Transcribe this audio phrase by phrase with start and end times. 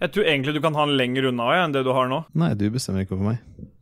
[0.00, 2.22] Jeg tror egentlig du kan ha den lenger unna enn det du har nå.
[2.40, 3.38] Nei, du bestemmer ikke over meg.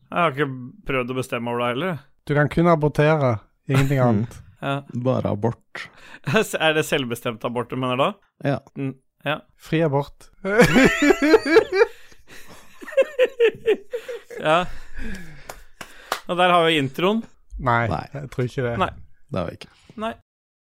[0.09, 0.49] Jeg har ikke
[0.89, 1.99] prøvd å bestemme over deg heller.
[2.27, 3.31] Du kan kun abortere,
[3.71, 4.33] ingenting annet.
[4.59, 4.81] Ja.
[5.07, 5.85] Bare abort.
[6.59, 8.09] Er det selvbestemt abort du mener da?
[8.45, 8.59] Ja.
[8.75, 9.37] Mm, ja.
[9.63, 10.31] Fri abort.
[14.43, 14.59] ja.
[16.29, 17.23] Og der har vi introen.
[17.59, 18.03] Nei, Nei.
[18.15, 18.75] jeg tror ikke det.
[18.83, 18.91] Nei.
[19.31, 19.71] Det har vi ikke.
[20.03, 20.13] Nei.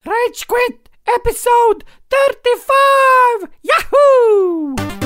[0.07, 1.81] Rage Quit episode
[2.13, 3.51] 35!
[3.73, 5.06] Yahoo!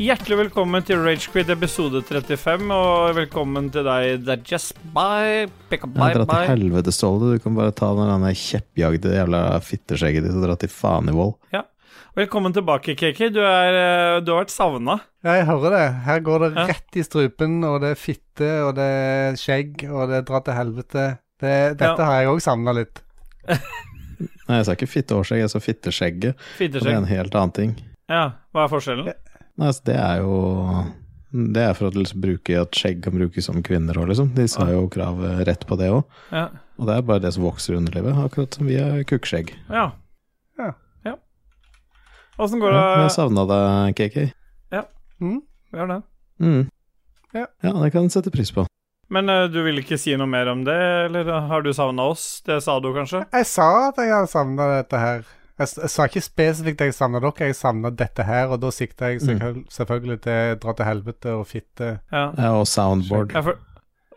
[0.00, 4.70] Hjertelig velkommen til Ragequid episode 35, og velkommen til deg, Dajess.
[4.94, 5.50] Bye.
[5.68, 7.34] Pick up, bye, Dra til helvete, Ståle.
[7.34, 11.16] Du kan bare ta den der kjeppjagde jævla fitteskjegget ditt og dra til faen i
[11.16, 11.36] vold.
[12.16, 13.20] Velkommen tilbake, KK.
[13.36, 14.96] Du, er, eh, du har vært savna.
[15.22, 15.84] Ja, jeg hører det.
[16.08, 20.08] Her går det rett i strupen, og det er fitte, og det er skjegg, og
[20.10, 21.04] det drar til helvete.
[21.40, 22.08] Det, dette Ja.
[22.08, 23.04] har jeg òg savna litt.
[23.46, 26.34] Nei, jeg sa ikke fittehårskjegg, jeg sa fitteskjegget.
[26.58, 27.76] Og det er en helt annen ting.
[28.10, 29.12] Ja, hva er forskjellen?
[29.60, 30.36] Nei, altså, det er jo
[31.52, 34.32] Det er for å liksom bruke at skjegg kan brukes som kvinner òg, liksom.
[34.34, 36.02] De sa jo kravet rett på det òg.
[36.34, 36.48] Ja.
[36.80, 39.52] Og det er bare det som vokser i underlivet, akkurat som vi har kukkskjegg.
[39.70, 39.84] Ja.
[40.58, 40.72] Ja.
[41.06, 41.14] ja.
[42.40, 43.14] Åssen går Ja, jeg det?
[43.14, 44.18] savna deg, KK.
[45.20, 45.42] Mm?
[45.76, 46.00] Gjør det.
[46.40, 46.60] Mm.
[47.36, 47.44] Ja.
[47.62, 48.64] ja, det kan jeg sette pris på.
[49.12, 50.78] Men uh, du vil ikke si noe mer om det,
[51.10, 52.40] eller har du savna oss?
[52.46, 53.20] Det sa du kanskje?
[53.34, 55.22] Jeg sa at jeg hadde savna dette her.
[55.60, 58.70] Jeg, jeg sa ikke spesifikt at jeg savna dere, jeg savna dette her, og da
[58.72, 61.90] sikta jeg selvføl- selvfølgelig til dra til helvete og fitte.
[62.12, 62.22] Ja.
[62.38, 63.34] Ja, og soundboard.
[63.36, 63.58] Ja, for...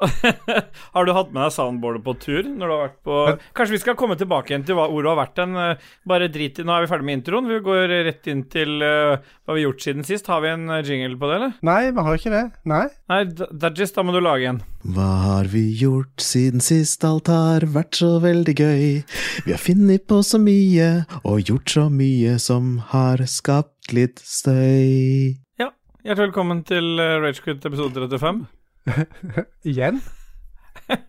[0.96, 3.18] har du hatt med deg soundboardet på tur når du har vært på
[3.58, 5.56] Kanskje vi skal komme tilbake igjen til hva hvor du har vært hen.
[5.60, 7.48] eh, Bare drit i Nå er vi ferdig med introen.
[7.50, 10.28] Vi går rett inn til eh, hva vi har gjort siden sist.
[10.32, 11.54] Har vi en eh, jingle på det, eller?
[11.66, 12.44] Nei, vi har ikke det.
[12.70, 12.84] Nei.
[13.12, 13.20] Nei,
[13.64, 14.62] Dajis, da må du lage en.
[14.96, 18.88] Hva har vi gjort siden sist alt har vært så veldig gøy?
[19.48, 20.90] Vi har funnet på så mye
[21.24, 25.38] og gjort så mye som har skapt litt støy.
[25.62, 25.70] Ja,
[26.04, 28.44] Hjertelig velkommen til Ragequit episode 35.
[29.70, 30.02] Igjen?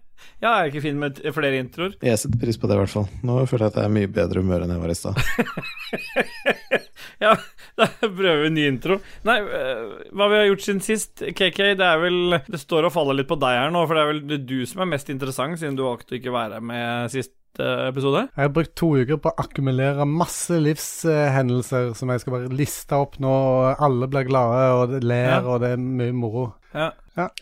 [0.42, 1.92] Ja, er jeg ikke fin med flere introer?
[2.04, 3.06] Jeg setter pris på det, i hvert fall.
[3.24, 5.20] Nå føler jeg at jeg er mye bedre humør enn jeg var i stad.
[7.24, 7.30] ja,
[7.78, 8.98] da prøver vi en ny intro.
[9.24, 12.92] Nei, eh, hva vi har gjort siden sist, KK, det er vel Det står og
[12.96, 15.08] faller litt på deg her nå, for det er vel det du som er mest
[15.14, 17.32] interessant, siden du valgte å ikke være med sist
[17.62, 18.26] eh, episode.
[18.34, 23.00] Jeg har brukt to uker på å akkumulere masse livshendelser som jeg skal bare liste
[23.00, 25.40] opp nå, og alle blir glade og ler, Ja.
[25.46, 26.50] og det er mye moro.
[26.74, 26.90] Ja.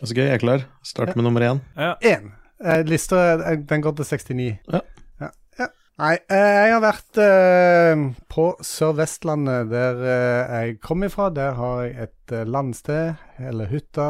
[0.03, 0.65] Så gøy, jeg er klar.
[0.85, 1.61] Start med nummer én.
[1.77, 1.93] ja.
[2.05, 2.31] Én.
[2.63, 4.43] Eh, lista eh, den går til 69.
[4.71, 4.79] Ja.
[5.19, 5.29] ja.
[5.59, 5.65] ja.
[5.99, 11.27] Nei, eh, jeg har vært eh, på Sør-Vestlandet, der eh, jeg kom ifra.
[11.35, 14.05] Der har jeg et eh, landsted, eller hytte,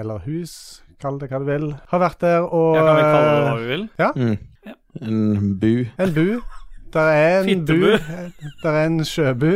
[0.00, 0.56] eller hus,
[1.02, 1.68] kall det hva du vil.
[1.92, 3.86] Har vært der og Ja, kan vi kalle det hva vi vil?
[4.16, 4.36] Mm.
[5.02, 5.72] En bu.
[6.02, 6.26] En bu.
[6.92, 7.86] Der er en Fittebu.
[7.86, 8.50] bu.
[8.64, 9.52] Der er en sjøbu,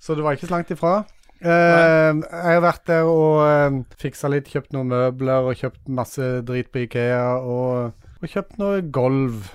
[0.00, 0.94] så det var ikke så langt ifra.
[1.38, 6.32] Eh, jeg har vært der og uh, fiksa litt, kjøpt noen møbler og kjøpt masse
[6.48, 7.38] drit på Ikea.
[7.38, 9.48] Og, og kjøpt noe gulv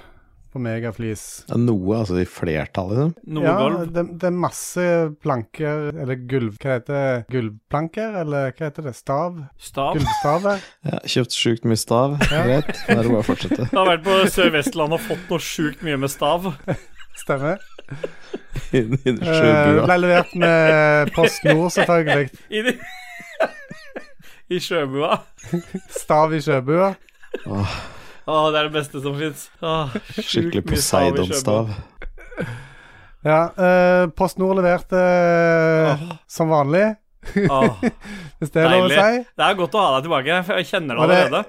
[0.54, 1.24] på Megaflis.
[1.50, 3.14] Ja, noe, altså i flertall, liksom.
[3.36, 3.88] Noe ja, gulv?
[3.96, 4.86] det, det er masse
[5.24, 6.60] planker, eller gulv...
[6.62, 7.16] Hva heter det?
[7.34, 8.94] Gulvplanker, eller hva heter det?
[8.98, 9.42] Stav?
[9.58, 9.98] Stav?
[9.98, 10.50] Gulvstav,
[10.92, 12.20] Ja, kjøpt sjukt mye stav.
[12.30, 13.70] Greit, da er det bare å fortsette.
[13.72, 16.54] Du har vært på Sør-Vestlandet og fått noe sjukt mye med stav.
[17.24, 17.66] Stemmer.
[18.54, 22.30] Uh, ble levert med Post Nord, selvfølgelig.
[22.58, 22.76] I.
[24.54, 25.18] I sjøbua.
[25.94, 26.92] Stav i sjøbua.
[27.50, 27.74] Åh,
[28.30, 29.48] Å, det er det beste som fins.
[30.20, 31.74] skikkelig Poseidon-stav.
[33.24, 36.02] Ja, uh, Post Nord leverte uh, Åh.
[36.28, 36.90] som vanlig,
[37.32, 39.22] hvis det er lov å si.
[39.40, 41.44] Det er godt å ha deg tilbake, jeg kjenner det det- allerede.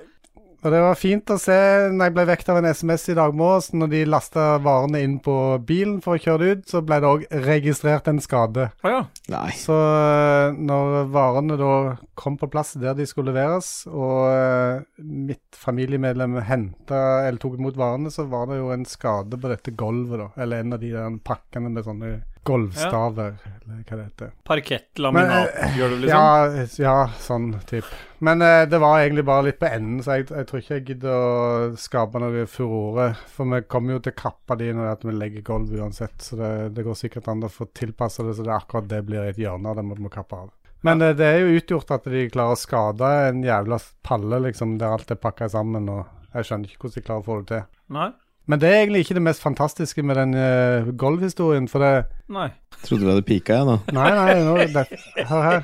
[0.64, 1.54] Og det var fint å se
[1.92, 5.18] når jeg ble vekt av en SMS i dag morges, når de lasta varene inn
[5.20, 5.34] på
[5.68, 8.70] bilen for å kjøre det ut, så ble det òg registrert en skade.
[8.80, 9.02] Oh, ja.
[9.28, 9.50] Nei.
[9.60, 11.74] Så eh, når varene da
[12.16, 17.76] kom på plass der de skulle leveres, og eh, mitt familiemedlem henta eller tok imot
[17.76, 20.30] varene, så var det jo en skade på dette gulvet, da.
[20.40, 24.32] Eller en av de der pakkene med sånne gulvstaver, eller hva det heter.
[24.48, 26.16] Parkettlaminat, gjør du liksom?
[26.18, 27.88] Ja, ja, sånn type.
[28.24, 30.86] Men eh, det var egentlig bare litt på enden, så jeg, jeg tror ikke jeg
[30.90, 33.10] gidder å skape noe furore.
[33.34, 36.52] For vi kommer jo til å kappe de når vi legger gulv uansett, så det,
[36.76, 39.72] det går sikkert an å få tilpassa det så det akkurat det blir et hjørne
[39.72, 40.52] av det vi må kappe av.
[40.84, 44.76] Men eh, det er jo utgjort at de klarer å skade en jævla palle, liksom,
[44.80, 45.88] der alt er pakka sammen.
[45.88, 46.04] og
[46.34, 47.66] Jeg skjønner ikke hvordan de klarer å få det til.
[47.96, 48.10] Nei?
[48.46, 51.92] Men det er egentlig ikke det mest fantastiske med den uh, golfhistorien, for det
[52.28, 52.50] Nei.
[52.84, 53.78] Trodde vi hadde pika, jeg nå.
[53.96, 54.84] Nei, nei, nå, det,
[55.30, 55.62] hør her.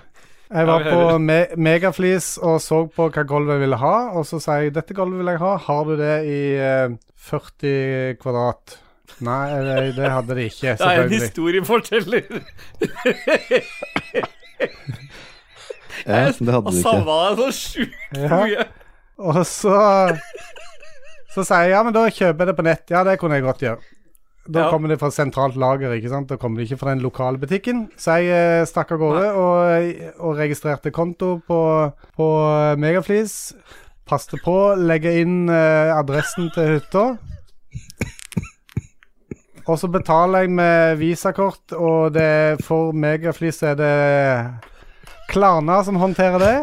[0.50, 4.41] Jeg var på me Megaflis og så på hva gulvet jeg ville ha, og så
[4.43, 5.53] sa jeg dette gulvet vil jeg ha.
[5.69, 6.97] Har du det i uh,
[7.31, 8.79] 40 kvadrat?
[9.21, 11.21] Nei, det, det hadde de ikke, Det er en selvfølgelig.
[11.21, 12.23] historieforteller.
[16.06, 16.67] Ja, det hadde de ikke.
[16.67, 18.65] Og savna deg så sjukt Ja.
[19.21, 19.76] Og så
[21.35, 22.85] Så sier jeg ja, men da kjøper jeg det på nett.
[22.91, 23.79] Ja, det kunne jeg godt gjøre.
[24.50, 24.71] Da Ja.
[24.73, 26.27] kommer det fra sentralt lager, ikke sant.
[26.32, 27.85] Da kommer det ikke fra den lokale butikken.
[27.97, 31.61] Så jeg eh, stakk av gårde og, og registrerte konto på,
[32.17, 32.29] på
[32.82, 33.53] Megaflis.
[34.11, 37.05] Passte på, legge inn eh, adressen til hytta.
[39.69, 43.94] Og så betaler jeg med visakort, og det for Megaflis er det
[45.31, 46.56] Klarna som håndterer det.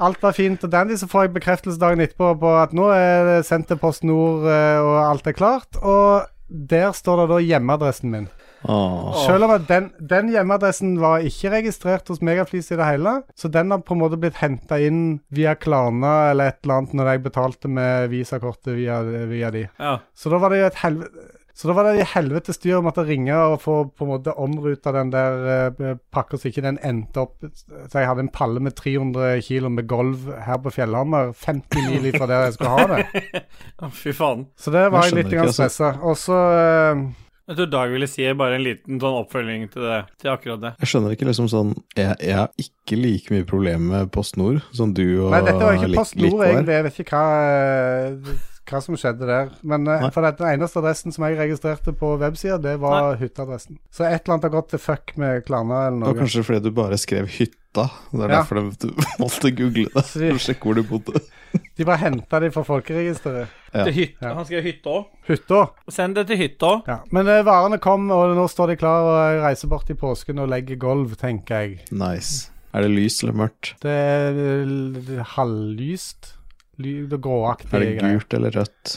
[0.00, 3.26] Alt var fint og dandy, så får jeg bekreftelse dagen etterpå på at nå er
[3.28, 5.80] det sendt til Post Nord, eh, og alt er klart.
[5.82, 8.30] Og der står det da hjemmeadressen min.
[8.62, 9.10] Oh.
[9.26, 13.50] Selv om at den, den hjemmeadressen var ikke registrert hos Megaflis i det hele, så
[13.50, 17.10] den har på en måte blitt henta inn via Klarna eller et eller annet når
[17.10, 19.00] jeg betalte med visakortet via,
[19.30, 19.66] via de.
[19.82, 19.96] Ja.
[20.14, 22.86] Så da var det jo et helvete så da var det i helvete styr om
[22.88, 26.64] at det ringe og få på en måte omruta den der uh, pakka så ikke
[26.64, 30.72] den endte opp Så jeg hadde en palle med 300 kilo med golv her på
[30.72, 33.42] Fjellhammer, 50 mil fra der jeg skulle ha det.
[34.02, 34.46] Fy faen.
[34.56, 35.66] Så det var Jeg jeg litt ikke, altså.
[35.68, 35.90] stressa.
[36.08, 37.02] Og så eh,
[37.50, 40.72] Jeg tror Dag ville si bare en liten sånn oppfølging til, det, til akkurat det.
[40.80, 44.62] Jeg skjønner ikke liksom sånn Jeg, jeg har ikke like mye problemer med Post Nord
[44.72, 46.54] som du og Nei, dette var ikke PostNord, Post Nord, er.
[46.54, 46.78] egentlig.
[46.78, 49.48] Jeg vet ikke hva, eh, hva som skjedde der.
[49.66, 53.78] Men uh, for den eneste adressen som jeg registrerte på websida, det var hytteadressen.
[53.90, 56.12] Så et eller annet har gått til fuck med Klarna eller Det noe.
[56.14, 57.88] var kanskje fordi du bare skrev hytta.
[58.12, 58.42] Det er Ja.
[58.42, 58.92] derfor du
[59.22, 60.04] måtte google det.
[60.04, 61.20] For å sjekke hvor du bodde.
[61.76, 63.48] De bare henta de fra folkeregisteret.
[63.74, 63.82] Ja.
[63.84, 64.24] Til hytta.
[64.24, 64.34] Ja.
[64.38, 64.94] Han skrev hytta.
[65.28, 65.58] Hytta.
[65.92, 66.70] Send det til hytta.
[66.88, 66.96] Ja.
[67.12, 70.40] Men uh, varene kom, og nå står de klar, og jeg reiser bort i påsken
[70.40, 71.82] og legger gulv, tenker jeg.
[71.92, 72.48] Nice.
[72.72, 73.74] Er det lys eller mørkt?
[73.84, 76.30] Det er halvlyst.
[76.80, 78.14] Det gråaktige Er det greier.
[78.18, 78.92] gult eller rødt?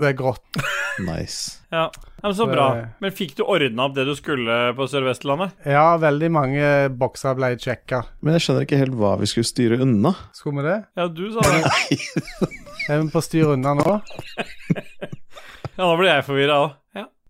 [0.00, 0.44] Det er grått.
[0.96, 1.58] Nice.
[1.70, 1.90] Ja.
[1.92, 2.66] ja, men Så Så- bra.
[3.04, 5.52] Men fikk du ordna opp det du skulle på Sør-Vestlandet?
[5.68, 8.02] Ja, veldig mange bokser ble sjekka.
[8.22, 10.14] Men jeg skjønner ikke helt hva vi skulle styre unna.
[10.32, 10.78] Skulle vi det?
[10.96, 11.68] Ja, du sa det.
[12.88, 14.00] Er vi på styr unna nå?
[15.76, 16.74] Ja, nå blir jeg forvirra òg.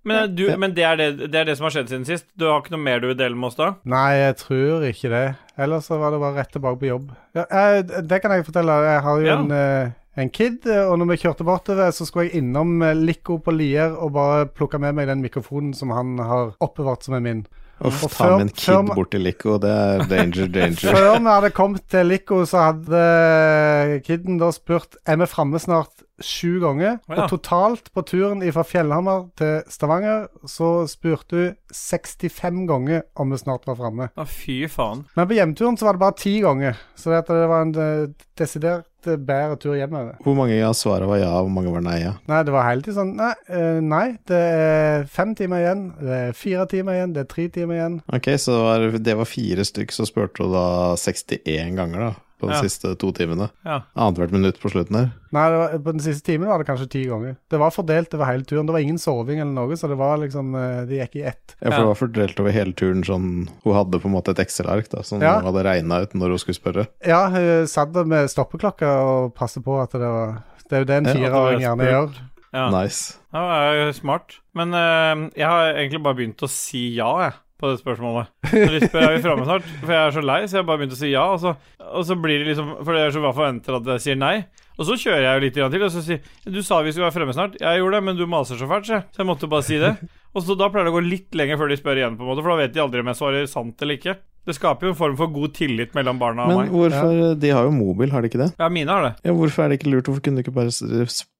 [0.06, 2.26] Men, du, men det, er det, det er det som har skjedd siden sist?
[2.38, 3.72] Du har ikke noe mer du vil dele med oss da?
[3.90, 5.24] Nei, jeg tror ikke det.
[5.58, 7.10] Ellers så var det bare rett tilbake på jobb.
[7.34, 8.76] Ja, jeg, det kan jeg fortelle.
[8.86, 9.38] Jeg har jo Ja.
[9.42, 9.90] en, eh,
[10.22, 13.52] en kid, eh, og når vi kjørte bortover, så skulle jeg innom eh, Lico på
[13.52, 17.42] Lier og bare plukke med meg den mikrofonen som han har oppbevart som er min.
[17.84, 20.94] Uff, ta med en kid bort til Lico, det er danger, danger.
[20.96, 26.05] Før vi hadde kommet til Lico, så hadde kiden da spurt Er vi framme snart
[26.22, 26.98] sju ganger.
[27.06, 27.24] Oh, ja.
[27.24, 33.40] Og totalt på turen fra Fjellhammer til Stavanger så spurte hun 65 ganger om vi
[33.40, 34.10] snart var framme.
[34.16, 35.04] Oh, fy faen.
[35.16, 36.78] Men på hjemturen så var det bare ti ganger.
[36.96, 40.16] Så det, var en eh, desidert eh, bedre tur hjemover.
[40.24, 41.98] Hvor mange av svarene var ja, og hvor mange var nei?
[42.04, 42.14] Ja?
[42.30, 45.88] Nei, det var hele tiden sånn Nei, eh, nei, det er fem timer igjen.
[46.00, 47.16] Det er fire timer igjen.
[47.16, 47.98] Det er tre timer igjen.
[48.08, 50.68] Ok, så var, det var fire stykk, så spurte hun da
[51.00, 52.14] 61 ganger, da.
[52.36, 52.60] På de Ja.
[52.60, 53.48] siste to timene.
[53.64, 53.78] Ja.
[53.96, 55.06] Annethvert minutt på slutten her.
[55.32, 57.36] Nei, det var, på den siste timen var det kanskje ti ganger.
[57.48, 58.66] Det var fordelt over hele turen.
[58.68, 61.56] Det var ingen soving eller noe, så det var liksom eh, Det gikk i ett.
[61.62, 64.42] Ja, for det var fordelt over hele turen sånn Hun hadde på en måte et
[64.44, 65.38] Excel-ark da som Ja.
[65.40, 66.86] hun hadde regna ut når hun skulle spørre.
[67.06, 70.84] Ja, hun satt der med stoppeklokka og passet på at det var Det er jo
[70.92, 72.20] det en fireåring gjerne gjør.
[72.52, 72.70] Ja.
[72.70, 73.16] Nice.
[73.32, 74.38] Ja, jo smart.
[74.54, 78.28] Men uh, jeg har egentlig bare begynt å si ja, jeg, på det spørsmålet.
[78.50, 80.96] Så spør er vi framme snart, for jeg er så lei, så jeg bare begynt
[80.96, 81.24] å si ja.
[81.32, 81.54] Og så,
[81.86, 84.34] og så blir det liksom For det er så hva forventer at jeg sier nei.
[84.76, 87.16] Og så kjører jeg jo litt til, og så sier du sa vi skulle være
[87.16, 87.56] fremme snart.
[87.62, 89.94] Jeg gjorde det, men du maser så fælt, så jeg måtte bare si det.
[90.36, 92.28] Og så da pleier det å gå litt lenger før de spør igjen, på en
[92.28, 94.18] måte, for da vet de aldri om jeg svarer sant eller ikke.
[94.46, 96.74] Det skaper jo en form for god tillit mellom barna og Men meg.
[96.74, 98.52] hvorfor De har jo mobil, har de ikke det?
[98.60, 99.14] Ja, mine har det.
[99.26, 100.06] Ja, Hvorfor er det ikke lurt?
[100.06, 100.70] Hvorfor kunne du ikke bare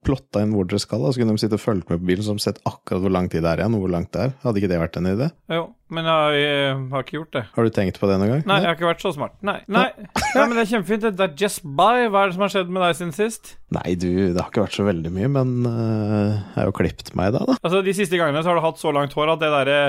[0.06, 1.02] plotta inn hvor dere skal?
[1.02, 1.10] da?
[1.14, 3.30] Så kunne de sitte og fulgt med på bilen, så de sett akkurat hvor lang
[3.30, 4.34] tid det er igjen, og hvor langt det er.
[4.44, 5.28] Hadde ikke det vært en idé?
[5.50, 5.62] Jo,
[5.94, 7.42] men jeg, jeg har ikke gjort det.
[7.56, 8.44] Har du tenkt på det noen gang?
[8.50, 9.34] Nei, jeg har ikke vært så smart.
[9.46, 9.86] Nei, nei.
[9.98, 11.06] nei men det er kjempefint.
[11.18, 12.06] Det er just by.
[12.10, 13.54] Hva er det som har skjedd med deg siden sist?
[13.74, 17.14] Nei, du, det har ikke vært så veldig mye, men øh, jeg har jo klippet
[17.18, 17.58] meg da, da.
[17.62, 19.80] Altså, De siste gangene så har du hatt så langt hår at det derre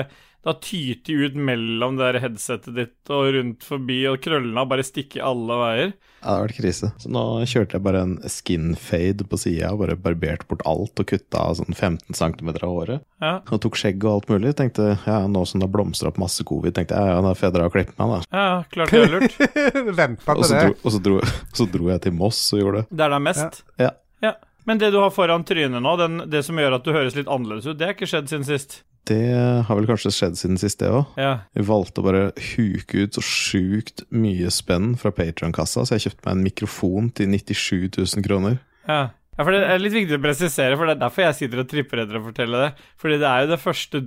[0.46, 4.84] det tyter de ut mellom det der headsetet ditt og rundt forbi, og krøllene bare
[4.86, 5.90] stikker alle veier.
[6.18, 6.88] Ja, det har vært krise.
[6.98, 11.06] Så nå kjørte jeg bare en skin fade på sida bare barbert bort alt og
[11.10, 13.04] kutta av sånn 15 cm av håret.
[13.22, 14.54] Ja, Og tok skjegg og alt mulig.
[14.58, 17.48] Tenkte ja, nå som det har blomstra opp masse covid, tenkte jeg ja, da får
[17.50, 18.42] jeg dra og klippe meg, da.
[18.42, 19.38] ja klart det er lurt.
[20.00, 20.64] Venta på det.
[20.64, 21.20] dro, og så dro,
[21.54, 22.98] så dro jeg til Moss og gjorde det.
[23.02, 23.62] Der det er mest.
[23.78, 23.92] Ja.
[24.24, 24.34] Ja.
[24.68, 27.30] Men det du har foran trynet nå, den, det som gjør at du høres litt
[27.30, 28.82] annerledes ut, det har ikke skjedd siden sist.
[29.08, 29.32] Det
[29.64, 31.14] har vel kanskje skjedd siden sist, det òg.
[31.16, 31.30] Ja.
[31.56, 36.26] Vi valgte å bare huke ut så sjukt mye spenn fra Patrion-kassa, så jeg kjøpte
[36.26, 38.58] meg en mikrofon til 97 000 kroner.
[38.84, 39.00] Ja.
[39.38, 41.68] Ja, for Det er litt viktig å presisere, for det er derfor jeg sitter og
[41.70, 42.70] tripper etter å fortelle det.
[42.98, 44.00] Fordi det er jo det første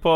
[0.00, 0.14] På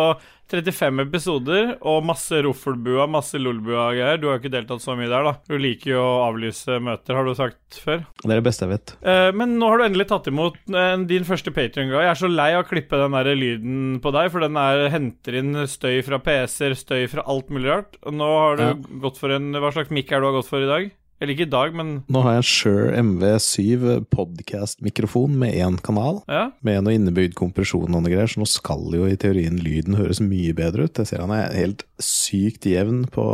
[0.50, 5.25] 35 episoder og masse roffelbua, masse lolbua-greier Du har jo ikke deltatt så mye der,
[5.25, 5.35] da.
[5.49, 8.02] Du liker jo å avlyse møter, har du sagt før.
[8.23, 8.94] Det er det beste jeg vet.
[9.04, 12.02] Eh, men nå har du endelig tatt imot eh, din første Patrion-gave.
[12.04, 14.85] Jeg er så lei av å klippe den der lyden på deg, for den er,
[14.92, 17.97] henter inn støy fra PC-er, støy fra alt mulig rart.
[18.04, 18.75] Og nå har du Ja.
[19.06, 20.90] gått for en Hva slags mikk er du har gått for i dag?
[21.23, 26.21] Eller ikke i dag, men Nå har jeg en Shure MV7 podcast-mikrofon med én kanal,
[26.28, 26.49] ja.
[26.66, 30.21] med noe innebygd kompresjon og noe greier, så nå skal jo i teorien lyden høres
[30.25, 30.99] mye bedre ut.
[31.00, 33.25] Jeg ser han er helt sykt jevn på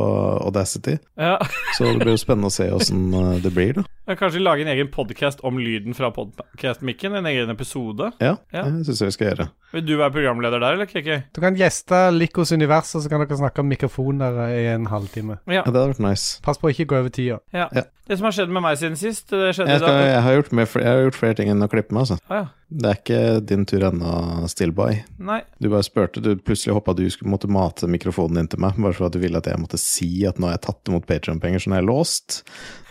[0.45, 1.39] Audacity, ja.
[1.79, 3.87] så det blir jo spennende å se åssen eh, det blir, da.
[4.11, 7.15] Men Kanskje lage en egen podcast om lyden fra podcast-mikken?
[7.21, 8.11] En egen episode?
[8.21, 8.65] Ja, Ja.
[8.67, 9.49] det syns jeg vi skal gjøre.
[9.71, 11.11] Vil du være programleder der, eller, KK?
[11.37, 15.39] Du kan gjeste Likos univers, og så kan dere snakke om mikrofoner i en halvtime.
[15.47, 15.61] Ja.
[15.61, 16.41] Ja, det hadde vært nice.
[16.43, 17.39] Pass på å ikke gå over tida.
[17.55, 17.69] ja.
[17.77, 17.83] Ja.
[18.11, 19.99] Det som har skjedd med meg siden sist, det skjedde Jeg, i dag.
[20.03, 22.17] jeg, har gjort mer, jeg har gjort flere ting enn å klippe meg, altså.
[22.27, 22.47] Ah, ja.
[22.71, 24.15] Det er ikke din tur ennå,
[24.50, 24.99] Stillboy.
[25.27, 25.39] Nei.
[25.62, 28.97] Du bare spurte, du plutselig hoppa du skulle måtte mate mikrofonen din til meg, bare
[28.99, 31.62] for at du ville at jeg måtte si at nå har jeg tatt imot Patreon-penger,
[31.62, 32.41] så nå er jeg låst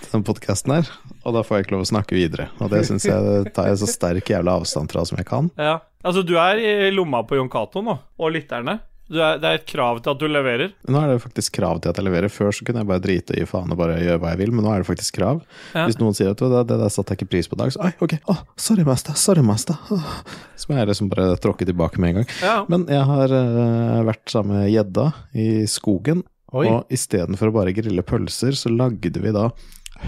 [0.06, 0.92] til den podkasten her.
[1.26, 2.48] Og da får jeg ikke lov å snakke videre.
[2.64, 5.52] Og det syns jeg tar jeg så sterk jævla avstand fra som jeg kan.
[5.60, 5.82] Ja.
[6.00, 8.80] Altså, du er i lomma på Jon Cato nå, og lytterne.
[9.10, 10.74] Du er, det er et krav til at du leverer.
[10.86, 12.30] Nå er det faktisk krav til at jeg leverer.
[12.30, 14.68] Før så kunne jeg bare drite i faen og bare gjøre hva jeg vil, men
[14.68, 15.42] nå er det faktisk krav.
[15.74, 15.88] Ja.
[15.90, 17.82] Hvis noen sier at det, det der satte jeg ikke pris på i dag, så
[17.88, 19.80] oi, ok, oh, sorry, master, sorry, master.
[19.90, 20.12] Oh.
[20.60, 22.30] Så må jeg liksom bare tråkke tilbake med en gang.
[22.46, 22.56] Ja.
[22.70, 26.24] Men jeg har uh, vært sammen med gjedda i skogen,
[26.54, 26.66] Oi.
[26.70, 29.50] og istedenfor å bare grille pølser, så lagde vi da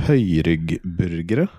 [0.08, 1.50] høyryggburgere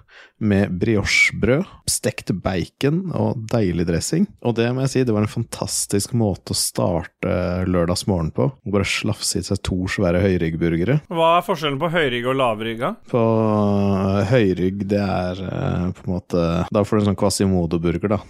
[0.42, 4.26] med briochebrød, stekt bacon og deilig dressing.
[4.42, 7.36] Og det må jeg si, det var en fantastisk måte å starte
[7.70, 8.48] lørdagsmorgen på.
[8.52, 11.00] Å bare slafse i seg to svære høyryggburgere.
[11.12, 12.94] Hva er forskjellen på høyrygg og lavrygga?
[13.12, 18.16] På øh, høyrygg, det er øh, på en måte Da får du en sånn Quasimodo-burger,
[18.16, 18.20] da.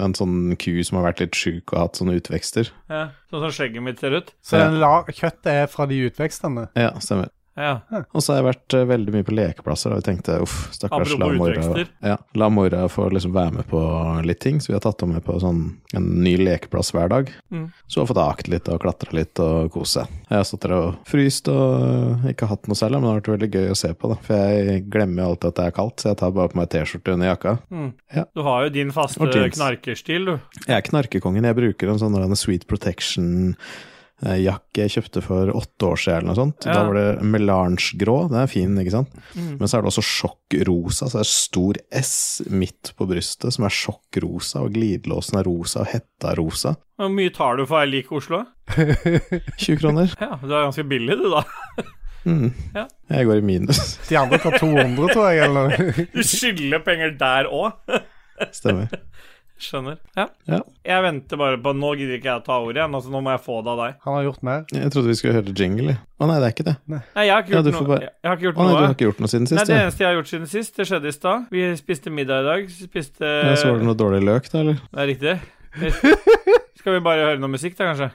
[0.00, 2.70] En sånn ku som har vært litt sjuk og hatt sånne utvekster.
[2.88, 4.30] Ja, sånn som skjegget mitt ser ut?
[4.40, 4.70] Så Ja.
[5.04, 6.70] kjøttet er fra de utvekstene?
[6.78, 7.28] Ja, stemmer.
[7.54, 7.80] Ja.
[8.12, 11.14] Og så har jeg vært øh, veldig mye på lekeplasser, og jeg tenkte uff, stakkars
[11.20, 13.80] la Mora ja, La Mora få liksom være med på
[14.26, 15.62] litt ting, så vi har tatt henne med på sånn
[15.94, 17.30] en ny lekeplass hver dag.
[17.54, 17.68] Mm.
[17.86, 20.16] Så hun har fått akt litt og klatra litt og kose seg.
[20.30, 23.22] Jeg har stått der og fryst og øh, ikke hatt noe særlig, men det har
[23.22, 24.18] vært veldig gøy å se på, da.
[24.26, 26.70] For jeg glemmer jo alltid at det er kaldt, så jeg tar bare på meg
[26.74, 27.56] T-skjorte under jakka.
[27.70, 27.90] Mm.
[28.18, 28.26] Ja.
[28.34, 30.60] Du har jo din faste knarkerstil, du.
[30.64, 31.46] Jeg er knarkekongen.
[31.46, 32.68] Jeg bruker en sånn sweet Sweet
[34.20, 36.66] Protection-jakke jeg kjøpte for åtte år siden eller noe sånt.
[36.66, 36.74] Ja.
[36.74, 38.16] Da var det melange-grå.
[38.30, 39.10] Den er fin, ikke sant?
[39.34, 39.56] Mm.
[39.58, 42.14] Men så er det også sjokkrosa, så det er stor S
[42.50, 46.74] midt på brystet som er sjokkrosa, og glidelåsen er rosa og hetta er rosa.
[46.96, 48.44] Hvor mye tar du for ei lik Oslo?
[49.58, 50.14] 20 kroner.
[50.20, 51.44] Ja, du er ganske billig, du, da.
[52.24, 52.54] Mm.
[52.72, 52.86] Ja.
[53.12, 53.78] Jeg går i minus.
[54.08, 56.06] De andre tar 200, tror jeg, eller.
[56.08, 57.74] Du skylder penger der òg.
[58.48, 58.88] Stemmer.
[59.60, 60.00] Skjønner.
[60.18, 60.24] Ja.
[60.50, 60.58] Ja.
[60.84, 63.30] Jeg venter bare på Nå gidder ikke jeg å ta ordet igjen, altså nå må
[63.32, 64.00] jeg få det av deg.
[64.04, 64.64] Han har gjort mer.
[64.74, 65.94] Jeg trodde vi skulle høre jingle.
[65.94, 66.74] Å nei, det er ikke det.
[66.90, 68.80] Nei, jeg har ikke gjort, ja, noe, bare- jeg har ikke gjort Å nei, du
[68.82, 69.60] har ikke gjort noe siden sist?
[69.60, 69.66] Nei?
[69.70, 69.84] Det ja.
[69.86, 71.46] eneste jeg har gjort siden sist, det skjedde i stad.
[71.54, 72.74] Vi spiste middag i dag.
[72.90, 74.82] Spiste Ja, så var det noe dårlig løk, da, eller?
[74.90, 75.38] Det er riktig.
[76.82, 78.10] Skal vi bare høre noe musikk, da, kanskje?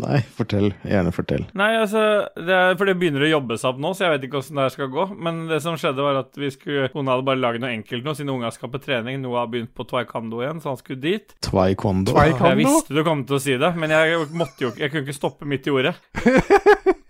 [0.00, 0.72] Nei, fortell.
[0.88, 1.44] Gjerne fortell.
[1.56, 2.02] Nei, altså
[2.34, 4.58] det er, For det begynner å jobbe seg opp nå, så jeg vet ikke åssen
[4.58, 5.06] det her skal gå.
[5.26, 8.16] Men det som skjedde, var at vi skulle Hun hadde bare laget noe enkelt nå,
[8.18, 9.20] siden unga skal på trening.
[9.22, 11.36] Noah har begynt på taekwondo igjen, så han skulle dit.
[11.44, 12.16] Taekwondo.
[12.16, 12.50] Taekwondo?
[12.52, 15.06] Jeg visste du kom til å si det, men jeg måtte jo ikke Jeg kunne
[15.06, 15.96] ikke stoppe midt i ordet.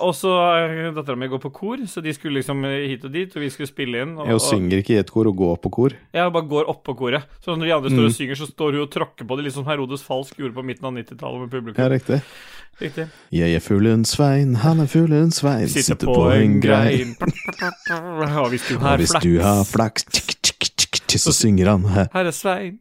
[0.00, 0.32] Og så
[0.96, 3.68] Dattera mi går på kor, så de skulle liksom hit og dit, og vi skulle
[3.70, 4.16] spille inn.
[4.18, 5.90] Og, Jeg synger ikke i et kor og går på kor.
[6.14, 7.24] jeg bare går oppå koret.
[7.44, 8.10] Så når de andre står Mm.
[8.10, 10.64] og synger, så står hun og tråkker på det, litt som Herodes Falsk gjorde på
[10.64, 11.82] midten av 90-tallet med publikum.
[11.82, 12.22] Ja, riktig.
[12.80, 13.06] Riktig.
[13.32, 17.14] Jeg er fuglen Svein, han er fuglen Svein, Sitter på en grein.
[18.36, 21.32] Og hvis du Og har hvis du har flaks, flaks, tsk, tsk, tsk, tsk, så
[21.32, 22.08] synger han her.
[22.12, 22.78] her er Svein.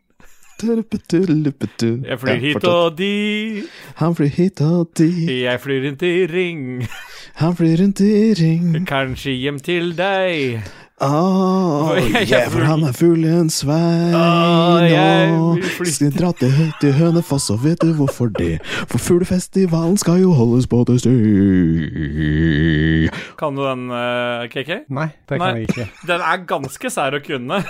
[0.64, 3.66] Jeg flyr hit og dit,
[4.00, 6.88] Han flyr hit og dit, jeg flyr rundt i ring.
[7.36, 8.86] han flyr rundt i ring.
[8.88, 10.62] Kanskje hjem til deg.
[11.02, 14.14] Åh, Jeg- jeg for han er fuglen Svein.
[14.16, 15.92] Åh, jeg Åh, vil flytte.
[15.94, 18.62] skal dra til høyt i Hønefoss, og vet du hvorfor det?
[18.88, 21.12] For fuglefestivalen skal jo holdes på det sted.
[23.38, 24.86] Kan du den, eh, KK?
[24.90, 25.54] Nei, det kan Nei.
[25.60, 25.90] jeg ikke.
[26.08, 27.60] Den er ganske sær å kunne.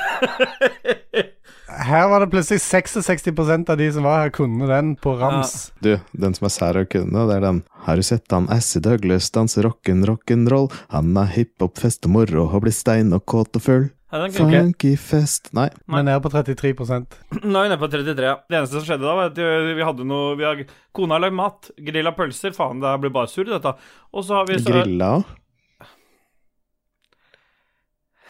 [1.66, 5.72] Her var det plutselig 66% av de som var her, kunne den på rams.
[5.82, 7.64] Du, den som er sær å kunne, det er den.
[7.88, 10.70] Har du sett han Assy Douglas danse rock'n rock'n'roll?
[10.94, 13.88] Han er hiphop, fest og moro og blir stein og kåt og full.
[14.16, 14.30] Nei.
[14.32, 15.66] Funky fest Nei.
[15.92, 16.70] Men er nede på 33
[17.44, 18.28] Nå er vi nede på 33.
[18.30, 18.36] ja.
[18.48, 20.62] Det eneste som skjedde da, var at vi vi hadde noe vi har,
[20.96, 21.72] Kona har lagd mat.
[21.90, 22.54] Grilla pølser.
[22.56, 23.74] Faen, det her blir bare surr, dette.
[24.14, 25.12] Og så har vi så, Grilla?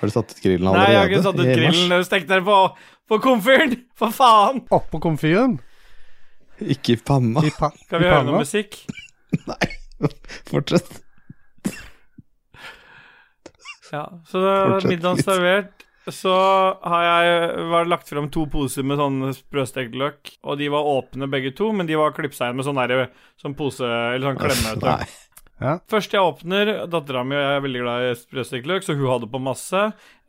[0.06, 0.84] Har du satt ut grillen allerede?
[0.86, 2.04] Nei, jeg har ikke satt ut grillen.
[2.06, 2.58] Stekk dere på,
[3.10, 3.72] på komfyren!
[3.98, 4.60] For faen!
[4.76, 5.56] Oppå komfyren.
[6.62, 7.42] Ikke i panna.
[7.42, 8.78] I pa Kan vi høre noe musikk?
[9.50, 9.72] Nei,
[10.52, 11.02] fortsett.
[13.90, 15.74] Ja, så da var Fortsett middagen servert.
[16.14, 16.32] Så
[16.86, 21.26] har jeg var lagt frem to poser med sånn sprøstekt løk, og de var åpne
[21.34, 23.08] begge to, men de var klipsa igjen med sånn derre
[23.42, 24.76] sånn pose Eller sånn klemme.
[24.78, 24.86] Uff.
[24.86, 25.25] Nei.
[25.62, 25.78] Ja.
[25.88, 29.40] Først jeg åpner, dattera mi er veldig glad i sprøstekt løk, så hun hadde på
[29.40, 29.84] masse.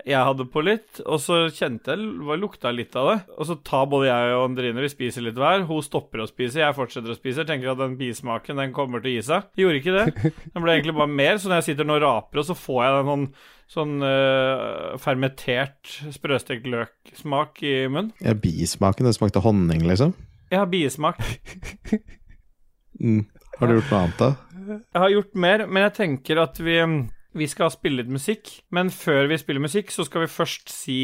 [0.06, 3.16] Jeg hadde på litt, og så kjente jeg lukta litt av det.
[3.35, 5.64] Og så tar både jeg og Andrine, vi spiser litt hver.
[5.66, 7.47] Hun stopper å spise, jeg fortsetter å spise.
[7.49, 9.50] Tenker at den bismaken den kommer til å gi seg.
[9.59, 10.06] Gjorde ikke det.
[10.54, 12.83] Den ble egentlig bare mer, så når jeg sitter nå og raper, og så får
[12.85, 13.28] jeg den sånn
[13.66, 18.12] Sånn uh, fermentert sprøstekt løksmak i munnen.
[18.23, 20.12] Ja, bismaken, det smakte honning, liksom.
[20.52, 21.18] Jeg har bismak.
[22.97, 23.26] Mm.
[23.59, 24.45] Har du gjort noe annet, da?
[24.66, 26.76] Jeg har gjort mer, men jeg tenker at vi,
[27.37, 28.50] vi skal spille litt musikk.
[28.75, 31.00] Men før vi spiller musikk, så skal vi først si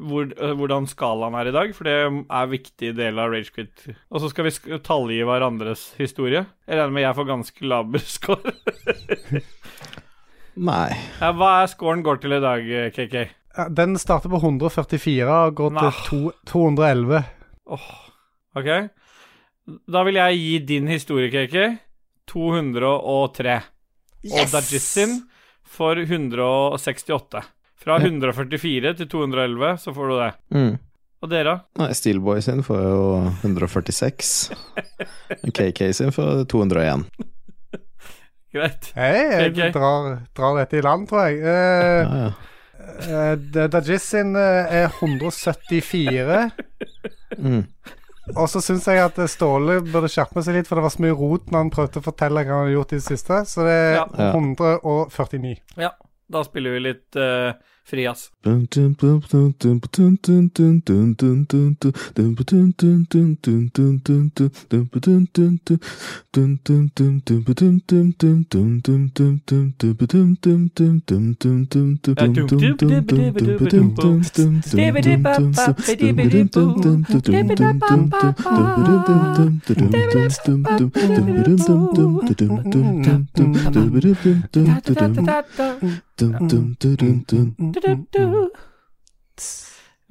[0.00, 3.82] hvor, hvordan skalaen er i dag, for det er en viktig del av Ragequit.
[4.08, 6.46] Og så skal vi tallgi hverandres historie.
[6.64, 8.54] Jeg regner med jeg får ganske laber score.
[10.60, 10.88] Nei.
[11.20, 12.64] ja, hva er scoren går til i dag,
[12.96, 13.18] KK?
[13.56, 15.84] Ja, Den starter på 144 og går Nei.
[15.84, 17.22] til to, 211.
[18.56, 18.70] Ok?
[19.90, 21.56] Da vil jeg gi din historie, KK,
[22.30, 23.56] 203.
[24.30, 25.16] Og Dajissin
[25.70, 27.42] for 168.
[27.80, 30.30] Fra 144 til 211, så får du det.
[30.52, 30.74] Mm.
[31.20, 31.54] Og dere?
[31.80, 33.00] Nei, Steelboy sin får jo
[33.42, 34.50] 146.
[35.56, 37.06] KK sin får 201.
[38.50, 38.88] Greit.
[38.96, 39.60] Hei, jeg Ok.
[39.76, 40.06] drar,
[40.36, 41.40] drar dette i land, tror jeg.
[41.40, 42.30] Eh, Ja, ja.
[43.06, 46.50] eh, Da- Dajis sin eh, er 174.
[47.38, 47.62] Mm.
[48.36, 51.02] Og så syns jeg at eh, Ståle burde skjerpe seg litt, for det var så
[51.04, 53.40] mye rot når han prøvde å fortelle hva han hadde gjort i det siste.
[53.50, 54.06] Så det er Ja.
[54.18, 54.30] Ja.
[54.36, 55.56] 149.
[55.80, 55.90] Ja,
[56.30, 57.52] da spiller vi litt uh,
[57.90, 58.30] für die Jas.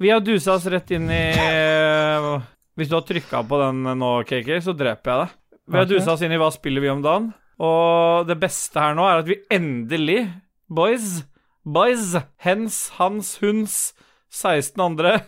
[0.00, 2.28] Vi har dusa oss rett inn i eh,
[2.78, 5.34] Hvis du har trykka på den nå, KK, så dreper jeg deg.
[5.70, 7.30] Vi har dusa oss inn i Hva spiller vi om dagen?
[7.60, 10.22] Og det beste her nå er at vi endelig,
[10.72, 11.20] boys,
[11.68, 13.92] boys, hens, hans, huns,
[14.32, 15.18] 16 andre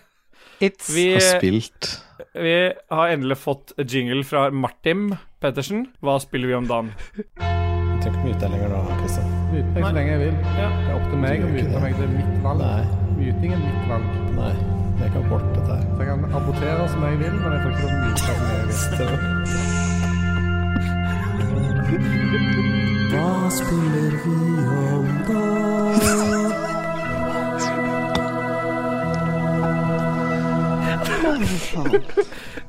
[0.63, 1.91] It's Vi, Har spilt
[2.39, 5.87] vi har endelig fått jingle fra Martin Pettersen.
[6.01, 6.93] Hva spiller vi om dagen?
[7.19, 9.32] Jeg trenger ikke mye lenger nå, Kristian.
[9.53, 10.37] Myte meg så lenge jeg vil.
[10.57, 10.69] Ja.
[10.73, 11.91] Det er opp til meg å myte meg.
[11.99, 12.61] Det er mitt valg.
[12.63, 12.85] Nei,
[13.19, 14.07] Myting er mitt valg.
[14.39, 14.55] nei.
[15.03, 15.83] Det kan bort, dette her.
[15.83, 18.21] Så jeg kan abortere som jeg vil, men jeg får ikke lov til å myte
[18.23, 19.53] som jeg vil.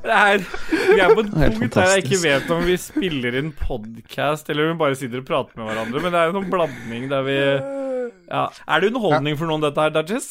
[0.04, 3.38] Det er, vi er på et Helt punkt der jeg ikke vet om vi spiller
[3.40, 6.38] inn podkast eller om vi bare sitter og prater med hverandre, men det er en
[6.40, 8.44] noen blanding der vi ja.
[8.68, 10.28] Er det underholdning for noen, dette her, Dudges?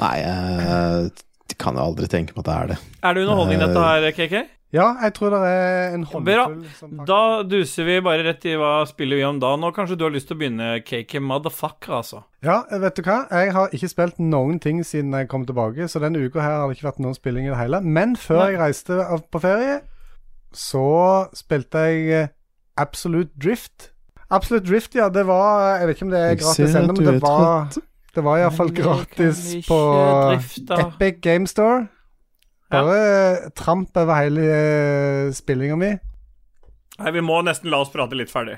[0.00, 2.78] Nei, jeg kan jo aldri tenke meg at det er det.
[3.02, 4.55] Er det underholdning, dette her, KK?
[4.76, 6.44] Ja, jeg tror det er en Bra.
[6.44, 9.54] håndfull som Da duser vi bare rett i hva spiller vi om da.
[9.60, 12.22] Nå kanskje du har lyst til å begynne, KK Motherfucker, altså.
[12.44, 13.22] Ja, vet du hva?
[13.32, 16.68] Jeg har ikke spilt noen ting siden jeg kom tilbake, så denne uka her har
[16.68, 17.80] det ikke vært noen spilling i det hele.
[17.80, 18.48] Men før Nei.
[18.52, 19.00] jeg reiste
[19.32, 19.80] på ferie,
[20.56, 20.86] så
[21.36, 22.32] spilte jeg eh,
[22.76, 23.90] Absolute Drift.
[24.30, 27.20] Absolute Drift, ja, det var Jeg vet ikke om det er gratis ennå, men det
[27.22, 27.68] var.
[28.16, 29.76] Det var iallfall gratis på
[30.30, 30.78] drifte.
[30.86, 31.84] Epic Game Store.
[32.70, 32.82] Ja.
[32.82, 35.92] Bare tramp over hele uh, spillinga mi.
[36.98, 38.56] Nei, vi må nesten la oss prate litt ferdig.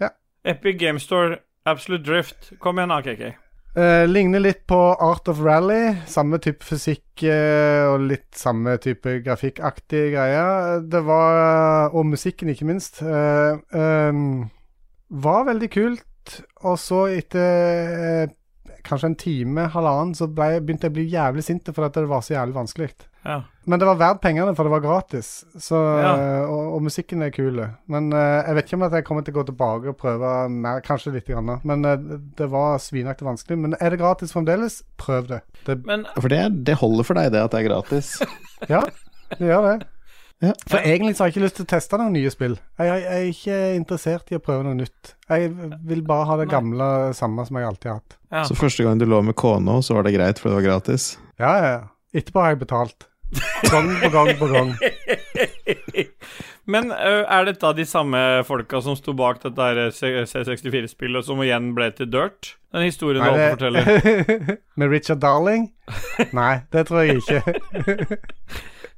[0.00, 0.12] Ja.
[0.44, 2.52] Epic Game Store, Absolute Drift.
[2.62, 3.16] Kom igjen AKK.
[3.18, 3.32] KK.
[3.74, 5.96] Eh, ligner litt på Art of Rally.
[6.06, 10.78] Samme type fysikk eh, og litt samme type grafikkaktige greier.
[10.86, 13.02] Det var Og musikken, ikke minst.
[13.02, 14.44] eh, ehm,
[15.10, 16.38] var veldig kult.
[16.62, 18.28] Og så etter eh,
[18.84, 22.10] kanskje en time, halvannen, så ble, begynte jeg å bli jævlig sint fordi at det
[22.10, 22.88] var så jævlig vanskelig.
[23.24, 23.38] Ja.
[23.64, 25.28] Men det var verdt pengene, for det var gratis.
[25.56, 26.12] Så, Ja.
[26.44, 27.62] og, og musikken er kul.
[27.88, 30.32] Men uh, jeg vet ikke om at jeg kommer til å gå tilbake og prøve
[30.52, 31.30] mer, kanskje litt.
[31.30, 33.56] Grann, men uh, det var svinaktig vanskelig.
[33.62, 35.40] Men er det gratis fremdeles, prøv det.
[35.64, 38.12] det Men For det, det holder for deg, det at det er gratis.
[38.74, 38.84] ja,
[39.38, 39.78] det gjør det.
[40.42, 40.52] Ja.
[40.68, 42.56] For egentlig så har jeg ikke lyst til å teste noen nye spill.
[42.80, 45.14] Jeg, jeg, jeg er ikke interessert i å prøve noe nytt.
[45.30, 45.52] Jeg
[45.86, 46.52] vil bare ha det Nei.
[46.56, 48.18] gamle samme som jeg alltid har hatt.
[48.34, 48.44] ja.
[48.48, 51.14] Så første gang du lå med kona, så var det greit, for det var gratis.
[51.40, 51.74] Ja, ja.
[51.78, 51.82] ja.
[52.14, 53.08] Etterpå har jeg betalt.
[53.70, 54.74] Gang på gang på gang.
[56.72, 61.90] Men er dette de samme folka som sto bak dette her C64-spillet, som igjen ble
[61.96, 62.54] til Dirt?
[62.74, 64.54] Den historien du alltid forteller.
[64.80, 65.68] Med Richard Darling?
[66.38, 67.42] Nei, det tror jeg ikke.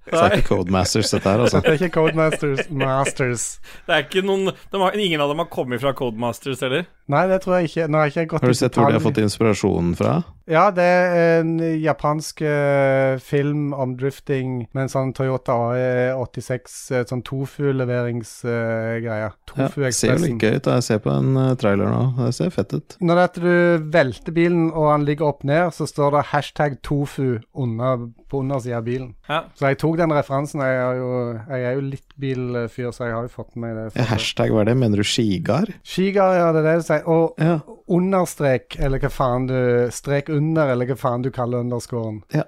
[0.06, 1.62] Det er ikke Codemasters, dette her, altså.
[1.64, 3.46] Det er ikke Codemasters Masters.
[3.86, 6.86] Det er ikke noen de har, Ingen av dem har kommet fra Codemasters heller?
[7.10, 7.86] Nei, det tror jeg ikke.
[7.90, 10.18] Nå har ikke gått Har du sett hvor de har fått inspirasjonen fra?
[10.46, 17.02] Ja, det er en japansk uh, film om drifting med en sånn Toyota AE86, eh,
[17.10, 19.30] sånn tofu-leveringsgreie.
[19.58, 20.68] Ja, ser jo gøy ut.
[20.70, 22.02] Jeg ser på en eh, trailer nå.
[22.20, 22.96] Det ser fett ut.
[23.00, 26.28] Når det er at du velter bilen og han ligger opp ned, så står det
[26.30, 29.14] hashtag tofu under, på undersida av bilen.
[29.26, 29.42] Ja.
[29.58, 30.61] Så jeg tok den referansen.
[30.62, 31.09] Jeg er jo,
[31.50, 33.87] jeg er jo litt bilfyr, så jeg har jo fått med det.
[33.98, 34.76] Ja, hashtag, hva er det?
[34.80, 35.70] Mener du skigar?
[35.87, 37.06] Skigar, ja, det er det du sier.
[37.09, 37.59] Og Ja.
[37.88, 39.56] understrek, eller hva faen du
[39.94, 42.22] Strek under, eller hva faen du kaller underscoren.
[42.35, 42.44] ja.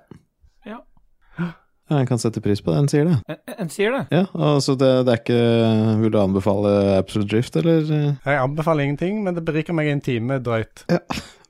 [1.90, 3.14] Ja, Jeg kan sette pris på det, en sier det.
[3.32, 4.00] En, en sier det.
[4.12, 7.80] Ja, altså det, det er ikke Vil du anbefale Absolute Drift, eller?
[7.88, 10.82] Jeg anbefaler ingenting, men det beriker meg en time drøyt.
[10.92, 10.98] Ja,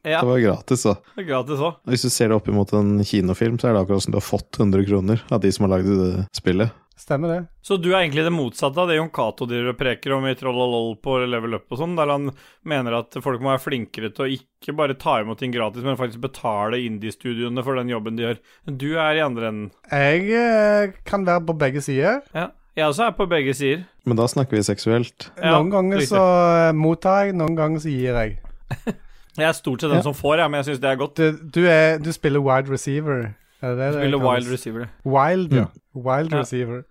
[0.06, 0.94] Det var gratis, så.
[1.14, 1.78] det er gratis òg.
[1.90, 4.26] Hvis du ser det opp imot en kinofilm, så er det akkurat som du har
[4.26, 6.76] fått 100 kroner av de som har lagd det spillet.
[6.98, 7.42] Stemmer det?
[7.62, 10.34] Så du er egentlig det motsatte av det Jon Cato driver og preker om i
[10.38, 12.32] Troll og LOL på Level Up og sånn, der han
[12.66, 15.98] mener at folk må være flinkere til å ikke bare ta imot ting gratis, men
[16.00, 18.42] faktisk betale indie-studioene for den jobben de gjør.
[18.66, 19.70] Du er i andre enden.
[19.92, 22.24] Jeg eh, kan være på begge sider.
[22.34, 22.50] Ja.
[22.78, 23.86] Jeg også er på begge sider.
[24.06, 25.30] Men da snakker vi seksuelt.
[25.38, 26.12] Ja, noen ganger riktig.
[26.12, 26.24] så
[26.66, 28.40] eh, mottar jeg, noen ganger så gir jeg.
[29.36, 30.02] Jeg er stort sett den Ja.
[30.02, 31.14] som får, ja, men jeg syns det er godt.
[31.16, 33.34] Du, du, er, du spiller wide receiver.
[33.62, 34.88] Er det det du Spiller wild receiver.
[35.04, 35.66] Wild, ja.
[35.94, 36.38] Wild Ja.
[36.38, 36.84] receiver.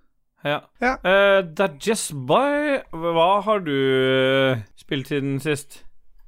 [0.45, 0.59] Ja.
[0.81, 0.93] Ja.
[1.03, 5.83] Eh, Dajess By, hva har du eh, spilt siden sist?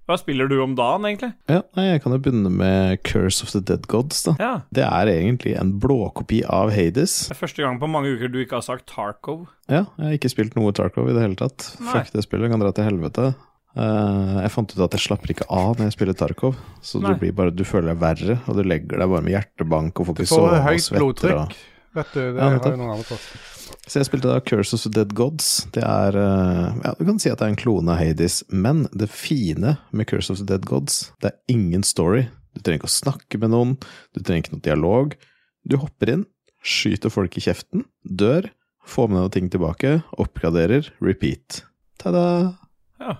[0.09, 1.35] Hva spiller du om dagen, egentlig?
[1.47, 4.23] Ja, nei, Jeg kan jo begynne med Curse of the Dead Gods.
[4.23, 4.33] da.
[4.39, 4.61] Ja.
[4.73, 7.27] Det er egentlig en blåkopi av Hades.
[7.29, 9.45] Det er første gang på mange uker du ikke har sagt Tarkov.
[9.69, 11.75] Ja, jeg har ikke spilt noe Tarkov i det hele tatt.
[11.79, 11.91] Nei.
[11.93, 13.35] Fuck det spillet, kan dra til helvete.
[13.77, 17.13] Eh, jeg fant ut at jeg slapper ikke av når jeg spiller Tarkov, så Nei.
[17.13, 20.09] du, blir bare, du føler deg verre, og du legger deg bare med hjertebank og
[20.09, 21.37] får ikke får Du får høyt blodtrykk.
[21.43, 21.61] Og...
[21.99, 23.29] Vet du, det Ja, har jo noen andre fått.
[23.89, 25.47] Så jeg spilte da Curse of the Dead Gods.
[25.73, 28.83] Det er uh, Ja, du kan si at det er en klone av Hades, men
[28.93, 32.27] det fine med Curse of the Dead Gods, det er ingen story.
[32.53, 33.77] Du trenger ikke å snakke med noen,
[34.13, 35.15] du trenger ikke noe dialog.
[35.69, 36.27] Du hopper inn,
[36.65, 38.49] skyter folk i kjeften, dør,
[38.89, 41.63] får med deg noen ting tilbake, oppgraderer, repeat.
[42.01, 42.25] Ta-da!
[43.01, 43.17] Ja.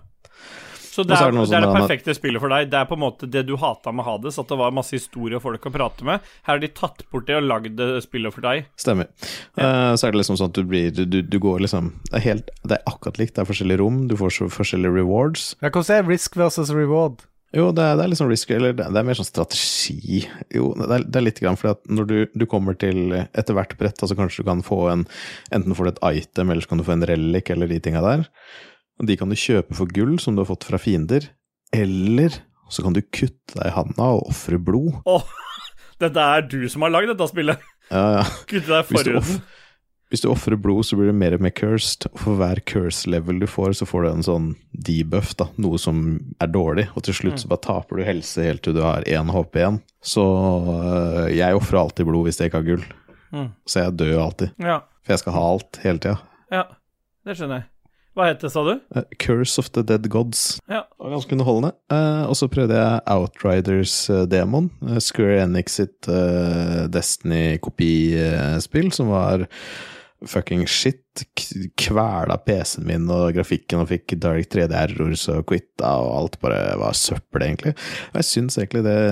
[1.00, 2.68] Så det er, er det det er det perfekte spillet for deg.
[2.72, 5.40] Det er på en måte det du hata med Hades, at det var masse historie
[5.40, 6.26] og folk å prate med.
[6.44, 8.68] Her har de tatt bort det og lagd det spillet for deg.
[8.80, 9.08] Stemmer.
[9.56, 12.18] Eh, så er det liksom sånn at du blir Du, du, du går liksom det
[12.20, 15.52] er, helt, det er akkurat likt, det er forskjellige rom, du får så forskjellige rewards.
[15.64, 17.24] Ja, hvordan er risk versus reward?
[17.56, 20.20] Jo, det er, det er liksom risk, eller det, det er mer sånn strategi.
[20.54, 23.58] Jo, det er, det er litt grann fordi at når du, du kommer til etter
[23.58, 25.08] hvert brett, altså kanskje du kan få en
[25.56, 28.04] Enten får du et item, eller så kan du få en relic, eller de tinga
[28.06, 28.28] der.
[29.00, 31.30] Og de kan du kjøpe for gull, som du har fått fra fiender.
[31.76, 32.36] Eller
[32.70, 35.00] så kan du kutte deg i handa og ofre blod.
[35.10, 35.24] Åh,
[36.02, 37.64] dette er du som har lagd dette spillet.
[37.90, 38.26] Ja, ja.
[38.50, 39.40] Kutte deg forhuden.
[40.12, 42.06] hvis du ofrer blod, så blir det mer mer cursed.
[42.12, 45.48] Og for hver curse-level du får, så får du en sånn debuff, da.
[45.62, 46.04] Noe som
[46.42, 46.88] er dårlig.
[46.98, 49.80] Og til slutt så bare taper du helse helt til du har én HP igjen.
[50.06, 52.86] Så øh, jeg ofrer alltid blod hvis jeg ikke har gull.
[53.34, 53.50] Mm.
[53.70, 54.54] Så jeg dør alltid.
[54.62, 56.20] Ja, For jeg skal ha alt hele tida.
[56.54, 56.68] ja.
[57.28, 57.68] Det skjønner jeg.
[58.17, 58.74] Hva het det, sa du?
[58.95, 60.58] Uh, Curse of the Dead Gods.
[60.67, 60.84] Ja.
[60.89, 61.72] Det var ganske underholdende.
[61.93, 64.72] Uh, og så prøvde jeg Outriders-demon.
[65.04, 69.48] Square Enix sitt eh, Destiny-kopispill, som var
[70.26, 71.06] fucking shit.
[71.80, 76.62] Kvela PC-en min og grafikken og fikk Dark 3D errors og quitta, og alt bare
[76.80, 77.76] var søppel, egentlig.
[78.12, 79.00] Og jeg syns egentlig det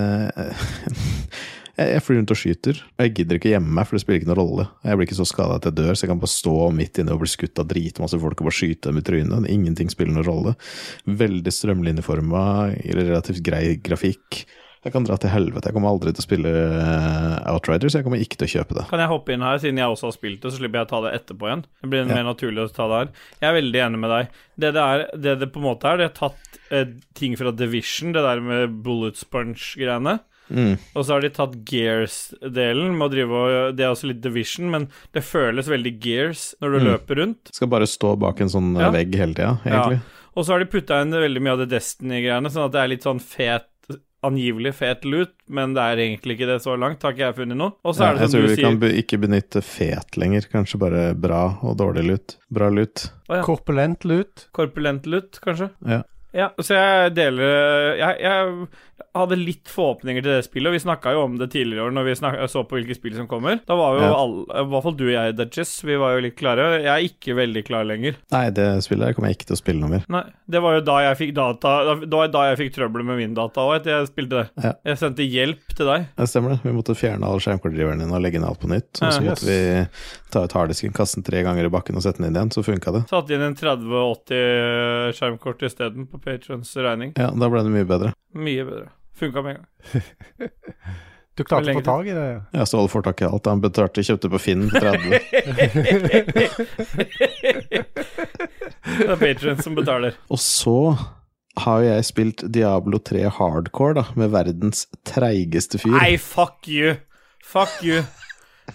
[1.78, 4.20] Jeg jeg flyr rundt og skyter, og jeg gidder ikke gjemme meg, for det spiller
[4.22, 4.64] ikke noen rolle.
[4.82, 7.14] Jeg blir ikke så skada at jeg dør, så jeg kan bare stå midt inne
[7.14, 9.46] og bli skutt av dritmasse folk og bare skyte dem i trynet.
[9.54, 10.56] Ingenting spiller noen rolle.
[11.06, 12.46] Veldig strømlinjeforma,
[12.98, 14.42] relativt grei grafikk.
[14.86, 15.68] Jeg kan dra til helvete.
[15.68, 18.86] Jeg kommer aldri til å spille eh, Outriders, jeg kommer ikke til å kjøpe det.
[18.92, 20.92] Kan jeg hoppe inn her, siden jeg også har spilt det, så slipper jeg å
[20.94, 21.64] ta det etterpå igjen?
[21.82, 22.10] Det blir Ja.
[22.14, 23.10] mer naturlig å ta det her.
[23.42, 24.30] Jeg er veldig enig med deg.
[24.58, 27.52] Det det, er, det, det på en måte er, det har tatt eh, ting fra
[27.58, 30.20] Division, det der med bullet sponge-greiene.
[30.50, 30.78] Mm.
[30.96, 34.70] Og så har de tatt Gears-delen med å drive og Det er også litt Division,
[34.72, 36.86] men det føles veldig Gears når du Mm.
[36.92, 37.54] løper rundt.
[37.54, 38.92] Skal bare stå bak en sånn eh, Ja.
[38.92, 40.02] vegg hele tida, egentlig.
[40.36, 42.88] Og så har de putta inn veldig mye av det Destiny-greiene, sånn at det er
[42.88, 43.66] litt sånn fet
[44.24, 47.04] Angivelig fet loot, men det er egentlig ikke det så langt.
[47.04, 47.74] Har ikke jeg funnet noe.
[47.86, 50.42] Og så Ja, er det jeg som tror vi kan be ikke benytte fet lenger,
[50.52, 52.36] kanskje bare bra og dårlig lut.
[52.52, 53.12] Bra lut.
[53.30, 53.44] Ja.
[53.44, 54.48] Korpulent lut.
[54.54, 55.70] Korpulent loot, kanskje.
[55.86, 56.02] Ja.
[56.34, 58.68] Ja, så jeg deler jeg, jeg
[59.22, 62.16] hadde litt forhåpninger til det spillet, og vi snakka jo om det tidligere når vi
[62.20, 63.60] snakket, så på hvilke spill som kommer.
[63.68, 64.14] Da var jo Ja.
[64.16, 66.82] alle, i hvert fall du og jeg, Dudges, vi var jo litt klare.
[66.84, 68.16] Jeg er ikke veldig klar lenger.
[68.32, 70.06] Nei, det spillet kommer jeg ikke til å spille noe mer.
[70.10, 73.18] Nei, det var jo da jeg fikk data Det var da jeg fikk trøbbel med
[73.18, 74.50] min data òg, etter jeg spilte det.
[74.64, 74.74] Ja.
[74.86, 76.08] Jeg sendte hjelp til deg.
[76.18, 76.60] Det stemmer det.
[76.64, 79.02] Vi måtte fjerne alle skjermkortdriverne dine og legge ned alt på nytt.
[79.02, 79.32] Og så Ja.
[79.32, 79.88] måtte vi
[80.32, 82.52] ta ut harddisken, kaste den tre ganger i bakken og sette den inn igjen.
[82.52, 83.08] Så funka det.
[83.10, 87.14] Satte inn en 3080 skjermkort isteden på Patrons regning.
[87.18, 88.14] Ja, da ble det mye bedre.
[88.38, 88.90] Mye bedre.
[89.18, 89.70] Funka med en gang.
[91.38, 92.30] Du klarte å få tak i det?
[92.58, 93.46] Ja, Ståle får tak i alt.
[93.46, 94.98] Han betalte, kjøpte på Finn 30.
[98.98, 100.18] Det er Patrion som betaler.
[100.34, 100.74] Og så
[101.62, 105.94] har jo jeg spilt Diablo 3 hardcore, da, med verdens treigeste fyr.
[106.00, 106.96] Nei, fuck you.
[107.46, 108.02] Fuck you.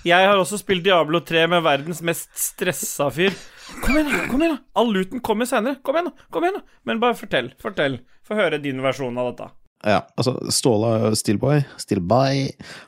[0.06, 3.34] Jeg har også spilt Diablo 3 med verdens mest stressa fyr.
[3.82, 4.22] Kom igjen, da.
[4.30, 5.78] kom igjen da All looten kommer senere.
[5.84, 6.28] Kom igjen, da.
[6.34, 7.52] kom igjen da Men bare fortell.
[7.62, 7.98] Fortell.
[8.26, 9.50] Få høre din versjon av dette.
[9.82, 12.44] Ja, altså Ståle Steelboy Steelboy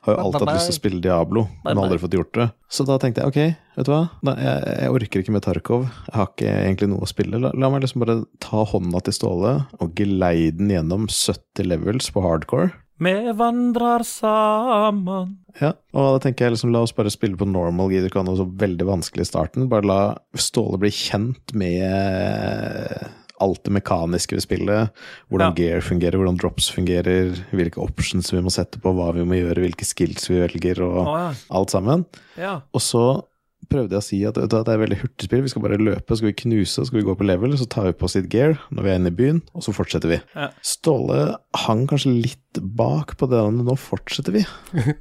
[0.07, 2.46] har jo alltid hatt lyst til å spille Diablo, men aldri fått gjort det.
[2.70, 5.88] Så da tenkte jeg ok, vet du hva, da, jeg, jeg orker ikke med Tarkov.
[6.07, 7.40] Jeg har ikke egentlig noe å spille.
[7.42, 12.11] La, la meg liksom bare ta hånda til Ståle og geleide den gjennom 70 levels
[12.14, 12.70] på hardcore.
[13.02, 17.90] Vi vandrer sammen Ja, og da tenker jeg liksom la oss bare spille på normal,
[17.90, 19.66] gidder ikke ha noe så veldig vanskelig i starten.
[19.70, 19.98] Bare la
[20.38, 23.11] Ståle bli kjent med
[23.42, 25.05] alt det mekaniske ved spillet.
[25.29, 29.40] Hvordan gear fungerer, hvordan drops fungerer, hvilke options vi må sette på, hva vi må
[29.40, 31.31] gjøre, hvilke skills vi velger, og oh, ja.
[31.59, 32.07] alt sammen.
[32.38, 32.61] ja.
[32.75, 33.05] Og så
[33.70, 36.37] prøvde jeg å si at det er veldig hurtigspill, vi skal bare løpe, skal vi
[36.44, 38.98] knuse, skal vi gå på level, så tar vi på sitt gear når vi er
[39.00, 40.20] inne i byen, og så fortsetter vi.
[40.35, 40.50] Ja.
[40.64, 41.20] Ståle
[41.64, 44.44] hang kanskje litt bak på det, nå fortsetter vi.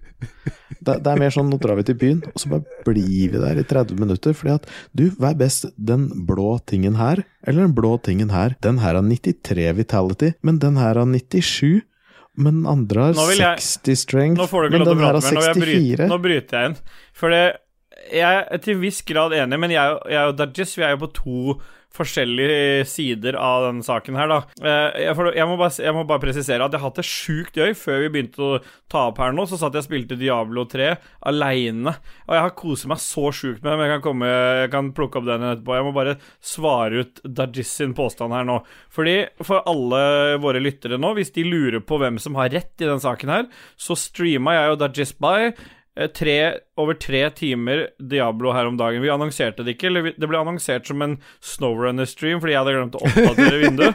[0.83, 3.39] Det, det er mer sånn, nå drar vi til byen, og så bare blir vi
[3.39, 7.67] der i 30 minutter, fordi at du, hva er best, den blå tingen her, eller
[7.69, 8.57] den blå tingen her?
[8.65, 11.85] Den her har 93 vitality, men den her har 97.
[12.35, 14.41] Men andre har Nå vil jeg- 60 strength,
[14.73, 15.21] men den her har mer.
[15.21, 16.07] Nå, vil 64.
[16.09, 16.77] nå bryter jeg inn.
[17.13, 17.43] For det,
[18.11, 21.05] jeg er til en viss grad enig, men jeg, jeg og Dajis vi er jo
[21.05, 21.39] på to
[21.93, 24.37] forskjellige sider av denne saken her, da.
[24.65, 27.75] Eh, Jeg, må bare, jeg må bare presisere at jeg har hatt det sjukt gøy
[27.77, 28.55] før vi begynte å
[28.89, 29.45] ta opp her nå.
[29.45, 30.87] Så satt jeg og spilte Diablo 3
[31.29, 31.93] aleine,
[32.25, 33.75] og jeg har koset meg så sjukt med det.
[33.77, 34.31] Men jeg kan, komme,
[34.63, 35.77] jeg kan plukke opp den etterpå.
[35.77, 36.17] Jeg må bare
[36.53, 38.57] svare ut Dajis sin påstand her nå.
[38.93, 40.01] Fordi for alle
[40.41, 43.47] våre lyttere nå, hvis de lurer på hvem som har rett i denne saken her,
[43.77, 45.53] så streama jeg og Dajis by
[46.15, 46.37] tre,
[46.77, 49.01] over tre timer Diablo her om dagen.
[49.03, 52.97] Vi annonserte det ikke, eller det ble annonsert som en Snowrunner-stream fordi jeg hadde glemt
[52.97, 53.93] å oppdatere vinduet.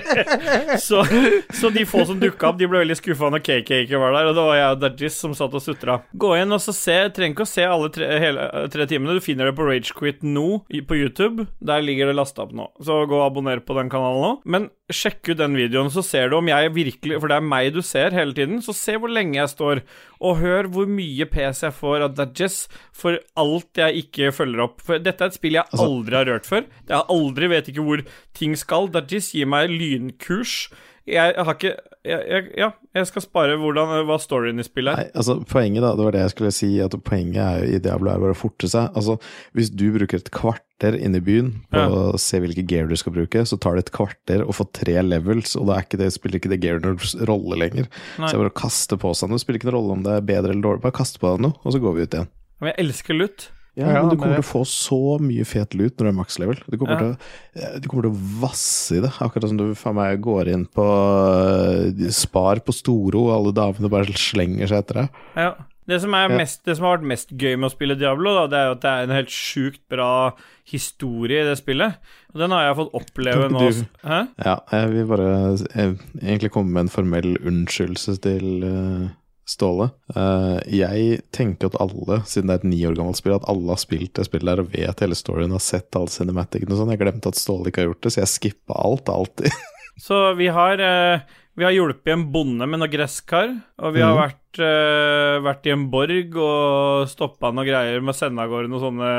[0.86, 1.04] så,
[1.52, 4.30] så de få som dukka opp, de ble veldig skuffa når KK ikke var der,
[4.30, 5.98] og det var jeg og Dajis som satt og sutra.
[6.16, 9.18] Gå inn og så se, trenger ikke å se alle tre, hele, tre timene.
[9.18, 10.48] Du finner det på Ragequit nå
[10.88, 11.48] på YouTube.
[11.60, 12.70] Der ligger det lasta opp nå.
[12.84, 14.32] Så gå og abonner på den kanalen nå.
[14.48, 17.70] Men sjekk ut den videoen, så ser du om jeg virkelig For det er meg
[17.72, 18.60] du ser hele tiden.
[18.64, 19.80] Så se hvor lenge jeg står,
[20.24, 22.56] og hør hvor mye PS jeg får av Dudges
[22.94, 24.80] for alt jeg ikke følger opp.
[24.86, 26.64] For dette er et spill jeg Altså- aldri har rørt før.
[26.88, 28.04] Jeg har aldri vet ikke hvor
[28.34, 28.88] ting skal.
[28.88, 30.68] Dudges gir meg lynkurs.
[31.06, 35.04] Jeg har ikke jeg, jeg, Ja, jeg skal spare hvordan, hva storyen i spillet er.
[35.06, 37.80] Nei, altså Poenget da, det var det jeg skulle si, at poenget er jo i
[37.84, 38.90] Diablo er bare å forte seg.
[38.94, 39.16] Altså,
[39.56, 41.88] Hvis du bruker et kvarter inne i byen på Ja.
[41.88, 45.00] å se hvilke gear du skal bruke, så tar det et kvarter å få tre
[45.02, 47.88] levels, og da er ikke det, spiller ikke det gear noen rolle lenger.
[48.18, 48.28] Nei.
[48.28, 49.38] Så det er bare å kaste på seg noe.
[49.40, 51.56] Spiller ikke noen rolle om det er bedre eller dårlig, bare kaste på deg noe,
[51.64, 52.28] og så går vi ut igjen.
[52.60, 53.48] Men jeg elsker lutt.
[53.76, 56.16] Ja, Ja, men du kommer til å få så mye fet lut når du er
[56.20, 56.60] max level.
[56.70, 56.98] Du kommer, Ja.
[56.98, 59.10] til eh, du kommer til å vasse i det.
[59.18, 63.90] Akkurat som du faen meg går inn på eh, Spar på Storo, og alle damene
[63.90, 65.08] bare slenger seg etter deg.
[65.36, 65.52] Ja.
[65.86, 68.56] Det som, mest, det som har vært mest gøy med å spille Diablo, da, det
[68.56, 70.30] er jo at det er en helt sjukt bra
[70.64, 71.98] historie i det spillet.
[72.32, 73.66] Og den har jeg fått oppleve nå.
[73.68, 74.20] du- Hæ?
[74.46, 75.28] Ja, jeg vil bare
[75.74, 79.10] jeg, egentlig komme med en formell unnskyldelse til eh,
[79.44, 79.90] Ståle.
[80.16, 83.74] Eh, jeg tenker at alle, siden det er et ni år gammelt spill, at alle
[83.74, 86.92] har spilt det spillet der og vet hele storyen, har sett alle cinematicene og sånn.
[86.94, 89.52] Jeg glemte at Ståle ikke har gjort det, så jeg skippa alt, alltid.
[90.04, 91.20] Så vi har, eh,
[91.56, 94.18] Vi har hjulpet en bonde med noe gresskar, og vi har Mhm.
[94.18, 98.68] vært, uh, vært i en borg og stoppa noe greier med å sende av gårde
[98.70, 99.10] noen sånne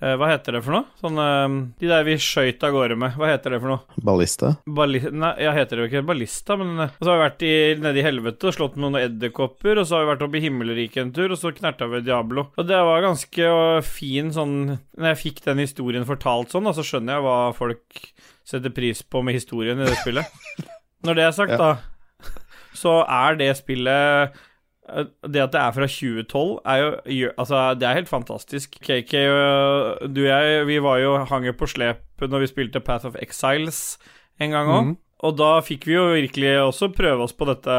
[0.00, 0.86] uh, Hva heter det for noe?
[1.02, 1.26] Sånne
[1.78, 3.12] De der vi skøyt av gårde med.
[3.20, 4.00] Hva heter det for noe?
[4.02, 4.54] Ballista.
[4.66, 7.46] Balli nei, jeg heter det jo ikke ballista, men uh, Og så har vi vært
[7.50, 10.40] i, nede i helvete og slått med noen edderkopper, og så har vi vært oppe
[10.40, 12.48] i himmelriket en tur, og så knerta vi Diablo.
[12.56, 13.52] Og det var ganske
[13.84, 18.12] fin sånn Når jeg fikk den historien fortalt sånn, da, så skjønner jeg hva folk
[18.48, 20.24] setter pris på med historien i det spillet.
[21.04, 21.56] Når det er sagt, Ja.
[21.56, 21.76] da,
[22.82, 24.32] så er det spillet
[24.88, 28.76] eh, det at det er fra 2012, er jo Altså, det er helt fantastisk.
[28.82, 29.12] KK
[30.14, 33.98] du og jeg, vi var jo hang på slep når vi spilte Path of Exiles
[34.40, 34.84] en gang òg.
[34.84, 34.96] Mhm.
[35.22, 37.74] Og da fikk vi jo virkelig også prøve oss på dette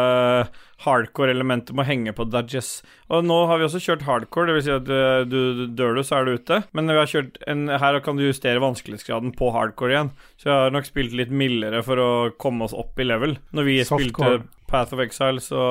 [0.83, 2.69] hardcore-elementet med å henge på dodges.
[3.11, 4.65] Og nå har vi også kjørt hardcore, dvs.
[4.67, 6.61] Si at eh, du, du dør du, så er du ute.
[6.75, 10.13] Men vi har kjørt en, her kan du justere vanskelighetsgraden på hardcore igjen.
[10.39, 13.37] Så jeg har nok spilt litt mildere for å komme oss opp i level.
[13.55, 14.39] Når vi Softcore.
[14.39, 15.63] spilte Path of Exile, så,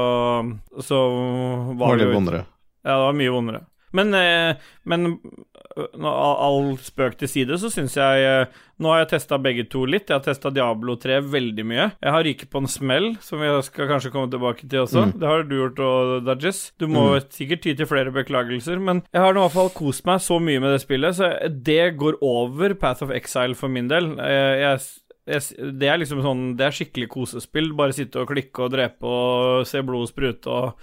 [0.85, 1.03] så
[1.73, 2.45] var var det mye jo vondere.
[2.85, 3.65] ja, det var mye vondere.
[3.93, 5.19] Men, eh, men
[5.77, 10.09] all, spøk til side, så syns jeg eh, Nå har jeg testa begge to litt.
[10.11, 11.85] Jeg har testa Diablo 3 veldig mye.
[12.03, 15.05] Jeg har ryket på en smell, som vi skal kanskje komme tilbake til også.
[15.07, 15.13] Mm.
[15.23, 16.63] Det har du gjort og Dajis.
[16.83, 17.29] Du må Mm.
[17.31, 20.59] sikkert ty til flere beklagelser, men jeg har i hvert fall kost meg så mye
[20.59, 21.31] med det spillet, så
[21.63, 24.19] det går over Path of Exile for min del.
[24.19, 24.81] Eh, jeg,
[25.79, 27.71] det er liksom sånn Det er skikkelig kosespill.
[27.79, 30.75] Bare sitte og klikke og drepe og se blod sprute og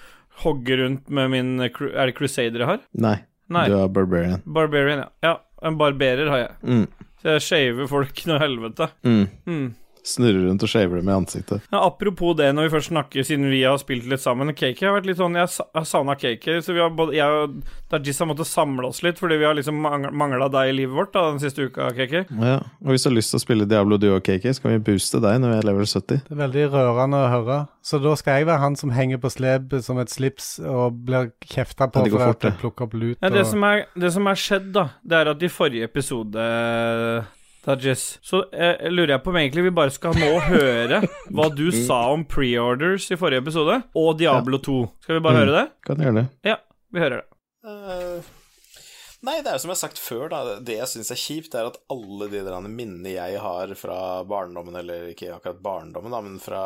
[0.46, 2.80] hogge rundt med min Er det Crusader jeg har?
[2.96, 3.18] Nei,
[3.50, 3.66] Nei.
[3.70, 4.42] du er barbarian.
[4.46, 5.10] Barbarian, ja.
[5.26, 5.36] Ja,
[5.66, 6.52] en barberer har jeg.
[6.64, 6.88] Mm.
[7.20, 8.90] Så jeg shaver folk noe helvete.
[9.04, 9.24] Mm.
[9.50, 9.68] Mm.
[10.10, 11.66] Snurrer rundt og shaver dem i ansiktet.
[11.70, 14.96] Ja, apropos det, når vi først snakker, siden vi har spilt litt sammen Cake har
[14.98, 17.60] vært litt sånn Jeg har savna Cake, så vi har både Jeg og
[17.94, 21.14] Dajis har måttet samle oss litt, fordi vi har liksom mangla deg i livet vårt
[21.16, 22.26] da den siste uka, Cake.
[22.30, 25.22] Ja, og hvis du har lyst til å spille Diablo Duo KK, skal vi booste
[25.24, 26.24] deg når vi er level 70.
[26.28, 27.60] Det er veldig rørende å høre.
[27.86, 31.32] Så da skal jeg være han som henger på slep som et slips og blir
[31.46, 33.18] kjefta på Ja, går fort, at jeg plukker opp lut.
[33.18, 33.52] Ja, det, og...
[33.54, 36.46] som er, det som er skjedd, da, det er at i forrige episode
[37.66, 41.02] Dajis, så eh, lurer jeg på om egentlig vi bare skal nå høre
[41.36, 44.78] hva du sa om pre-orders i forrige episode, og Diablo 2.
[45.04, 45.42] Skal vi bare Mm.
[45.44, 45.66] høre det?
[45.86, 46.28] Kan gjøre det.
[46.48, 46.56] Ja,
[46.96, 47.26] vi hører det.
[47.68, 48.30] Uh,
[49.28, 50.40] nei, det er jo som jeg har sagt før, da.
[50.64, 54.80] Det jeg syns er kjipt, er at alle de der minnene jeg har fra barndommen,
[54.80, 56.64] eller ikke akkurat barndommen, da, men fra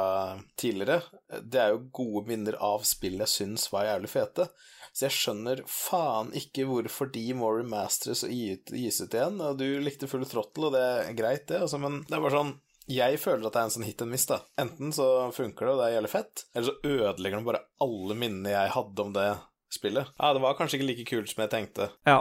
[0.62, 1.02] tidligere,
[1.42, 4.46] det er jo gode minner av spill jeg syns var jævlig fete.
[4.94, 9.40] Så jeg skjønner faen ikke hvorfor de må remasteres og gi ut- gis ut igjen.
[9.42, 12.38] Og du likte full throttle, og det er greit, det, altså, men det er bare
[12.38, 12.54] sånn
[12.94, 14.42] jeg føler at det er en sånn hit and miss, da.
[14.60, 18.18] Enten så funker det, og det er jævlig fett, eller så ødelegger den bare alle
[18.20, 19.28] minnene jeg hadde om det
[19.72, 20.10] spillet.
[20.20, 21.88] Ja, det var kanskje ikke like kult som jeg tenkte.
[22.06, 22.18] Ja.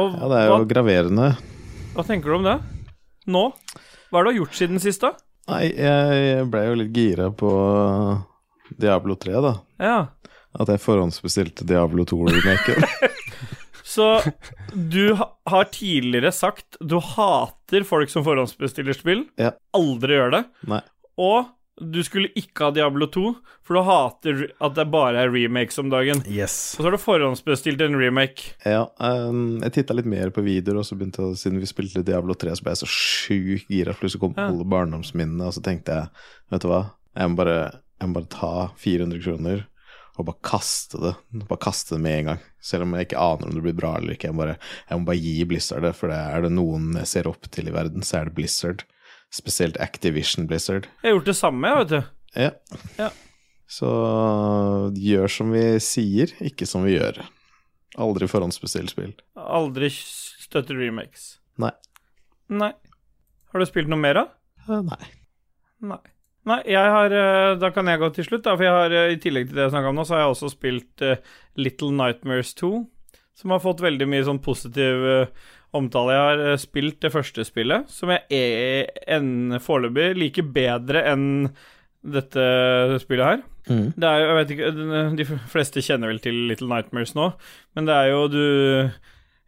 [0.00, 1.26] Og Ja, det er jo hva, graverende.
[1.94, 2.56] hva tenker du om det?
[3.28, 3.44] Nå?
[4.08, 5.12] Hva har du gjort siden sist, da?
[5.52, 7.52] Nei, jeg ble jo litt gira på
[8.80, 9.52] Diablo 3, da.
[9.80, 9.98] Ja.
[10.56, 12.86] At jeg forhåndsbestilte Diablo 2-remaken.
[13.88, 14.20] Så
[14.72, 15.14] du
[15.48, 19.22] har tidligere sagt du hater folk som forhåndsbestiller spill.
[19.40, 19.54] Ja.
[19.76, 20.42] Aldri gjør det.
[20.68, 20.82] Nei.
[21.18, 21.46] Og
[21.78, 23.22] du skulle ikke ha Diablo 2,
[23.64, 26.20] for du hater at det bare er remakes om dagen.
[26.26, 26.74] Yes.
[26.74, 28.50] Og så har du forhåndsbestilt en remake.
[28.66, 32.02] Ja, um, jeg titta litt mer på videoer, og så begynte jeg, siden vi spilte
[32.06, 33.94] Diablo 3, så ble jeg så sjukt gira.
[33.96, 34.48] Plutselig kom Ja.
[34.50, 36.10] alle barndomsminnene, og så tenkte jeg,
[36.50, 36.82] vet du hva,
[37.14, 37.58] jeg må bare,
[38.02, 39.64] jeg må bare ta 400 kroner
[40.18, 41.12] og bare kaste det.
[41.48, 42.40] Bare kaste det med en gang.
[42.64, 44.30] Selv om jeg ikke aner om det blir bra eller ikke.
[44.32, 44.56] Jeg, bare,
[44.90, 47.70] jeg må bare gi Blizzard det, for det er det noen jeg ser opp til
[47.70, 48.84] i verden, så er det Blizzard.
[49.34, 50.88] Spesielt Activision Blizzard.
[51.02, 52.12] Jeg har gjort det samme, jeg, vet du.
[52.38, 52.50] Ja.
[52.98, 53.08] Ja.
[53.68, 53.88] Så
[54.96, 57.20] gjør som vi sier, ikke som vi gjør.
[58.00, 59.12] Aldri forhåndsbestill spill.
[59.36, 61.34] Aldri støtter remakes.
[61.60, 61.72] Nei.
[62.48, 62.72] Nei.
[63.52, 64.24] Har du spilt noe mer, da?
[64.68, 65.10] Eh, Nei.
[65.92, 66.00] Nei.
[66.48, 68.56] Nei, jeg har eh, Da kan jeg gå til slutt, da.
[68.56, 70.34] For jeg har, eh, i tillegg til det jeg snakka om nå, så har jeg
[70.34, 71.18] også spilt uh,
[71.60, 72.72] Little Nightmares 2.
[73.38, 76.14] Som har fått veldig mye sånn positiv uh, omtale.
[76.16, 81.28] Jeg har uh, spilt det første spillet, som jeg en foreløpig liker bedre enn
[82.08, 82.42] dette
[83.02, 83.44] spillet her.
[83.68, 83.86] Mm.
[83.98, 84.68] Det er jo, jeg vet ikke
[85.18, 87.32] De fleste kjenner vel til Little Nightmares nå,
[87.76, 88.44] men det er jo du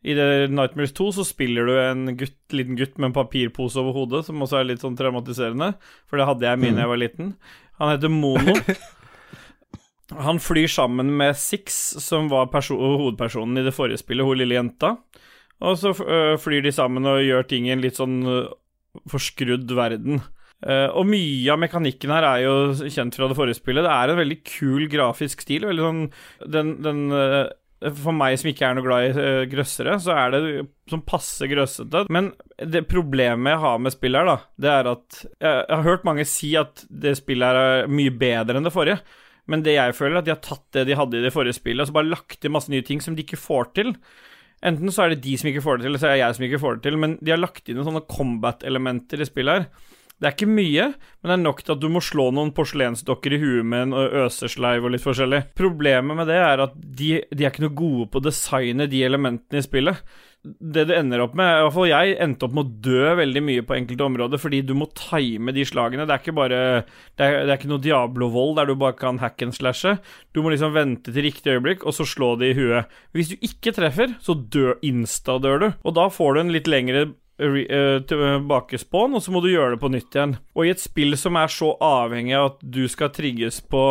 [0.01, 0.15] I
[0.49, 4.41] Nightmares 2 så spiller du en gutt, liten gutt med en papirpose over hodet, som
[4.41, 5.75] også er litt sånn traumatiserende,
[6.09, 7.35] for det hadde jeg mye da jeg var liten.
[7.83, 8.57] Han heter Mono.
[10.27, 14.97] Han flyr sammen med Six, som var hovedpersonen i det forrige spillet, hun lille jenta.
[15.61, 18.49] Og så øh, flyr de sammen og gjør ting i en litt sånn øh,
[19.13, 20.23] forskrudd verden.
[20.67, 23.85] Eh, og mye av mekanikken her er jo kjent fra det forrige spillet.
[23.87, 25.69] Det er en veldig kul grafisk stil.
[25.69, 26.03] Veldig sånn
[26.57, 27.05] Den, den
[27.81, 30.41] For meg som ikke er noe glad i eh, grøssere, så er det
[30.91, 32.05] sånn passe grøssete.
[32.13, 36.05] Men det problemet jeg har med spillet her, da, det er at jeg har hørt
[36.05, 39.01] mange si at det spillet her er mye bedre enn det forrige.
[39.51, 41.57] Men det jeg føler, er at de har tatt det de hadde i det forrige
[41.57, 43.95] spillet, og så bare lagt til masse nye ting som de ikke får til.
[44.67, 46.37] Enten så er det de som ikke får det til, eller så er det jeg
[46.37, 49.57] som ikke får det til, men de har lagt inn noen sånne combat-elementer i spillet
[49.57, 49.97] her.
[50.21, 53.33] Det er ikke mye, men det er nok til at du må slå noen porselensdokker
[53.33, 55.47] i huet med en øsesleiv og litt forskjellig.
[55.57, 59.01] Problemet med det er at de, de er ikke noe gode på å designe de
[59.07, 60.03] elementene i spillet.
[60.45, 63.43] Det du ender opp med, i hvert fall jeg, endte opp med å dø veldig
[63.45, 66.05] mye på enkelte områder fordi du må time de slagene.
[66.09, 66.61] Det er ikke bare
[67.17, 69.97] Det er, det er ikke noe Diablo-vold der du bare kan hack and slashe.
[70.37, 72.93] Du må liksom vente til riktig øyeblikk, og så slå det i huet.
[73.17, 77.09] Hvis du ikke treffer, så dør insta-dør du, og da får du en litt lengre
[77.41, 80.35] tilbakespawn, og så må du gjøre det på nytt igjen.
[80.55, 83.85] Og i et spill som er så avhengig av at du skal trigges på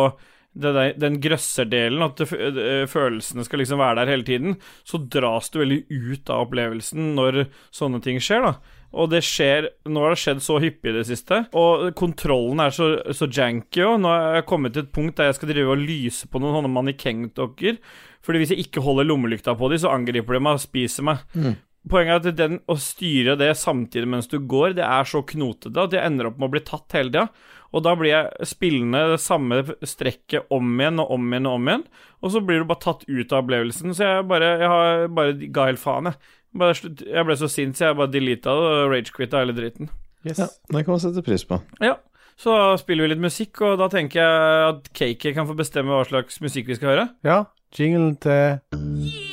[0.52, 5.60] der, den grøsserdelen, at uh, følelsene skal liksom være der hele tiden, så dras du
[5.62, 7.44] veldig ut av opplevelsen når
[7.74, 8.76] sånne ting skjer, da.
[8.90, 11.44] Og det skjer Nå har det skjedd så hyppig i det siste.
[11.54, 14.00] Og kontrollen er så, så janky òg.
[14.02, 16.56] Nå har jeg kommet til et punkt der jeg skal drive og lyse på noen
[16.58, 17.78] sånne mannekengdokker.
[18.26, 21.22] Fordi hvis jeg ikke holder lommelykta på dem, så angriper de meg og spiser meg.
[21.38, 21.54] Mm.
[21.88, 25.80] Poenget er at den, å styre det samtidig mens du går, det er så knotete
[25.80, 27.28] at jeg ender opp med å bli tatt hele tida.
[27.70, 31.70] Og da blir jeg spillende det samme strekket om igjen og om igjen og om
[31.70, 31.86] igjen.
[32.20, 33.94] Og så blir du bare tatt ut av opplevelsen.
[33.96, 36.36] Så jeg bare, jeg har bare ga helt faen, jeg.
[36.60, 39.92] Bare, jeg ble så sint, så jeg bare deleta det og ragequitta hele dritten.
[40.26, 40.42] Yes.
[40.42, 41.62] Ja, det kan man sette pris på.
[41.80, 41.96] Ja.
[42.40, 45.94] Så da spiller vi litt musikk, og da tenker jeg at Cake kan få bestemme
[45.94, 47.10] hva slags musikk vi skal høre.
[47.24, 47.44] Ja.
[47.76, 49.29] Jingle til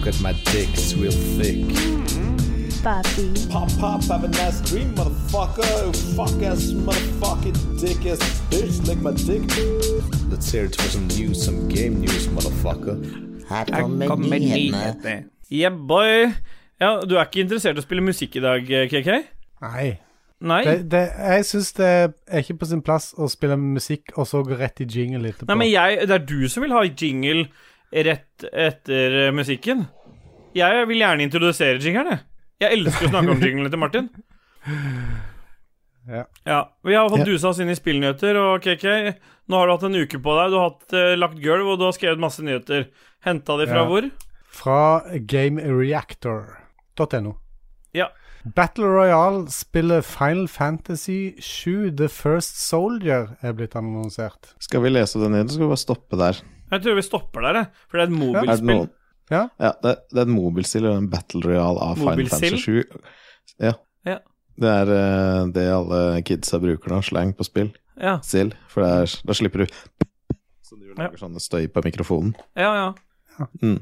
[0.00, 1.56] Look at my dick, it's real thick.
[2.80, 3.50] Papi.
[3.50, 5.94] Pop, pop, have a nice dream, motherfucker.
[6.16, 9.42] Fuck ass, motherfucking dick ass bitch, lick my dick.
[10.30, 12.96] Let's hear it for some news, some game news, motherfucker.
[13.46, 15.28] Her kommer nyhetene.
[15.50, 16.32] Yeah, boy.
[16.80, 19.18] Ja, du er ikke interessert i å spille musikk i dag, KK?
[19.66, 19.98] Nei.
[20.40, 20.62] Nei?
[20.64, 24.40] Det, det, jeg syns det er ikke på sin plass å spille musikk og så
[24.48, 25.52] gå rett i jingle etterpå.
[25.52, 27.50] Nei, men jeg, det er du som vil ha jingle
[27.92, 29.86] rett etter uh, musikken.
[30.54, 32.20] Jeg vil gjerne introdusere jingeren, jeg.
[32.60, 34.08] Jeg elsker å snakke om jinglene til Martin.
[36.10, 36.24] Ja.
[36.44, 36.60] ja.
[36.84, 37.26] Vi har fått Ja.
[37.28, 38.86] dusa oss inn i spillnyheter, og KK,
[39.48, 40.50] nå har du hatt en uke på deg.
[40.52, 42.88] Du har hatt, uh, lagt gulv, og du har skrevet masse nyheter.
[43.26, 43.88] Henta de fra Ja.
[43.88, 44.08] hvor?
[44.50, 44.80] Fra
[45.30, 47.34] gamereactor.no.
[47.94, 48.08] Ja.
[48.56, 54.54] Battle Royale spiller Final Fantasy 7 The First Soldier er blitt annonsert.
[54.58, 56.40] Skal vi lese det ned, eller skal vi bare stoppe der?
[56.70, 57.66] Jeg tror vi stopper der, jeg.
[57.90, 58.76] For det er et Er det mobilspill.
[58.76, 58.90] noen
[59.30, 59.44] Ja.
[59.62, 62.84] Ja, det, det er et mobilspill og en battle royal av Final Fantasy 7.
[63.62, 63.72] Ja.
[64.06, 64.16] Ja.
[64.60, 67.70] Det er uh, det alle kidsa bruker nå, slang på spill.
[68.00, 69.66] Ja, Still, for det er, da slipper du
[70.64, 70.94] Så du Ja.
[70.98, 72.34] lager sånne støy på mikrofonen.
[72.56, 72.72] ja.
[72.74, 73.46] ja.
[73.62, 73.78] Mm.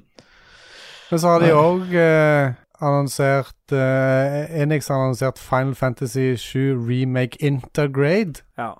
[1.11, 2.53] Men så har de òg eh,
[2.84, 8.43] annonsert uh, Enix har annonsert Final Fantasy 7 Remake Intergrade.
[8.59, 8.74] ja.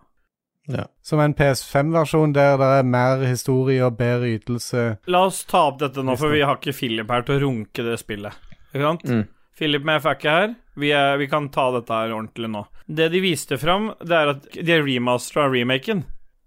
[0.69, 0.85] Ja.
[1.03, 4.83] Som en PS5-versjon der det er mer historie og bedre ytelse.
[5.09, 7.87] La oss ta opp dette nå, for vi har ikke Philip her til å runke
[7.87, 8.37] det spillet.
[8.75, 9.07] Ikke sant?
[9.09, 9.25] Mm.
[9.59, 10.53] Philip med er ikke her.
[10.79, 12.67] Vi, er, vi kan ta dette her ordentlig nå.
[12.87, 16.05] Det de viste fram, det er at de er remastera remaken.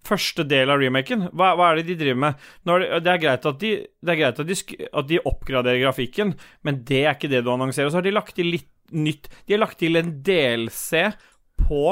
[0.07, 1.27] Første del av remaken.
[1.37, 2.45] Hva, hva er det de driver med?
[2.65, 5.09] Nå er det, det er greit, at de, det er greit at, de, sk- at
[5.11, 6.31] de oppgraderer grafikken,
[6.65, 7.91] men det er ikke det du annonserer.
[7.93, 9.29] Så har de lagt til litt nytt.
[9.45, 11.03] De har lagt til en DLC
[11.67, 11.83] på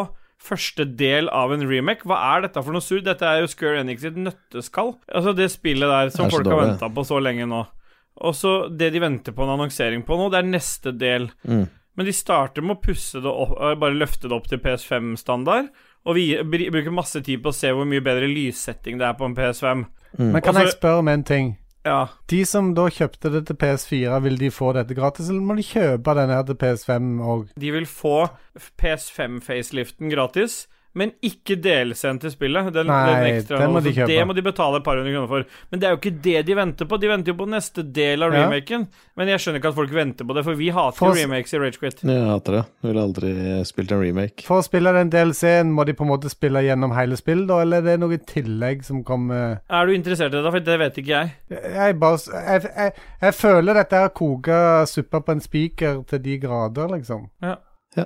[0.43, 2.07] første del av en remake.
[2.07, 3.03] Hva er dette for noe surr?
[3.05, 4.95] Dette er jo Square Enix sitt nøtteskall.
[5.07, 7.65] Altså det spillet der som folk har venta på så lenge nå.
[8.19, 11.29] Og så det de venter på en annonsering på nå, det er neste del.
[11.47, 11.67] Mm.
[11.99, 15.71] Men de starter med å pusse det opp, eh, bare løfte det opp til PS5-standard.
[16.07, 19.27] Og vi bruker masse tid på å se hvor mye bedre lyssetting det er på
[19.27, 19.83] en PS5.
[20.19, 21.57] Men kan jeg spørre om en ting?
[21.87, 22.09] Ja.
[22.31, 25.65] De som da kjøpte det til PS4, vil de få dette gratis, eller må de
[25.65, 27.45] kjøpe den her til PS5 òg?
[27.59, 28.17] De vil få
[28.81, 30.65] PS5-faceliften gratis,
[30.99, 32.69] men ikke DLC-en til spillet.
[32.75, 34.09] Den, Nei, den ekstra, den må de kjøpe.
[34.11, 35.45] Det må de betale et par hundre kroner for.
[35.71, 36.99] Men det er jo ikke det de venter på.
[36.99, 38.43] De venter jo på neste del av Ja.
[38.45, 38.87] remaken.
[39.15, 41.59] Men jeg skjønner ikke at folk venter på det, for vi hater For- remakes i
[41.63, 42.03] Ragequit.
[42.03, 42.63] Jeg hater det.
[42.83, 43.31] Jeg ville aldri
[43.65, 44.43] spilt en remake.
[44.45, 47.61] For å spille den DLC-en, må de på en måte spille gjennom hele spillet, da,
[47.63, 50.51] eller er det noe tillegg som kommer Er du interessert i det, da?
[50.51, 51.31] For det vet ikke jeg.
[51.49, 56.37] Jeg bare Jeg, jeg, jeg føler dette her koker suppa på en spiker til de
[56.39, 57.29] grader, liksom.
[57.41, 57.55] Ja.
[57.95, 58.05] Ja.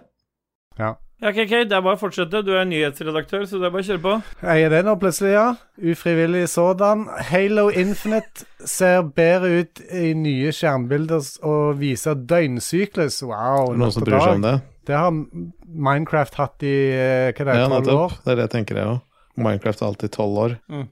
[0.80, 0.94] Ja.
[1.24, 2.42] Ja, KK, det er bare å fortsette.
[2.44, 4.14] Du er nyhetsredaktør, så det er bare å kjøre på.
[4.44, 5.46] Jeg er det nå plutselig, ja.
[5.80, 7.06] Ufrivillig sådan.
[7.30, 13.22] Halo Infinite ser bedre ut i nye skjermbilder og viser døgnsyklus.
[13.24, 13.72] Wow.
[13.72, 14.54] Noen som bryr seg om det?
[14.84, 18.20] Det har Minecraft hatt i eh, hva det er, tolv år.
[18.20, 19.02] Det er det jeg tenker, jeg òg.
[19.48, 20.60] Minecraft er alltid tolv år.
[20.76, 20.86] Mm.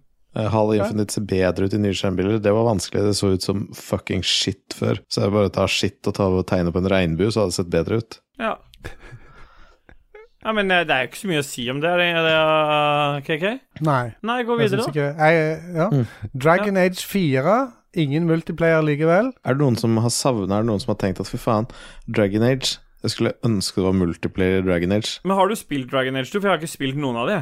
[0.55, 2.39] Hall Infinite ser bedre ut i nye skjermbilder.
[2.39, 5.03] Det var vanskelig, det så ut som fucking shit før.
[5.11, 7.59] Så jeg bare tar shit og tar og tegner på en regnbue, så hadde det
[7.59, 8.23] sett bedre ut.
[8.39, 8.55] Ja.
[10.41, 12.33] Ja, men eh, det er jo ikke så mye å si om det, er det,
[12.33, 13.45] uh, KK?
[13.85, 14.05] Nei.
[14.25, 15.09] Nei, gå videre, da.
[15.29, 15.87] jeg, ja.
[16.33, 17.59] Dragon Age 4.
[18.01, 19.33] Ingen multiplayer likevel.
[19.45, 21.67] Er det noen som har savna, er det noen som har tenkt at fy faen,
[22.07, 25.19] Dragon Age Jeg skulle ønske det var multiplayer Dragon Age.
[25.27, 26.39] Men har du spilt Dragon Age 2?
[26.39, 27.39] For jeg har ikke spilt noen av de.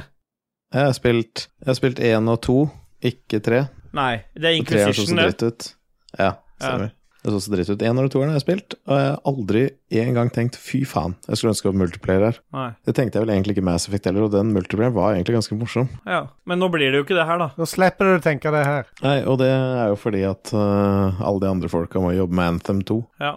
[0.74, 2.60] Jeg har spilt Jeg har spilt én og to,
[3.06, 3.66] ikke tre.
[3.96, 5.76] Nei, det er Inquisition, det.
[6.20, 6.90] Ja, stemmer.
[6.92, 6.99] Ja.
[7.20, 7.82] Det så så dritt ut.
[7.84, 9.64] Én og toeren har jeg spilt, og jeg har aldri
[10.00, 12.40] en gang tenkt fy faen, jeg skulle ønske det var multiplayer her.
[12.56, 12.70] Nei.
[12.88, 15.58] Det tenkte jeg vel egentlig ikke Mass Effect heller, og den multiplayeren var egentlig ganske
[15.60, 15.90] morsom.
[16.08, 16.22] Ja.
[16.48, 17.50] Men nå blir det jo ikke det her, da.
[17.60, 18.88] Nå slipper du å tenke det her.
[19.04, 22.56] Nei, og det er jo fordi at uh, alle de andre folka må jobbe med
[22.56, 23.02] Anthem 2.
[23.20, 23.36] Ja.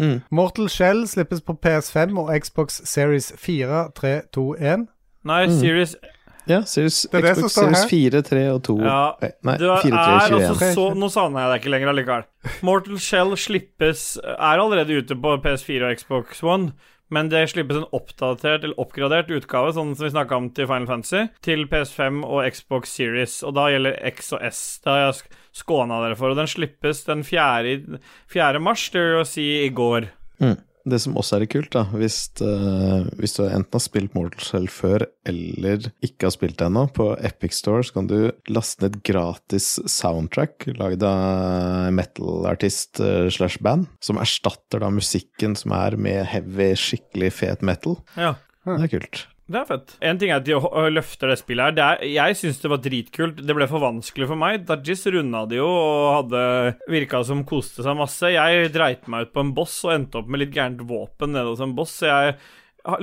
[0.00, 0.22] Mm.
[0.32, 4.86] Mortal Shell slippes på PS5 og Xbox Series 4, 3, 2, 1.
[5.28, 5.58] Nei, Mm.
[6.50, 9.80] Series Ja, Series, Det det Xbox Series 4, 3 og 2 Ja, Nei, Nei, 4,
[9.80, 10.48] 3, og 21.
[10.50, 12.24] altså så Nå savner jeg deg ikke lenger allikevel.
[12.66, 16.72] Mortal Shell slippes Er allerede ute på PS4 og Xbox One.
[17.10, 20.86] Men det slippes en oppdatert eller oppgradert utgave, sånn som vi snakka om til Final
[20.86, 23.32] Fantasy, til PS5 og Xbox Series.
[23.42, 24.60] Og da gjelder X og S.
[24.84, 25.34] Det har jeg sk-
[25.64, 26.30] skåna dere for.
[26.30, 27.98] Og den slippes den 4.
[28.30, 28.60] 4.
[28.62, 30.06] mars, det vil jo si i går.
[30.38, 30.54] Mm.
[30.88, 34.68] Det som også er kult, da, hvis, uh, hvis du enten har spilt Mortal Shell
[34.72, 38.16] før eller ikke har spilt det ennå, på Epic Store så kan du
[38.48, 45.76] laste ned gratis soundtrack lagd av metal-artist uh, slash band, som erstatter da musikken som
[45.76, 48.00] er med heavy, skikkelig fet metal.
[48.16, 48.36] Ja.
[48.64, 49.26] Det er kult.
[49.50, 49.96] Det er fett.
[50.06, 50.54] En ting er at de
[50.94, 51.74] løfter det spillet her.
[51.74, 53.42] Det er, jeg syns det var dritkult.
[53.42, 54.62] Det ble for vanskelig for meg.
[54.68, 56.42] Dajis runda det jo og hadde
[56.92, 58.30] virka som koste seg masse.
[58.30, 61.50] Jeg dreit meg ut på en boss og endte opp med litt gærent våpen nede
[61.50, 62.36] hos en boss, så jeg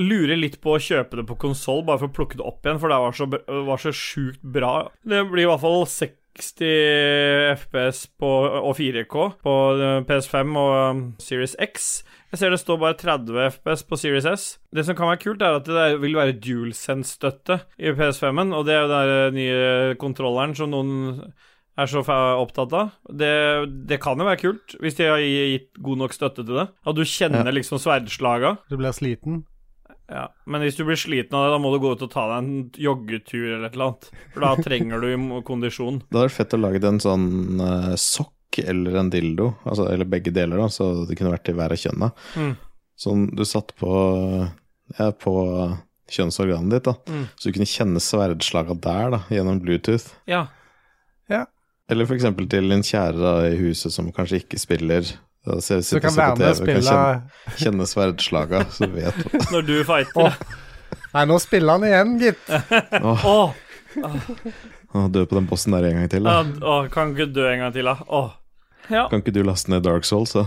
[0.02, 2.80] lurer litt på å kjøpe det på konsoll bare for å plukke det opp igjen,
[2.82, 3.28] for det var så,
[3.68, 4.74] var så sjukt bra.
[5.04, 8.32] Det blir i hvert fall 60 FPS på,
[8.62, 11.92] og 4K på eh, PS5 og um, Series X.
[12.34, 14.46] Jeg ser det står bare 30 FPS på Series S.
[14.76, 18.66] Det som kan være kult, er at det der vil være DualSense-støtte i PS5-en, og
[18.68, 21.32] det er jo den nye kontrolleren som noen
[21.78, 22.96] er så opptatt av.
[23.08, 23.32] Det,
[23.88, 26.68] det kan jo være kult, hvis de har gitt god nok støtte til det.
[26.90, 27.54] At du kjenner Ja.
[27.56, 28.58] liksom sverdslaga.
[28.70, 29.46] Du blir sliten.
[30.10, 32.24] Ja, Men hvis du blir sliten av det, da må du gå ut og ta
[32.32, 34.10] deg en joggetur eller et eller annet.
[34.34, 36.00] For da trenger du kondisjon.
[36.00, 37.28] Det hadde vært fett å lage en sånn
[37.60, 38.32] uh, sokk
[38.66, 41.82] eller en dildo, altså, eller begge deler, da, så det kunne vært i hver av
[41.82, 42.10] kjønna.
[42.38, 42.54] Mm.
[42.98, 43.92] Sånn du satt på,
[44.98, 45.34] ja, på
[46.12, 46.96] kjønnsorganet ditt, da.
[47.12, 47.26] Mm.
[47.36, 50.10] Så du kunne kjenne sverdslaga der, da, gjennom Bluetooth.
[50.30, 50.46] Ja.
[51.32, 51.44] ja.
[51.92, 55.08] Eller eksempel til en kjære da, i huset som kanskje ikke spiller.
[55.48, 59.38] Da Så sitter kan være med og kan spille kjenne, kjenne sverdslaga, så vet du.
[59.54, 60.40] Når du fighter.
[61.14, 62.50] Nei, nå spiller han igjen, gitt.
[63.04, 63.54] Åh, Åh,
[64.96, 65.08] Oh.
[65.12, 66.68] dø på den bossen der en gang til, ja, da.
[66.68, 67.98] åh, kan ikke dø en gang til, da.
[68.08, 68.30] Åh.
[68.88, 69.08] Ja.
[69.12, 70.46] Kan ikke du laste ned Dark Souls, da?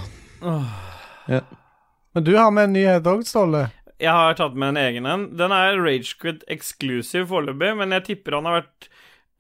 [2.12, 3.68] Men du har med en nyhet òg, Ståle.
[4.00, 5.26] Jeg har tatt med en egen en.
[5.36, 8.88] Den er Ragequid exclusive foreløpig, men jeg tipper han har vært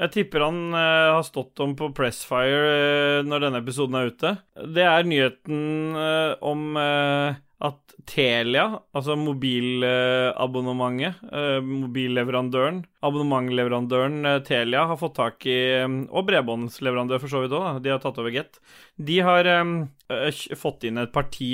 [0.00, 4.30] Jeg tipper han eh, har stått om på Pressfire eh, når denne episoden er ute.
[4.76, 14.86] Det er nyheten eh, om eh, at Telia, altså mobilabonnementet, eh, mobilleverandøren, abonnementleverandøren eh, Telia,
[14.88, 18.32] har fått tak i eh, Og bredbåndsleverandør, for så vidt òg, de har tatt over
[18.32, 18.52] Get.
[18.96, 19.74] De har eh,
[20.16, 21.50] eh, fått inn et parti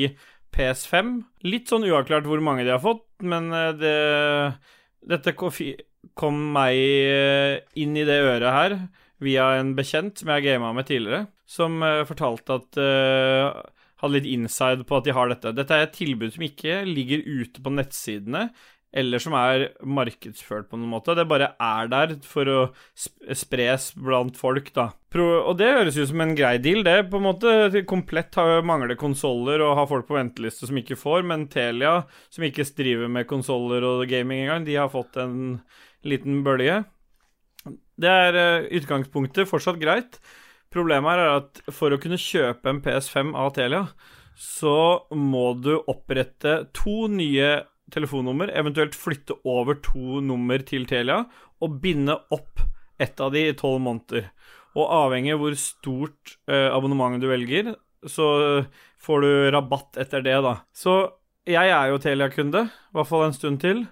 [0.55, 1.13] PS5.
[1.51, 3.51] Litt sånn uavklart hvor mange de har fått, men
[3.81, 3.97] det
[5.07, 6.75] Dette kom meg
[7.79, 8.75] inn i det øret her
[9.23, 11.79] via en bekjent som jeg har gama med tidligere, som
[12.09, 12.79] fortalte at
[14.07, 15.53] Hadde litt inside på at de har dette.
[15.57, 18.49] Dette er et tilbud som ikke ligger ute på nettsidene,
[18.97, 21.17] eller som er markedsført på noen måte.
[21.19, 22.61] Det bare er der for å
[23.37, 24.89] spres blant folk, da.
[25.17, 27.11] Og det høres ut som en grei deal, det.
[27.11, 31.47] på en måte Komplett mangler konsoller og har folk på venteliste som ikke får, men
[31.53, 32.03] Telia,
[32.33, 35.61] som ikke driver med konsoller og gaming engang, de har fått en
[36.07, 36.83] liten bølge.
[37.97, 40.21] Det er eh, utgangspunktet fortsatt greit.
[40.75, 43.87] Problemet her er at for å kunne kjøpe en PS5 av Telia,
[44.37, 47.63] så må du opprette to nye
[47.95, 51.23] telefonnummer, eventuelt flytte over to nummer til Telia,
[51.63, 52.61] og binde opp
[53.01, 54.31] ett av de i tolv måneder.
[54.77, 57.75] Og avhengig av hvor stort eh, abonnement du velger,
[58.07, 58.27] så
[59.03, 60.59] får du rabatt etter det, da.
[60.77, 60.99] Så
[61.49, 63.87] jeg er jo Telia-kunde, i hvert fall en stund til.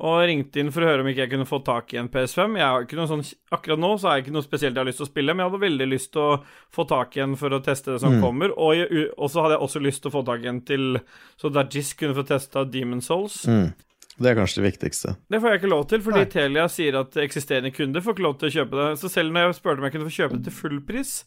[0.00, 2.54] Og ringte inn for å høre om ikke jeg kunne få tak i en PS5.
[2.56, 4.88] Jeg har ikke noe sånn, akkurat nå så er jeg ikke noe spesielt jeg har
[4.88, 6.38] lyst til å spille, men jeg hadde veldig lyst til å
[6.72, 8.22] få tak i en for å teste det som Mm.
[8.24, 8.54] kommer.
[8.56, 11.00] Og, jeg- så hadde jeg også lyst til å få tak i en til
[11.36, 13.44] så Dajis kunne få testa Demon Souls.
[13.44, 13.74] Mm.
[14.20, 15.16] Det er kanskje det viktigste.
[15.30, 16.24] Det får jeg ikke lov til, fordi Nei.
[16.32, 18.98] Telia sier at eksisterende kunder får ikke lov til å kjøpe det.
[19.00, 21.24] Så selv når jeg spurte om jeg kunne få kjøpe det til full pris,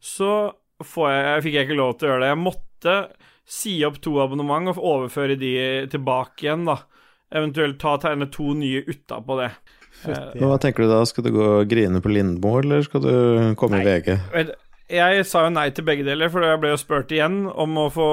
[0.00, 0.52] så
[0.82, 2.32] får jeg, fikk jeg ikke lov til å gjøre det.
[2.32, 3.10] Jeg måtte
[3.46, 6.78] si opp to abonnement og overføre de tilbake igjen, da.
[7.34, 9.50] Eventuelt ta tegne to nye utapå det.
[9.96, 10.38] Fytti.
[10.38, 11.00] Men hva tenker du da?
[11.08, 13.12] Skal du gå og grine på Lindmo, eller skal du
[13.58, 14.12] komme i VG?
[14.92, 17.88] Jeg sa jo nei til begge deler, for jeg ble jo spurt igjen om å
[17.90, 18.10] få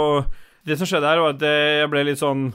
[0.64, 2.54] Det som skjedde her, var at jeg ble litt sånn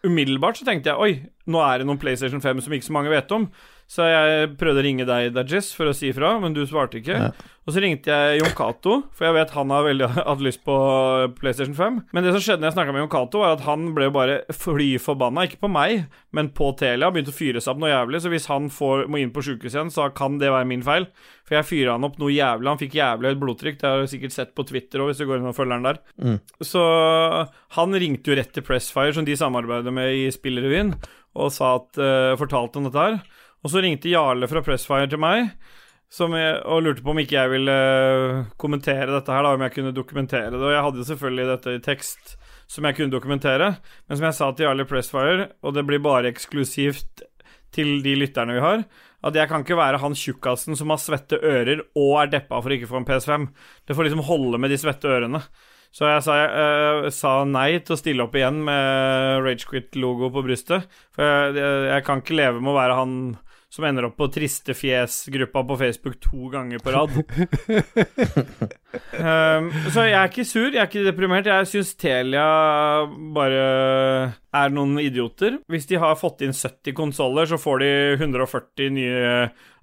[0.00, 1.10] Umiddelbart så tenkte jeg oi,
[1.52, 3.42] nå er det noen PlayStation 5 som ikke så mange vet om.
[3.90, 7.16] Så jeg prøvde å ringe deg, Dajis, for å si ifra, men du svarte ikke.
[7.18, 7.30] Ja.
[7.66, 10.76] Og så ringte jeg Jon Cato, for jeg vet han har veldig hatt lyst på
[11.40, 11.98] PlayStation 5.
[12.14, 14.36] Men det som skjedde når jeg snakka med Jon Cato, var at han ble bare
[14.54, 15.48] fly forbanna.
[15.48, 17.10] Ikke på meg, men på Telia.
[17.10, 18.22] Begynte å fyre seg opp noe jævlig.
[18.22, 21.08] Så hvis han får, må inn på sjukehuset igjen, så kan det være min feil.
[21.48, 22.70] For jeg fyra han opp noe jævlig.
[22.70, 23.82] Han fikk jævlig høyt blodtrykk.
[23.82, 25.90] Det har du sikkert sett på Twitter òg, hvis du går inn og følger han
[25.90, 26.00] der.
[26.22, 26.38] Mm.
[26.62, 26.86] Så
[27.74, 30.94] han ringte jo rett til Pressfire, som de samarbeider med i Spillrevyen,
[31.38, 33.20] og sa at, uh, fortalte om dette her.
[33.60, 35.50] Og så ringte Jarle fra Pressfire til meg
[36.10, 39.74] jeg, og lurte på om ikke jeg ville eh, kommentere dette her, da, om jeg
[39.76, 40.62] kunne dokumentere det.
[40.62, 42.32] Og jeg hadde jo selvfølgelig dette i tekst
[42.70, 43.74] som jeg kunne dokumentere,
[44.08, 47.22] men som jeg sa til Jarle Pressfire, og det blir bare eksklusivt
[47.74, 48.84] til de lytterne vi har,
[49.26, 52.72] at jeg kan ikke være han tjukkasen som har svette ører og er deppa for
[52.72, 53.44] å ikke få en PS5.
[53.86, 55.42] Det får liksom holde med de svette ørene.
[55.94, 60.86] Så jeg sa, jeg, sa nei til å stille opp igjen med Ragequit-logo på brystet.
[61.14, 61.58] For jeg,
[61.90, 63.14] jeg kan ikke leve med å være han
[63.70, 67.12] som ender opp på Triste fjes-gruppa på Facebook to ganger på rad.
[69.14, 71.46] um, så jeg er ikke sur, jeg er ikke deprimert.
[71.46, 72.46] Jeg syns Telia
[73.36, 73.62] bare
[74.50, 75.60] er noen idioter.
[75.70, 79.30] Hvis de har fått inn 70 konsoller, så får de 140 nye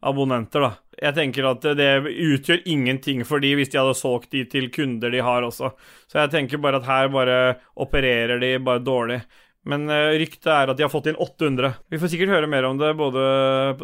[0.03, 0.73] abonnenter, da.
[0.97, 5.13] Jeg tenker at det utgjør ingenting for de hvis de hadde solgt de til kunder
[5.13, 5.71] de har også.
[6.09, 7.37] Så jeg tenker bare at her bare
[7.77, 9.21] opererer de bare dårlig.
[9.67, 11.73] Men uh, ryktet er at de har fått inn 800.
[11.91, 13.23] Vi får sikkert høre mer om det både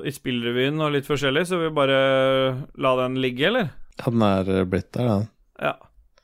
[0.07, 1.97] i spillrevyen og litt forskjellig, så vi bare
[2.79, 3.73] la den ligge, eller?
[3.99, 5.27] Ja, den er blitt der, den.
[5.61, 5.75] Ja.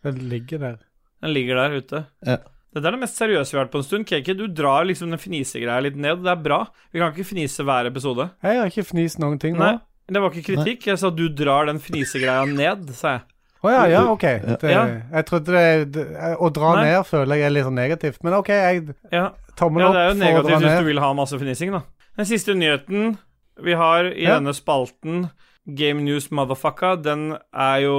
[0.05, 0.80] Den ligger der.
[1.20, 2.05] Den ligger der ute.
[2.26, 2.38] Ja.
[2.70, 4.05] Dette er det mest seriøse vi har vært på en stund.
[4.07, 6.22] KK, du drar liksom den fnisegreia litt ned.
[6.24, 6.62] Det er bra.
[6.93, 8.30] Vi kan ikke fnise hver episode.
[8.45, 9.64] Jeg har ikke fnist noen ting nå.
[9.66, 9.74] Nei,
[10.14, 10.86] det var ikke kritikk.
[10.91, 13.26] Jeg sa du drar den fnisegreia ned, sa jeg.
[13.60, 14.24] Å ja, ja, OK.
[14.62, 14.86] Det, Ja.
[15.12, 16.05] Jeg trodde det, det
[16.39, 16.84] Å dra Nei.
[16.88, 18.22] ned føler jeg er litt sånn negativt.
[18.24, 19.26] Men OK, jeg Ja,
[19.60, 21.84] tommel ja opp det er jo negativt hvis du vil ha masse fnising, da.
[22.20, 23.18] Den siste nyheten
[23.64, 24.38] vi har i Ja.
[24.39, 25.30] denne spalten,
[25.70, 27.97] Game News Motherfucka, den er jo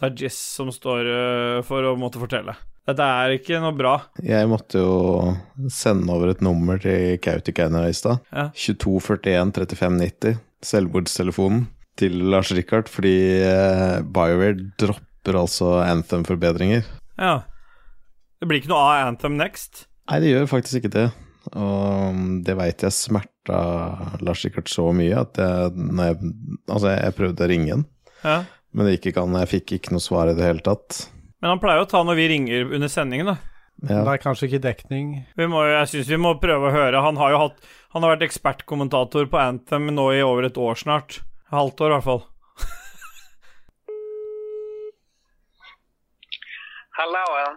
[0.00, 2.56] Dajis som står øh, for å måtte fortelle.
[2.86, 3.94] Dette er ikke noe bra.
[4.22, 5.32] Jeg måtte jo
[5.72, 8.20] sende over et nummer til Kautokeino i stad.
[8.30, 8.44] Ja.
[8.54, 11.64] 2241 3590, selvmordstelefonen
[11.98, 16.84] til Lars Rikard, fordi eh, BioWare dropper altså Anthem-forbedringer.
[17.18, 17.40] Ja.
[18.38, 19.86] Det blir ikke noe av Anthem Next.
[20.06, 21.06] Nei, det gjør faktisk ikke det.
[21.54, 23.58] Og det veit jeg smerta
[24.26, 26.30] Lars Rikard så mye at jeg, når jeg
[26.66, 27.84] Altså, jeg prøvde å ringe han,
[28.24, 28.38] Ja.
[28.74, 29.36] men det gikk ikke an.
[29.44, 31.04] Jeg fikk ikke noe svar i det hele tatt.
[31.42, 33.36] Men han pleier å ta når vi ringer under sendingen, da.
[33.84, 34.00] Ja.
[34.06, 35.10] Det er kanskje ikke dekning.
[35.36, 37.02] Vi må, jeg syns vi må prøve å høre.
[37.04, 37.58] Han har jo hatt
[37.92, 41.20] Han har vært ekspertkommentator på Anthem nå i over et år snart.
[41.52, 42.24] Halvt år, i hvert fall.
[46.96, 47.56] Halloen.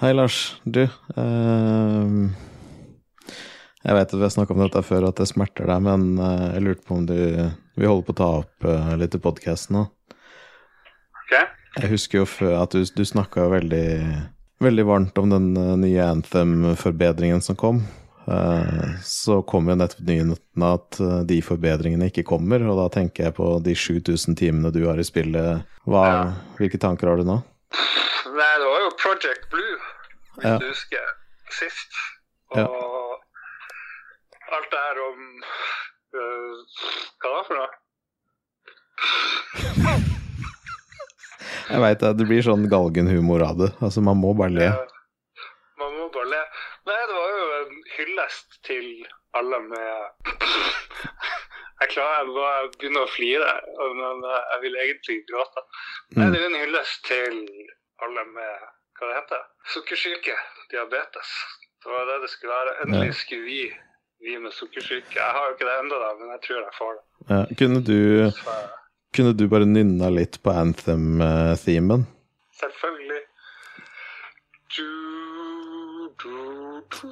[0.00, 0.56] Hei, Lars.
[0.64, 2.28] Du uh,
[3.84, 6.54] Jeg vet at vi har snakka om dette før, at det smerter deg, men uh,
[6.54, 7.18] jeg lurte på om du
[7.76, 9.82] Vi holder på å ta opp uh, litt i podkasten nå.
[11.20, 11.34] Ok.
[11.82, 13.84] Jeg husker jo før at du, du snakka veldig
[14.64, 17.78] Veldig varmt om den eh, nye Anthem-forbedringen som kom.
[19.08, 23.54] Så kom jo nettopp nyheten at de forbedringene ikke kommer, og da tenker jeg på
[23.64, 25.64] de 7000 timene du har i spillet.
[25.88, 26.04] Hva,
[26.60, 27.38] Hvilke tanker har du nå?
[28.40, 29.78] Nei, det var jo Project Blue,
[30.40, 30.56] hvis Ja.
[30.58, 31.06] du husker,
[31.52, 31.92] sist.
[32.56, 32.64] Ja.
[32.66, 33.20] Og
[34.56, 35.20] alt det her om
[36.16, 36.54] uh,
[37.20, 37.70] Hva da for noe?
[41.70, 43.68] Jeg veit det blir sånn galgenhumor av det.
[43.84, 44.66] Altså, man må bare le.
[44.72, 44.86] Ja,
[45.80, 46.40] Man må bare le.
[46.90, 48.88] Nei, det var jo en hyllest til
[49.38, 50.10] alle med
[51.80, 53.52] Jeg klarer jeg bare begynner å flire,
[53.96, 55.62] men eh, jeg vil egentlig gråte.
[56.18, 56.32] Nei, Mm.
[56.34, 57.38] det er en hyllest til
[58.04, 58.66] alle med
[59.00, 59.42] hva det heter,
[59.74, 60.34] sukkersyke,
[60.72, 61.30] diabetes.
[61.80, 62.74] Det var det det skulle være.
[62.84, 63.60] Endelig skulle vi,
[64.20, 67.04] vi med sukkersyke Jeg har jo ikke det ennå, men jeg tror jeg får det.
[67.30, 68.56] Ja, kunne, du, Så,
[69.16, 72.06] kunne du bare nynna litt på Anthem-themen?
[72.60, 73.22] selvfølgelig.
[74.76, 74.90] Du,
[76.20, 76.34] du,
[76.92, 77.08] du.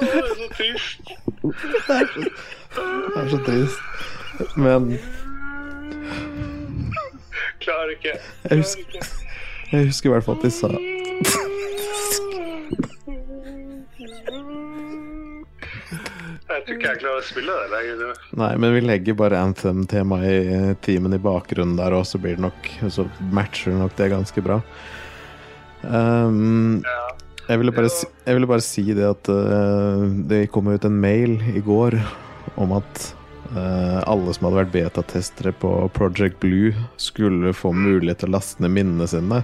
[0.00, 1.00] Det er så trist.
[2.74, 3.78] Det er så trist.
[4.56, 4.98] Men
[7.64, 8.14] klarer ikke.
[8.50, 9.10] Jeg husker,
[9.72, 10.70] jeg husker i hvert fall at de sa
[16.54, 18.18] Jeg tror ikke jeg klarer å spille det lenger.
[18.38, 22.44] Nei, men vi legger bare Anthem-temaet i timen i bakgrunnen der Og så blir det
[22.44, 24.60] nok Så matcher det nok det ganske bra.
[25.84, 27.00] Um, ja.
[27.50, 31.36] jeg, ville bare, jeg, ville bare, si det at uh, det kom ut en mail
[31.52, 31.98] i går
[32.60, 33.02] om at
[33.52, 38.62] eh, alle som hadde vært betatestere på Project Blue, skulle få mulighet til å laste
[38.64, 39.42] ned minnene sine.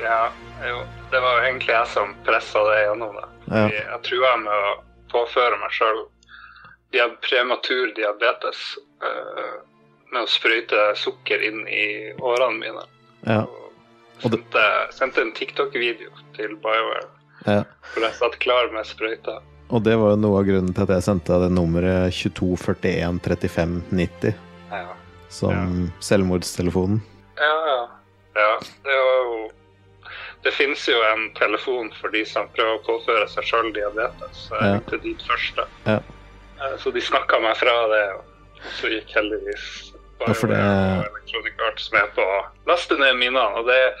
[0.00, 0.30] ja,
[0.64, 0.82] jo.
[1.10, 3.14] Det var jo egentlig jeg som pressa det gjennom.
[3.14, 3.28] det.
[3.52, 3.66] Ja.
[3.70, 4.72] Jeg, jeg trua med å
[5.12, 6.00] påføre meg sjøl
[7.22, 8.58] prematur diabetes
[9.02, 9.60] uh,
[10.12, 12.84] med å sprøyte sukker inn i årene mine.
[13.26, 13.42] Ja.
[13.44, 13.70] Og
[14.24, 14.64] Og sendte,
[14.94, 17.08] sendte en TikTok-video til BioWare
[17.46, 17.64] Ja.
[17.92, 19.40] hvor jeg satt klar med sprøyta.
[19.72, 24.34] Og det var jo noe av grunnen til at jeg sendte deg det nummeret 22413590
[24.70, 24.86] Ja.
[25.28, 27.00] som selvmordstelefonen.
[27.38, 27.80] Ja, ja.
[28.36, 29.50] ja det var jo
[30.44, 34.36] Det finnes jo en telefon for de som prøver å påføre seg sjøl diabetes.
[34.48, 34.72] Så jeg Ja.
[34.74, 35.64] ringte dit først, da.
[35.86, 35.98] Ja.
[36.60, 38.24] Eh, Så de snakka meg fra det, og
[38.76, 43.54] så gikk heldigvis Ja, for det- Electronic Arts med på å laste ned minnene.
[43.56, 43.94] Og det,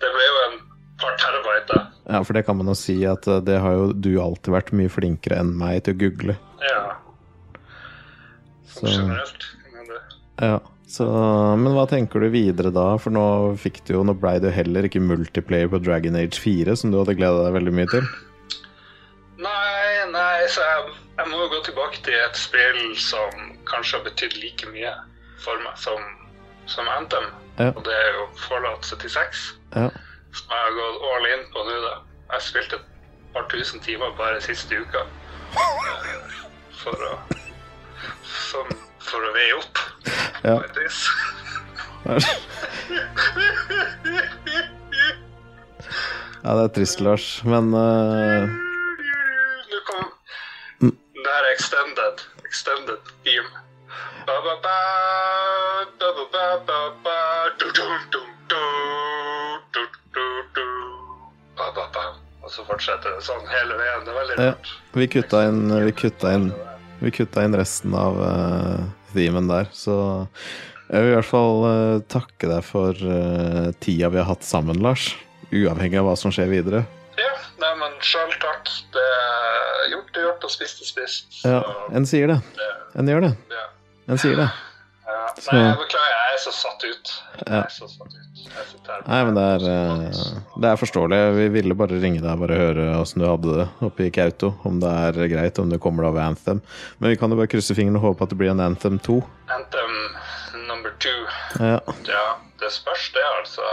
[0.00, 0.58] det ble jo en
[1.00, 1.68] par terabyte.
[1.74, 1.82] da.
[2.08, 4.72] Ja, for det kan man jo si at eh, det har jo du alltid vært
[4.76, 6.38] mye flinkere enn meg til å google.
[6.64, 6.80] Ja,
[8.68, 9.46] Så, generelt.
[10.40, 10.58] Ja.
[10.88, 11.04] Så,
[11.60, 12.94] men hva tenker du videre da?
[13.02, 13.22] For nå
[13.60, 16.96] fikk du jo, nå blei du heller ikke multiplayer på Dragon Age 4, som du
[17.00, 18.06] hadde gleda deg veldig mye til.
[19.38, 23.36] Nei, nei, så jeg, jeg må jo gå tilbake til et spill som
[23.68, 24.94] kanskje har betydd like mye
[25.44, 26.00] for meg som,
[26.72, 27.28] som Anthem.
[27.60, 27.68] Ja.
[27.74, 29.44] Og det er jo Fallout 76,
[29.76, 29.90] Ja.
[30.32, 31.76] Som jeg har gått all in på nå.
[31.84, 31.94] da.
[32.32, 32.86] Jeg spilte et
[33.34, 35.04] par tusen timer bare siste uka
[36.78, 37.12] for å
[38.28, 38.68] som,
[39.02, 39.80] for å veie opp
[40.44, 40.56] Ja.
[40.62, 40.98] et vis.
[46.44, 48.46] ja, det er trist, Lars, men uh...
[49.68, 50.06] Nå kom.
[50.80, 52.22] Det her er extended.
[52.46, 53.48] Extended beam.
[54.28, 54.78] Ba, ba, ba,
[55.98, 57.18] ba, ba, ba, ba, ba,
[57.58, 58.62] dum, dum, dum, du,
[62.48, 64.04] Og så fortsetter det sånn hele veien.
[64.06, 64.54] Det er veldig Ja.
[64.94, 66.48] vi kutta inn, vi kutta inn
[67.00, 68.80] Vi kutta inn resten av uh,
[69.12, 70.26] themen der, så
[70.90, 74.80] jeg vil i hvert fall uh, takke deg for uh, tida vi har hatt sammen,
[74.82, 75.12] Lars.
[75.52, 76.80] Uavhengig av hva som skjer videre.
[77.20, 77.30] Ja,
[77.62, 78.66] nei, men sjøl takk.
[78.96, 81.28] Det er gjort er gjort, og spist er spist.
[81.38, 81.62] Så Ja,
[81.94, 82.40] en sier det.
[82.98, 83.34] En gjør det.
[83.54, 83.66] ja.
[84.08, 84.48] En sier det.
[85.08, 85.26] Ja.
[85.40, 87.12] Så- Nei, jeg beklager, jeg er så satt ut.
[87.46, 88.24] Jeg er så satt ut.
[88.48, 91.18] Jeg Nei, men det er, eh, det er forståelig.
[91.36, 94.50] Vi ville bare ringe deg bare høre åssen du hadde det oppe i Kauto.
[94.68, 96.60] Om det er greit, om du kommer over Anthem.
[97.00, 99.18] Men vi kan jo bare krysse fingrene og håpe at det blir en Anthem 2.
[99.48, 99.96] Anthem
[100.68, 101.16] number two.
[101.58, 102.24] Ja, Ja,
[102.60, 103.64] det spørs det, altså.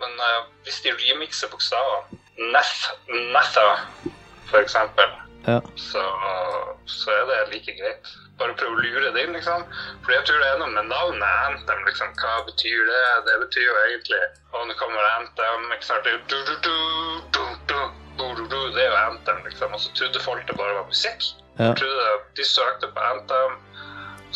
[0.00, 2.04] Men uh, hvis de remixer bokstaver
[2.52, 2.92] Neth,
[3.32, 3.68] Netha,
[4.50, 5.08] for eksempel,
[5.46, 6.04] ja, så,
[6.90, 8.12] så er det like greit.
[8.36, 9.62] Bare prøv å lure det inn, liksom.
[10.04, 12.10] For jeg tror det er noe med navnet Anthem, liksom.
[12.20, 13.04] Hva betyr det?
[13.28, 14.18] Det betyr jo egentlig
[14.52, 16.04] Og nå kommer Anthem, ikke sant.
[16.04, 16.74] Det er jo du, du, du,
[17.38, 17.78] du, du,
[18.18, 18.58] du, du, du.
[18.76, 19.72] Det jo Anthem, liksom.
[19.72, 21.30] Og så trodde folk det bare var musikk.
[21.62, 21.70] ja.
[21.80, 23.56] Trodde de søkte på Anthem,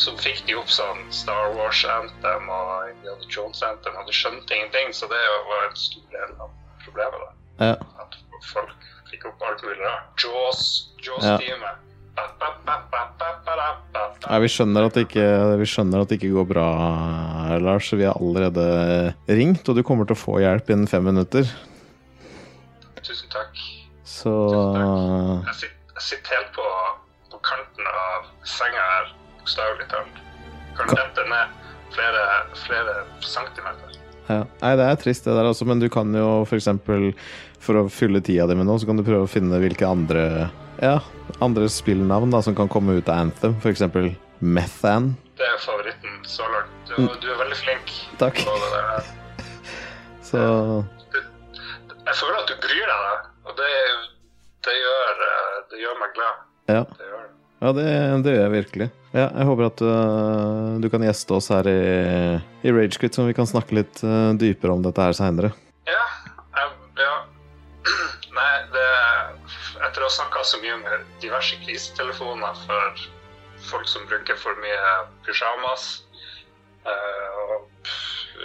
[0.00, 4.56] så fikk de opp sånn Star Wars Anthem og Indiana Jones Anthem, og de skjønte
[4.56, 6.54] ingenting, så det var en stor del av
[6.86, 7.26] problemet.
[7.26, 7.72] da.
[7.72, 7.74] ja.
[8.00, 8.16] At
[8.54, 10.14] folk Fikk opp alt mulig rart.
[10.22, 10.86] Jaws.
[14.30, 15.26] Ja, vi skjønner, at det ikke,
[15.60, 16.66] vi skjønner at det ikke går bra,
[17.62, 17.88] Lars.
[17.96, 18.66] Vi har allerede
[19.30, 21.48] ringt, og du kommer til å få hjelp innen fem minutter.
[23.00, 23.62] Tusen takk.
[24.04, 25.48] Så Tusen takk.
[25.48, 26.66] Jeg, sitter, jeg sitter helt på,
[27.32, 30.20] på, kanten av senga her, bokstavelig talt.
[30.78, 31.56] Kan du dette ned
[31.96, 32.26] flere,
[32.66, 33.96] flere centimeter.
[34.30, 34.44] Ja.
[34.60, 36.68] Nei, det er trist det der også, men du kan jo f.eks.
[37.60, 39.88] For, for å fylle tida di med noe, så kan du prøve å finne hvilke
[39.88, 40.48] andre
[40.80, 40.98] Ja,
[41.44, 43.56] andre spillnavn da som kan komme ut av Anthem.
[43.60, 43.84] F.eks.
[44.40, 45.12] Methan.
[45.36, 46.72] Det er favoritten så langt.
[46.88, 48.40] Du, du er veldig flink Takk.
[50.30, 53.12] Så Jeg føler at du bryr deg, da.
[53.50, 53.70] og det,
[54.66, 56.42] det, gjør, eh, det gjør meg glad.
[56.70, 56.82] ja.
[56.96, 57.30] Det gjør det.
[57.60, 57.86] Ja, det,
[58.24, 58.86] det gjør jeg virkelig.
[59.12, 61.80] Ja, jeg håper at uh, du kan gjeste oss her i,
[62.64, 65.50] i Ragequit, så vi kan snakke litt uh, dypere om dette her seinere.
[65.90, 66.04] Ja,
[69.90, 73.00] Etter å ha snakka så mye med diverse krisetelefoner for
[73.66, 74.90] folk som bruker for mye
[75.26, 75.86] pysjamas,
[76.86, 77.90] eh, og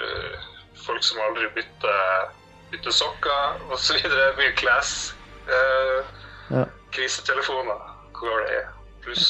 [0.01, 0.47] eh,
[0.87, 2.31] folk som aldri bytter,
[2.71, 4.01] bytter sokker osv.,
[4.41, 5.13] mye class
[5.45, 6.01] eh,
[6.49, 6.65] Ja.
[6.97, 7.85] krisetelefoner
[8.17, 8.67] hvor det er
[9.05, 9.29] pluss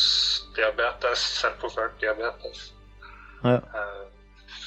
[0.56, 2.70] diabetes, selvpåført diabetes.
[3.44, 3.60] Ja.
[3.60, 4.06] Eh,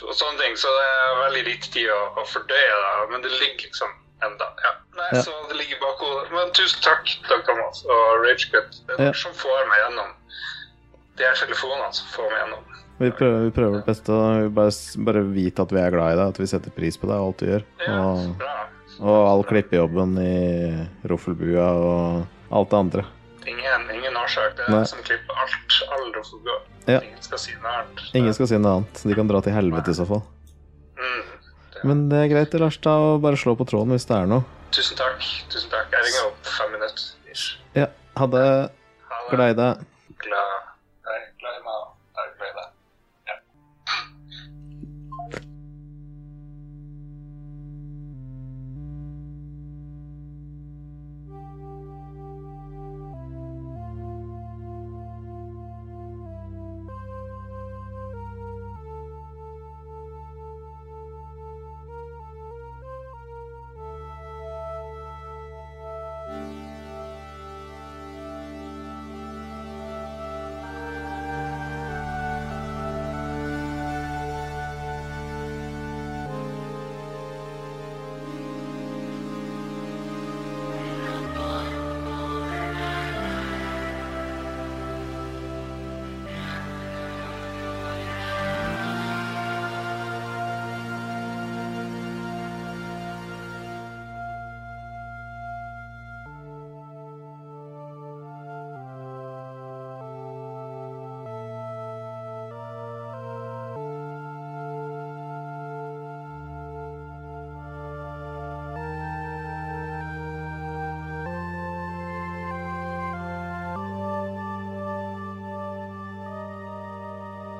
[0.05, 0.57] og sånne ting.
[0.61, 2.93] Så det er veldig lite tid å, å fordøye det.
[3.11, 3.97] Men det ligger liksom
[4.27, 4.47] enda.
[4.65, 4.73] Ja.
[4.99, 5.23] Nei, Ja.
[5.23, 6.31] så det ligger bak hodet.
[6.33, 8.71] Men tusen takk, Dag Thomas og Ragecut.
[8.87, 9.05] Det er Ja.
[9.11, 10.11] dere som får meg gjennom
[11.19, 12.65] Det er telefonene som får meg gjennom.
[12.99, 14.11] Vi prøver, vi prøver vårt beste.
[14.43, 14.71] vi bare,
[15.05, 17.27] bare vite at vi er glad i deg, at vi setter pris på deg og
[17.29, 17.65] alt du gjør.
[17.87, 18.43] Ja, Og,
[19.01, 23.05] og all klippejobben i Roffelbua og alt det andre.
[23.47, 24.57] Ingen, ingen årsak.
[24.57, 24.85] Det er Nei.
[24.85, 25.83] som klipper alt.
[25.93, 26.59] All Roffelbua.
[26.89, 27.01] Ja.
[27.01, 28.03] Ingen skal si noe annet.
[28.15, 29.03] Ingen skal si noe annet.
[29.05, 30.23] De kan dra til helvete i så fall.
[30.99, 31.23] Mm.
[31.87, 34.45] Men det er greit, Lars, da, å bare slå på tråden hvis det er noe.
[34.75, 35.23] Tusen takk.
[35.53, 35.93] Tusen takk.
[35.95, 37.05] Jeg ringer opp fem minutter.
[37.33, 37.59] ish.
[37.79, 37.87] Ja.
[38.19, 38.47] Ha det.
[39.31, 39.85] Glad i deg.
[40.25, 40.68] Glad.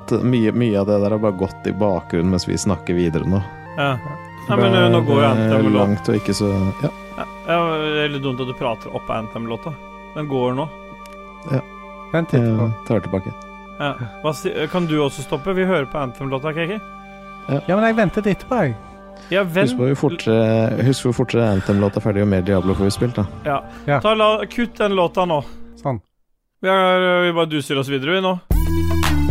[0.09, 3.29] At Mye, mye av det der har bare gått i bakgrunnen mens vi snakker videre
[3.29, 3.43] nå.
[3.77, 3.93] Ja.
[4.49, 5.77] Nei, men ø, nå går jo Anthem-låta.
[5.77, 6.49] Langt og ikke så
[6.83, 6.91] Ja.
[7.19, 9.73] Ja, ja, det er litt dumt at du prater opp Anthem-låta.
[10.15, 10.69] Den går nå.
[12.13, 12.43] Vent litt.
[12.43, 13.33] Jeg tar tilbake.
[13.79, 13.93] Ja.
[14.25, 14.33] Hva,
[14.73, 15.53] kan du også stoppe?
[15.55, 16.79] Vi hører på Anthem-låta, KK.
[17.49, 18.77] Ja, men jeg ventet etterpå, jeg.
[19.33, 23.19] Ja, Husk hvor fortere, husk fortere Anthem-låta er ferdig, jo mer Diablo får vi spilt,
[23.19, 23.27] da.
[23.45, 23.59] Ja.
[23.89, 24.01] Ja.
[24.05, 25.43] Ta, la, kutt den låta nå.
[25.83, 26.01] Sånn.
[26.63, 29.28] Vi, er, vi bare duser oss videre, vi nå.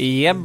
[0.00, 0.36] Yeah.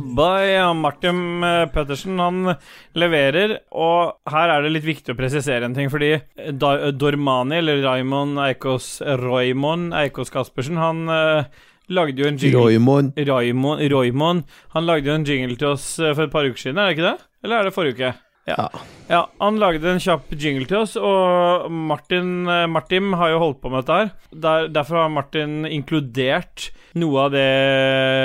[0.49, 2.55] Ja, Martin eh, Pettersen han
[2.97, 6.11] leverer, og her er det litt viktig å presisere en ting, fordi
[6.59, 13.15] Dormani, eller Raymond Eikås Roymond Eikås Caspersen, han eh, lagde jo en jingle Roymond.
[13.29, 16.81] Raymond, Roymond Han lagde jo en jingle til oss eh, for et par uker siden,
[16.81, 17.17] er det ikke det?
[17.45, 18.13] Eller er det forrige uke?
[18.45, 18.67] Ja.
[19.07, 23.59] Ja, han lagde en kjapp jingle til oss, og Martin, eh, Martin har jo holdt
[23.61, 24.09] på med dette her.
[24.33, 27.43] Der, derfor har Martin inkludert noe av det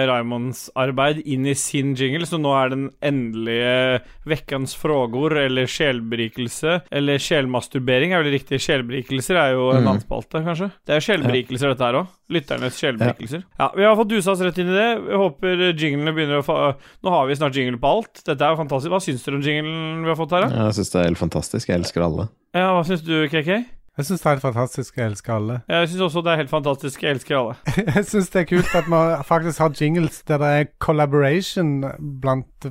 [0.08, 4.00] Raymonds arbeid inn i sin jingle, så nå er den endelige
[4.30, 8.62] vekkens frågord, eller sjelberikelse, eller sjelmasturbering er vel riktig.
[8.64, 9.88] Sjelberikelser er jo en Mm.
[9.90, 10.70] annen spalte, kanskje.
[10.86, 12.06] Det er sjelberikelser, dette her òg.
[12.30, 13.42] Lytternes sjelberikelser.
[13.58, 15.02] Ja, vi har fått dusa oss rett inn i det.
[15.10, 18.22] Jeg håper jinglene begynner å få Nå har vi snart jingle på alt.
[18.24, 18.88] Dette er jo fantastisk.
[18.92, 20.69] Hva syns dere om jinglen vi har fått her, da?
[20.70, 21.68] Jeg syns det er helt fantastisk.
[21.68, 22.28] Jeg elsker alle.
[22.54, 23.50] Ja, hva syns du, KK?
[23.98, 24.96] Jeg syns det er helt fantastisk.
[24.96, 25.56] Jeg elsker alle.
[25.68, 27.02] Jeg syns også det er helt fantastisk.
[27.02, 27.56] Jeg elsker alle.
[27.96, 31.82] Jeg syns det er kult at man faktisk har jingles der det er collaboration
[32.22, 32.70] blant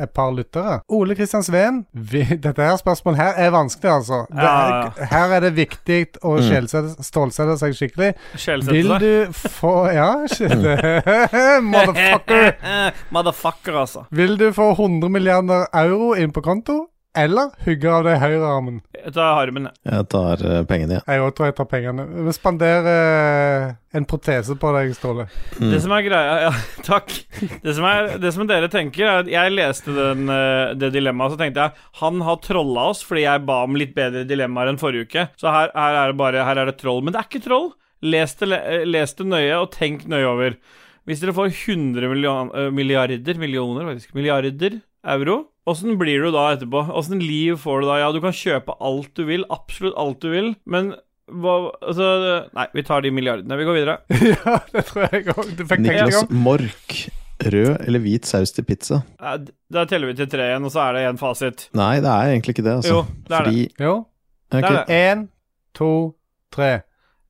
[0.00, 0.78] et par lyttere.
[0.88, 4.22] Ole Kristian Sveen, dette her spørsmålet her er vanskelig, altså.
[4.30, 5.08] Det er, Ja.
[5.10, 6.42] her er det viktig å Mm.
[6.48, 8.14] skjelsette- stålsette seg skikkelig.
[8.36, 10.08] Sjelsette Vil du få Ja.
[11.60, 12.56] Motherfucker.
[13.10, 14.04] Motherfucker, altså.
[14.10, 18.80] Vil du få 100 milliarder euro inn på konto, eller hugge av deg høyrearmen?
[18.98, 19.68] Jeg tar armen.
[19.84, 20.06] jeg.
[20.10, 21.02] Tar eh, pengene, ja.
[21.06, 22.06] Jeg òg tror jeg tar pengene.
[22.26, 25.26] Vi spanderer eh, en protese på deg, Ståle.
[25.60, 25.68] Mm.
[25.72, 26.52] Det som er greia Ja,
[26.90, 27.14] takk.
[27.62, 31.34] Det som, er, det som dere tenker, er at jeg leste den, eh, det dilemmaet,
[31.34, 34.80] så tenkte jeg han har trolla oss fordi jeg ba om litt bedre dilemmaer enn
[34.80, 35.26] forrige uke.
[35.40, 37.04] Så her, her er det bare Her er det troll.
[37.04, 37.70] Men det er ikke troll.
[38.04, 38.48] Les det,
[38.90, 40.58] les det nøye, og tenk nøye over.
[41.08, 44.14] Hvis dere får 100 million, eh, milliarder faktisk.
[44.16, 45.44] Milliarder euro.
[45.66, 46.82] Åssen blir du da etterpå?
[46.92, 47.98] Åssen liv får du da?
[48.02, 50.92] Ja, du kan kjøpe alt du vil, absolutt alt du vil, men
[51.24, 52.06] hva Altså
[52.52, 53.56] Nei, vi tar de milliardene.
[53.56, 53.94] Vi går videre.
[54.44, 55.54] ja, det tror jeg òg.
[55.56, 56.26] Du fikk Niklas.
[56.28, 56.98] Mork.
[57.44, 59.00] Rød eller hvit saus til pizza?
[59.20, 59.38] Ja,
[59.72, 61.64] Da teller vi til tre igjen, og så er det én fasit.
[61.76, 62.92] Nei, det er egentlig ikke det, altså.
[62.92, 63.94] Jo, det er Fordi Jo.
[64.54, 65.00] Ok, Det er det.
[65.00, 65.24] Én,
[65.74, 65.90] to,
[66.54, 66.70] tre.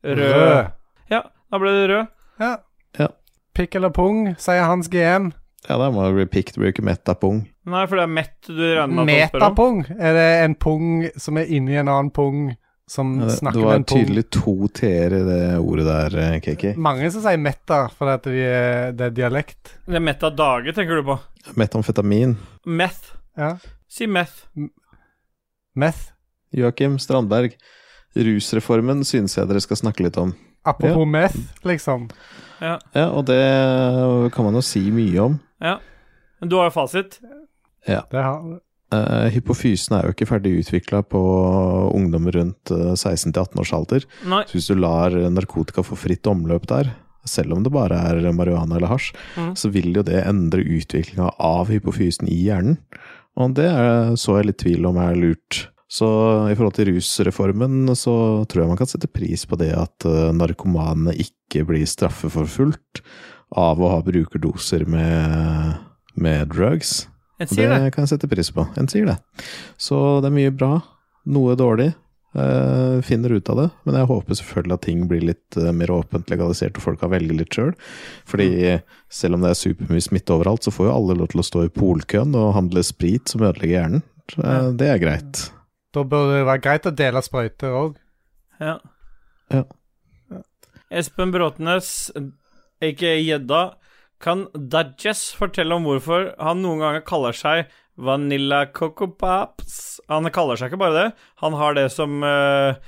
[0.04, 0.74] Rød.
[1.14, 2.12] Ja, da ble det rød.
[2.42, 2.50] Ja.
[2.98, 3.08] Ja.
[3.56, 5.30] Pikk eller pung, sier hans GM.
[5.68, 6.52] Ja, da må det bli pikk.
[6.52, 7.44] det blir jo ikke metapung.
[7.66, 9.40] Nei, for det er mett du regner med at om.
[9.40, 9.78] Metapung.
[9.98, 12.50] Er det en pung som er inni en annen pung,
[12.86, 14.02] som Ja, Det, snakker med en pung.
[14.04, 16.74] tydelig to t-er i det ordet der, eh, KK.
[16.76, 19.78] Mange som sier metta fordi de er, det er dialekt.
[19.86, 21.18] Det er Metta Dage, tenker du på?
[21.56, 22.36] Metamfetamin.
[22.66, 23.14] Meth.
[23.36, 23.54] Ja.
[23.88, 24.44] Si meth.
[25.74, 26.10] Meth.
[26.52, 27.56] Joakim Strandberg.
[28.14, 30.34] Rusreformen synes jeg dere skal snakke litt om.
[30.64, 32.08] Apropos meth, liksom.
[32.60, 32.78] Ja,
[33.10, 33.40] og det
[34.32, 35.40] kan man jo si mye om.
[35.60, 35.78] Ja.
[36.40, 37.18] Men du har jo fasit.
[38.12, 38.60] Det har
[38.94, 41.20] Uh, hypofysen er jo ikke ferdig utvikla på
[41.96, 44.06] ungdom rundt eh, 16-18 års alder.
[44.28, 44.42] Nei.
[44.46, 46.92] Så hvis du lar narkotika få fritt omløp der,
[47.26, 49.54] selv om det bare er marihuana eller hasj, mm.
[49.58, 52.76] så vil jo det endre utviklinga av hypofysen i hjernen.
[53.40, 55.64] Og det er, så jeg litt tvil om er lurt.
[55.90, 56.06] Så
[56.50, 58.14] i forhold til rusreformen så
[58.50, 63.02] tror jeg man kan sette pris på det at narkomanene narkomane ikke blir straffeforfulgt
[63.54, 65.82] av å ha brukerdoser med,
[66.14, 67.04] med drugs.
[67.38, 67.90] En Det sier det.
[67.94, 68.66] kan jeg sette pris på.
[68.78, 69.18] En sier det.
[69.80, 70.78] Så det er mye bra,
[71.26, 71.92] noe dårlig.
[72.34, 75.92] Uh, finner ut av det, men jeg håper selvfølgelig at ting blir litt uh, mer
[75.94, 77.70] åpent legalisert og folk kan velge litt sjøl.
[78.26, 78.48] Fordi
[79.06, 81.62] selv om det er supermye smitte overalt, så får jo alle lov til å stå
[81.68, 84.02] i polkøen og handle sprit som ødelegger hjernen.
[84.34, 85.44] Uh, eh, det er greit.
[85.94, 87.94] Da bør det være greit å dele sprøyter òg.
[88.58, 88.78] Ja.
[89.54, 89.62] Ja.
[90.94, 92.10] Espen Bråtnes,
[92.82, 93.62] aka Gjedda,
[94.24, 97.68] kan Dajess fortelle om hvorfor han noen ganger kaller seg
[98.00, 100.00] Vanilla Coco Pops?
[100.10, 101.08] Han kaller seg ikke bare det,
[101.44, 102.78] han har det som uh...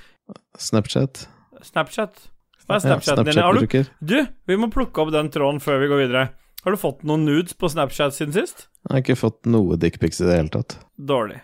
[0.59, 1.27] Snapchat.
[1.63, 2.25] Snapchat.
[2.67, 3.43] Hva er Snapchat-en din?
[3.45, 4.17] Har du, du,
[4.49, 6.25] vi må plukke opp den tråden før vi går videre.
[6.67, 8.67] Har du fått noen nudes på Snapchat siden sist?
[8.89, 10.81] Jeg har ikke fått noe dickpics i det hele tatt.
[10.99, 11.39] Dårlig.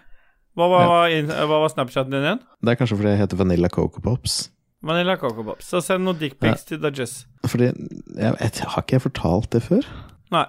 [0.59, 1.45] Hva var, ja.
[1.47, 2.43] hva var Snapchaten din igjen?
[2.61, 4.41] Det er kanskje fordi jeg heter Vanilla Coco Pops.
[4.83, 5.69] Vanilla Coco Pops.
[5.71, 7.23] Så send noen dickpics til Dajess.
[7.47, 7.77] Fordi jeg,
[8.19, 9.87] jeg, Har ikke jeg fortalt det før?
[10.35, 10.47] Nei.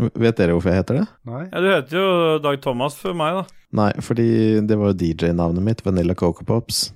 [0.00, 1.06] Vet dere hvorfor jeg heter det?
[1.28, 1.42] Nei.
[1.48, 2.06] Ja, du heter jo
[2.42, 3.58] Dag Thomas før meg, da.
[3.82, 4.28] Nei, fordi
[4.68, 6.86] det var jo DJ-navnet mitt, Vanilla Coco Pops.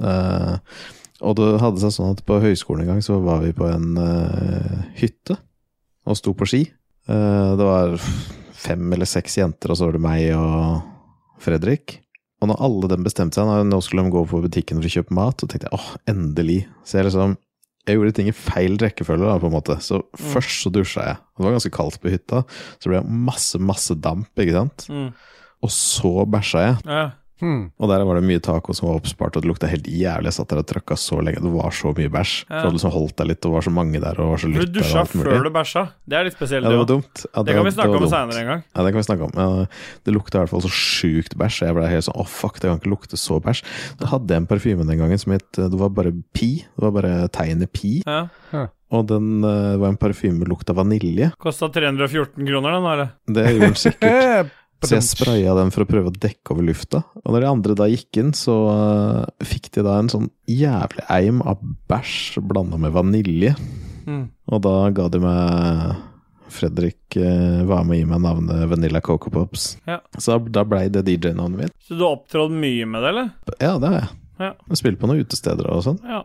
[0.00, 0.58] Uh,
[1.24, 3.98] og det hadde seg sånn at på høyskolen en gang så var vi på en
[3.98, 5.38] uh, hytte
[6.04, 6.64] og sto på ski.
[7.08, 7.98] Uh, det var
[8.64, 12.00] fem eller seks jenter, og så var det meg og Fredrik.
[12.42, 14.94] Og når alle dem bestemte seg, når nå skulle de gå på butikken for å
[14.96, 16.60] kjøpe mat, så tenkte jeg åh, endelig.
[16.84, 17.36] Så jeg liksom
[17.84, 19.76] jeg gjorde ting i feil rekkefølge, da, på en måte.
[19.84, 21.18] Så først så dusja jeg.
[21.36, 22.40] Det var ganske kaldt på hytta.
[22.80, 24.86] Så ble det masse, masse damp, ikke sant.
[24.88, 25.10] Mm.
[25.64, 26.78] Og så bæsja jeg.
[26.88, 27.04] Ja.
[27.44, 27.64] Hmm.
[27.76, 30.30] Og der var det mye taco som var oppspart, og det lukta helt jævlig.
[30.30, 31.42] Jeg satt der og trakka så lenge.
[31.44, 32.34] Det var så mye bæsj.
[32.48, 32.48] Ja.
[32.48, 34.72] Så hadde liksom holdt deg litt, og var så mange der, og var så lytt
[34.72, 35.84] du dusja før du bæsja.
[36.08, 37.24] Det er litt spesielt, Ja, det var dumt.
[37.26, 38.64] Ja, Det kan vi snakke om seinere en gang.
[38.64, 39.34] Ja, det kan vi snakke om.
[39.36, 39.66] Ja,
[40.08, 41.60] det lukta i hvert fall så sjukt bæsj.
[41.60, 43.64] og Jeg ble helt sånn åh, fuck, det kan ikke lukte så bæsj.
[44.00, 46.64] Så hadde jeg en parfyme den gangen som het Det var bare Pi.
[46.64, 48.00] Det var bare tegnet Pi.
[48.08, 48.28] Ja.
[48.94, 51.32] Og den uh, var en parfyme med lukt av vanilje.
[51.42, 53.08] Kosta 314 kroner, den, eller?
[53.26, 54.52] Det gjorde den sikkert.
[54.84, 57.02] Så jeg spraya den for å prøve å dekke over lufta.
[57.22, 61.06] Og når de andre da gikk inn, så uh, fikk de da en sånn jævlig
[61.12, 63.54] eim av bæsj blanda med vanilje.
[64.04, 64.26] Mm.
[64.52, 66.02] Og da ga de meg
[66.54, 69.70] Fredrik uh, var med å gi meg navnet Vanilla Coco Pops.
[69.88, 70.02] Ja.
[70.18, 71.78] Så da blei det DJ-navnet mitt.
[71.86, 73.32] Så du har opptrådt mye med det, eller?
[73.56, 74.10] Ja, det har jeg.
[74.42, 74.52] Ja.
[74.68, 76.02] Jeg spiller på noen utesteder og sånn.
[76.04, 76.24] Ja.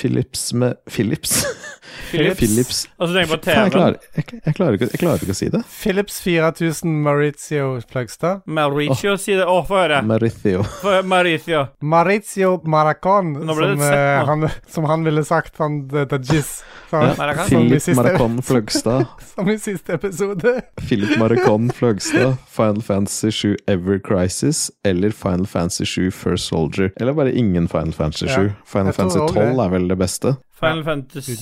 [0.00, 1.44] Philips med Philips?
[2.10, 2.38] Philips.
[2.38, 2.88] Philips.
[2.98, 5.38] Altså, du tenker på Faen, jeg, klarer, jeg, jeg, klarer ikke, jeg klarer ikke å
[5.38, 5.62] si det.
[5.80, 8.44] Philips 4000 Maurizio Pløgstad.
[8.46, 9.16] oh.
[9.18, 9.46] si det.
[9.46, 10.02] Å, få høre.
[10.06, 10.62] Maritio.
[11.14, 11.66] Maritio.
[11.80, 15.88] Maritio Maurizio Maracon, som, sett, eh, han, som han ville sagt, han
[16.22, 16.64] Jizz.
[16.90, 17.14] Ja.
[17.18, 17.48] Maracon.
[17.48, 19.04] som, i Philip Maracon Fløgstad.
[19.34, 20.60] som i siste episode.
[20.88, 26.92] Philip Maracon Fløgstad, Final Fantasy 7 Ever Crisis eller Final Fantasy 7 First Soldier.
[26.96, 28.32] Eller bare ingen Final Fantasy 7.
[28.32, 29.45] Ja, Final Fantasy også det.
[29.52, 30.34] 12 er vel det beste.
[30.56, 31.36] Final Fantasy.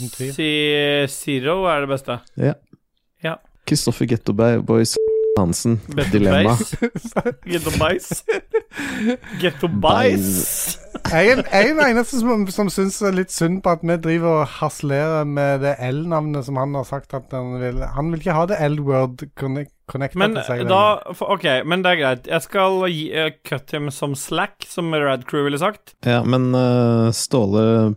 [1.12, 2.18] Zero er det beste.
[2.40, 2.54] Ja.
[3.24, 3.36] Ja.
[3.64, 4.96] Kristoffer Getto Boys
[5.38, 5.80] Hansen,
[6.12, 6.54] Dilemma.
[7.44, 8.22] Getto Bice.
[9.40, 10.78] Ghetto Bice.
[11.10, 11.42] Jeg er,
[11.74, 15.74] den eneste som, som syns litt synd på at vi driver og harselerer med det
[15.84, 19.74] L-navnet som han har sagt at han vil Han vil ikke ha det L-word connect,
[19.90, 20.62] connecta Men til seg.
[20.70, 20.84] da
[21.18, 22.30] for- Ok, men det er greit.
[22.30, 25.96] Jeg skal gi, uh, cut him som slack, som Rad Crew ville sagt.
[26.06, 27.96] Ja, men uh, Ståle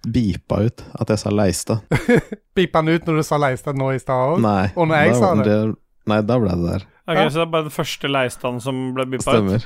[0.00, 1.84] beepa ut at jeg sa Leistad.
[2.56, 4.42] Beepa han ut når du sa Leistad nå i stad òg?
[4.74, 5.60] Og når jeg da, sa det?
[6.06, 6.88] Nei, da ble det der.
[7.10, 7.28] Ok, Ja.
[7.28, 9.40] Så det er bare den første leistanden som ble bippa ut?
[9.40, 9.64] Stemmer.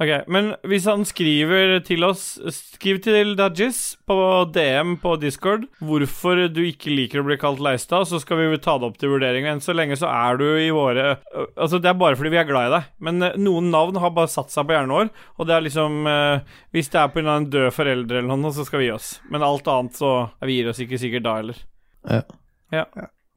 [0.00, 4.16] Ok, Men hvis han skriver til oss Skriv til Dajis på
[4.48, 8.78] DM på Discord hvorfor du ikke liker å bli kalt Leistad, så skal vi ta
[8.80, 9.44] det opp til vurdering.
[9.44, 11.18] Enn så lenge så er du i våre
[11.52, 12.88] Altså, det er bare fordi vi er glad i deg.
[12.98, 16.48] Men noen navn har bare satt seg på hjernen vår, og det er liksom eh,
[16.72, 17.36] Hvis det er pga.
[17.36, 19.20] en død forelder eller noe, så skal vi gi oss.
[19.28, 21.60] Men alt annet så Vi gir oss ikke sikkert da heller.
[22.08, 22.22] Ja.
[22.72, 22.86] Ja.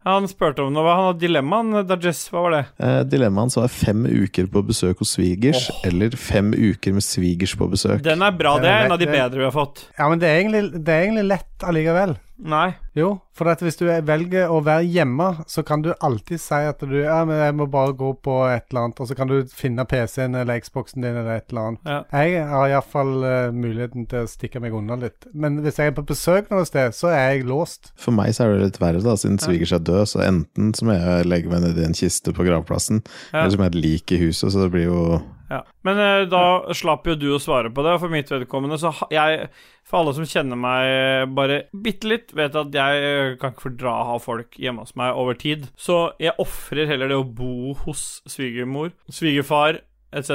[0.04, 0.84] Han spurte om noe.
[0.92, 2.26] Han hadde dilemmaen, Dajess.
[2.34, 2.64] Hva var det?
[2.84, 7.56] Eh, dilemmaen så var fem uker på besøk hos svigers, eller fem uker med svigers
[7.60, 8.04] på besøk.
[8.04, 8.58] Den er bra.
[8.60, 9.86] Det er er en av de bedre vi har fått.
[9.98, 12.18] Ja, men det er egentlig, det er egentlig lett allikevel.
[12.40, 12.74] Nei.
[12.98, 16.56] Jo, for at hvis du er- velger å være hjemme, så kan du alltid si
[16.56, 19.28] at du Ja, men jeg må bare gå på et eller annet, og så kan
[19.28, 21.80] du finne PC-en eller Xboxen din eller et eller annet.
[21.86, 22.04] Ja.
[22.24, 25.26] Jeg har iallfall uh, muligheten til å stikke meg unna litt.
[25.34, 27.92] Men hvis jeg er på besøk noe sted, så er jeg låst.
[27.96, 30.86] For meg så er det litt verre, da, siden svigers er død, så enten så
[30.86, 33.04] må jeg legge meg ned i en kiste på gravplassen,
[33.34, 33.42] Ja.
[33.46, 35.60] eller så må jeg et lik i huset, så det blir jo Ja.
[35.84, 38.94] Men eh, da slapp jo du å svare på det, og for mitt vedkommende så
[39.12, 39.50] jeg
[39.84, 43.96] For alle som kjenner meg bare bitte litt, vet at jeg eh, kan ikke fordra
[44.00, 45.68] å ha folk hjemme hos meg over tid.
[45.76, 49.82] Så jeg ofrer heller det å bo hos svigermor, svigerfar
[50.14, 50.32] etc.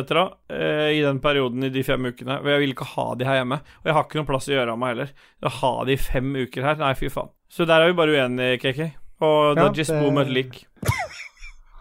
[0.51, 2.41] Eh, i den perioden i de fem ukene.
[2.43, 3.61] Og jeg vil ikke ha de her hjemme.
[3.81, 5.13] Og jeg har ikke noen plass å gjøre av meg heller.
[5.47, 7.31] Å ha de i fem uker her, nei, fy faen.
[7.49, 8.89] Så der er vi bare uenige, KK.
[9.25, 10.65] Og Ja, Dajis det- bor med et lik.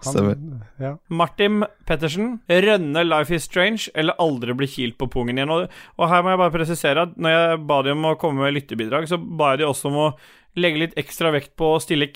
[0.05, 0.35] Han- Stemmer.
[0.79, 0.91] Ja.
[1.09, 2.39] Martin Pettersen.
[2.47, 5.49] Rønne Life is Strange eller aldri bli kilt på pungen igjen.
[5.49, 8.45] Og, og her må jeg bare presisere at når jeg ba de om å komme
[8.45, 10.09] med lyttebidrag, så ba jeg de også om å
[10.57, 12.07] legge litt ekstra vekt på å stille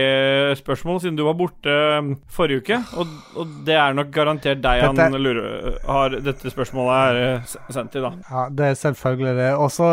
[0.00, 2.78] KK-spørsmål, siden du var borte um, forrige uke.
[2.96, 7.52] Og, og det er nok garantert deg han Dette- lurer, har dette spørsmålet er eh,
[7.76, 8.14] sendt til, da.
[8.30, 9.50] ja, det er selvfølgelig det.
[9.60, 9.90] Og så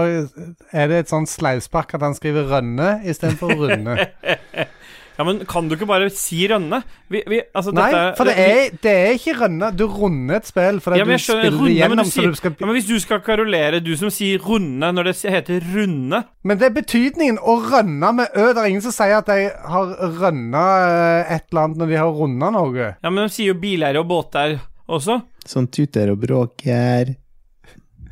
[0.71, 4.07] er det et sånn sleivspark at han skriver 'rønne' istedenfor 'runde'.
[5.17, 6.83] Ja, men kan du ikke bare si Rønne?
[7.09, 9.71] Vi, vi, altså, Nei, dette, for det er, det er ikke rønne.
[9.73, 12.13] Du runder et spill fordi Ja, men du skjønner, spiller runde, men, igjennom, du så
[12.13, 15.15] sier, du skal ja, men hvis du skal karolere, du som sier runde når det
[15.33, 18.45] heter runde Men det er betydningen å rønne med ø.
[18.45, 22.01] Det er ingen som sier at de har rønna eh, et eller annet når de
[22.03, 22.91] har runda noe.
[22.93, 25.21] Ja, men de sier jo bileiere og båter også.
[25.49, 27.15] sånn tuter og bråker.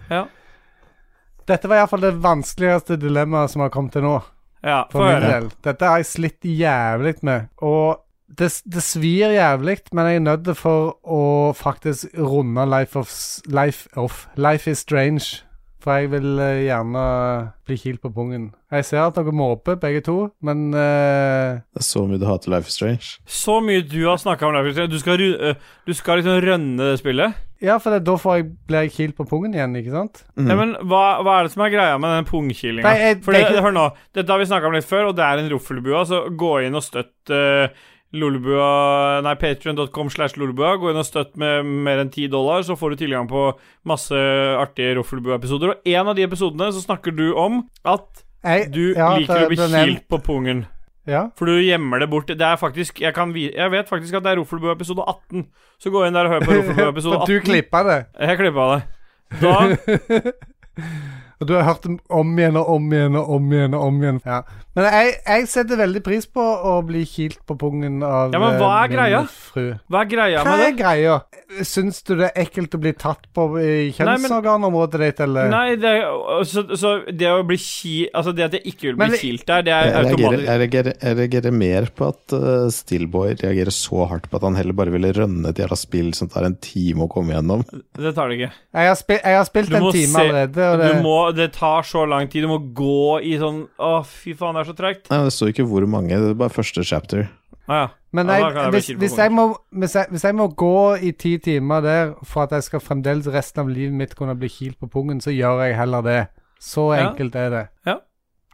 [0.10, 0.26] Ja.
[1.46, 4.18] Dette var iallfall det vanskeligste dilemmaet som har kommet til nå.
[4.66, 5.52] Ja, For min del.
[5.64, 7.50] Dette har jeg slitt jævlig med.
[7.62, 13.12] Og det, det svir jævlig, men jeg er nødt for å faktisk runde Life of,
[13.46, 15.44] life of Life is Strange.
[15.86, 17.02] For jeg vil eh, gjerne
[17.68, 18.48] bli kilt på pungen.
[18.74, 20.16] Jeg ser at dere måper, begge to,
[20.46, 21.62] men uh...
[21.62, 23.12] Det er så mye du hater Life is Strange.
[23.30, 24.92] Så mye du har snakka om Life is Strange.
[24.96, 27.38] Du skal, øh, du skal liksom rønne det spillet.
[27.64, 30.26] Ja, for det, da får jeg, blir jeg kilt på pungen igjen, ikke sant?
[30.36, 30.50] Mm.
[30.50, 32.96] Ja, men hva, hva er det som er greia med den pungkilinga?
[33.24, 33.86] For det, det ikke- hør nå,
[34.18, 36.76] dette har vi snakka om litt før, og det er en roffelbua, så gå inn
[36.76, 37.70] og støtt uh,
[38.20, 40.76] Lolebua Nei, patrion.com slash lolebua.
[40.82, 43.48] Gå inn og støtt med mer enn 10 dollar, så får du tilgang på
[43.88, 44.20] masse
[44.60, 45.74] artige Roffelbua-episoder.
[45.74, 49.52] Og en av de episodene så snakker du om at Jeg, du ja, liker å
[49.52, 50.66] bli kilt på pungen.
[51.10, 51.28] Ja.
[51.38, 52.30] For du gjemmer det bort.
[52.30, 55.46] Det er faktisk Jeg, kan, jeg vet faktisk at det er Roffelbua episode 18.
[55.82, 57.30] Så gå inn der og hør på Roffelbua episode 18.
[57.30, 58.00] du klippa det.
[58.20, 58.82] Jeg klippa det.
[59.42, 59.56] Da
[61.42, 63.74] Og du har hørt dem om igjen og om igjen og om igjen.
[63.76, 64.42] og om igjen Ja.
[64.76, 68.58] Men jeg, jeg setter veldig pris på å bli kilt på pungen av Ja, men
[68.60, 69.22] hva er eh, min greia?
[69.28, 69.68] fru.
[69.88, 70.80] Hva er greia Hva med er det?
[70.82, 71.14] greia?
[71.64, 75.48] Syns du det er ekkelt å bli tatt på i kjønnsorganområdet ditt, eller?
[75.54, 75.94] Nei, det,
[76.50, 77.94] så, så det å bli ki...
[78.16, 80.44] Altså, det at jeg ikke vil bli Men det- kilt der, det er Jeg automatisk
[80.50, 84.60] jeg, reagerer, jeg reagerer mer på at uh, Stillboy reagerer så hardt på at han
[84.60, 87.64] heller bare ville rønne et jævla spill som tar en time å komme gjennom.
[87.96, 88.52] Det tar det ikke.
[88.76, 91.52] Jeg har, spil jeg har spilt en time se- allerede, og det Du må, det
[91.54, 92.44] tar så lang tid.
[92.46, 95.10] Du må gå i sånn Å, fy faen, det er så tregt.
[95.12, 97.28] Nei, Det står ikke hvor mange, det er bare første chapter.
[97.68, 97.86] Ah, ja.
[98.16, 100.74] Men jeg, ja, jeg hvis, hvis, jeg må, hvis, jeg, hvis jeg må gå
[101.04, 104.48] i ti timer der for at jeg skal fremdeles resten av livet mitt kunne bli
[104.48, 106.20] kilt på pungen, så gjør jeg heller det.
[106.62, 107.10] Så Ja.
[107.10, 107.64] enkelt er det.
[107.86, 107.98] Ja.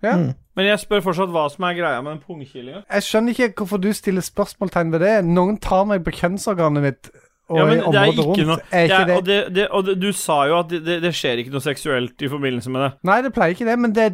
[0.01, 0.15] Ja.
[0.17, 0.31] Mm.
[0.57, 2.81] Men jeg spør fortsatt hva som er greia med den pungkilinga.
[2.89, 5.13] Jeg skjønner ikke hvorfor du stiller spørsmålstegn ved det.
[5.29, 7.11] Noen tar meg på kjønnsorganet mitt
[7.57, 9.15] Ja, men det er ikke noe er det ikke er, det?
[9.17, 11.61] og, det, det, og det, du sa jo at det, det, det skjer ikke noe
[11.65, 12.91] seksuelt i forbindelse med det.
[13.09, 14.09] Nei, det pleier ikke det, men det,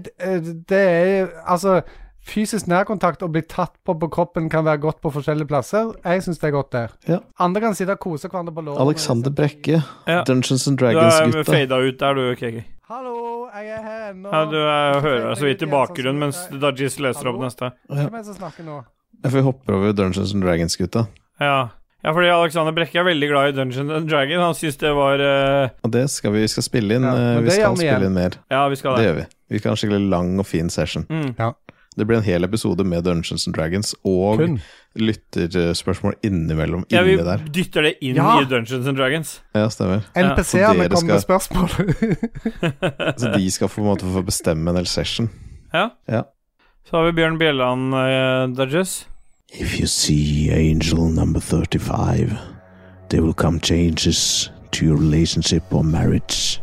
[0.70, 1.82] det er Altså,
[2.28, 5.94] fysisk nærkontakt og bli tatt på på kroppen kan være godt på forskjellige plasser.
[6.04, 6.96] Jeg syns det er godt der.
[7.08, 7.20] Ja.
[7.40, 8.82] Andre kan sitte og kose hverandre på låret.
[8.84, 10.24] Alexander Brekke, Ja.
[10.28, 11.52] Dungeons and Du er Dragons-gutta.
[11.54, 12.66] fada ut der, du, KK.
[12.90, 14.30] Hallo, jeg er her nå.
[14.32, 17.44] Ja, du jeg hører deg så vidt i bakgrunnen mens Dajis leser opp Hallo?
[17.48, 17.72] neste.
[17.92, 18.78] Hvem er det som snakker nå?
[19.24, 21.06] Jeg får hoppe over Dungeons and Dragons-gutta.
[21.44, 21.58] Ja.
[22.04, 24.40] Ja, fordi Alexander Brekke er veldig glad i Dungeons and Dragon.
[24.40, 25.70] Han syns det var uh...
[25.84, 27.04] Og det skal vi, vi skal spille inn.
[27.08, 28.06] Ja, eh, vi skal spille igjen.
[28.12, 28.38] inn mer.
[28.54, 29.08] Ja, vi skal Det det.
[29.10, 29.26] gjør vi.
[29.56, 31.08] Vi skal ha en skikkelig lang og fin session.
[31.10, 31.34] Mm.
[31.98, 34.60] Det blir en hel episode med Dungeons and Dragons og Kun.
[35.02, 37.42] lytterspørsmål innimellom Ja, vi inni der.
[37.56, 38.36] dytter det inn Ja.
[38.42, 39.42] i Dungeons and Dragons.
[39.58, 40.04] Ja, stemmer.
[40.14, 41.70] NPC-ene dere kommer med spørsmål.
[43.18, 45.30] Så de skal på en måte få bestemme en hel session.
[45.74, 45.90] Ja.
[46.08, 46.24] Ja.
[46.88, 49.08] Så har vi Bjørn Bjelland uh, Dudges.
[49.50, 52.38] If you see angel number 35,
[53.08, 56.62] there will come changes to your relationship or marriage.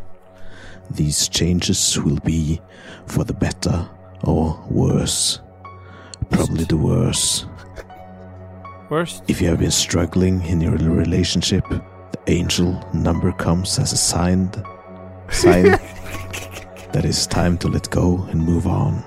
[0.91, 2.61] These changes will be
[3.07, 3.89] for the better
[4.23, 5.41] or worse.
[6.29, 7.47] Probably the worse.
[8.91, 9.23] Worst.
[9.29, 14.53] If you have been struggling in your relationship, the angel number comes as a sign,
[15.31, 15.63] sign
[16.93, 19.03] that it's time to let go and move on.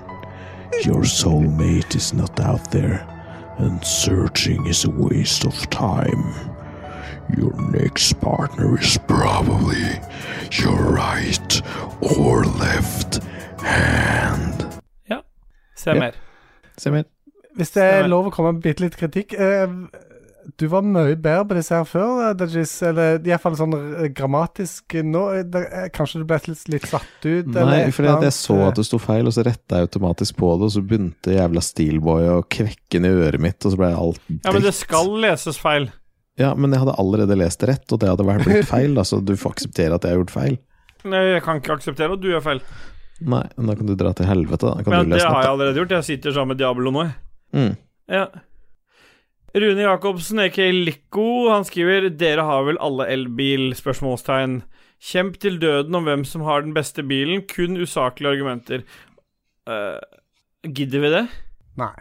[0.82, 3.17] Your soulmate is not out there,
[3.58, 6.24] and searching is a waste of time.
[7.36, 10.00] Your next partner is probably
[10.52, 11.62] your right
[12.00, 13.20] or left
[13.62, 14.64] hand.
[15.76, 15.98] Se Ja.
[16.00, 16.12] mer.
[16.78, 17.02] Se mer.
[17.56, 18.08] Hvis det er Stemmer.
[18.08, 19.68] lov å komme med bitte litt kritikk eh,
[20.56, 22.72] Du var mye bedre på disse her før, eh, Dajis.
[22.88, 24.96] Eller iallfall sånn eh, grammatisk.
[25.04, 27.50] Nå eh, Kanskje du ble litt, litt satt ut?
[27.52, 30.38] Nei, for eller jeg, jeg så at det sto feil, og så retta jeg automatisk
[30.40, 33.82] på det, og så begynte jævla Steelboy å kvekke ned i øret mitt, og så
[33.82, 35.90] ble alt Ja, men det skal leses feil.
[36.38, 39.04] Ja, men jeg hadde allerede lest det rett, og det hadde vært blitt feil, da,
[39.04, 40.60] så du får akseptere at jeg har gjort feil.
[41.08, 42.60] Nei, Jeg kan ikke akseptere at du gjør feil.
[43.18, 44.84] Nei, men da kan du dra til helvete, da.
[44.86, 45.96] Kan Men du det har jeg allerede gjort.
[45.98, 47.16] Jeg sitter sammen med Diablo nå, jeg.
[47.58, 47.72] Mm.
[48.14, 48.26] Ja.
[49.56, 53.70] Rune Jacobsen, aka Lico, han skriver Dere har vel alle elbil?
[53.78, 54.60] spørsmålstegn.
[54.98, 57.46] Kjemp til døden om hvem som har den beste bilen.
[57.48, 58.84] Kun usaklige argumenter.
[59.68, 59.96] Uh,
[60.66, 61.24] gidder vi det?
[61.80, 61.94] Nei.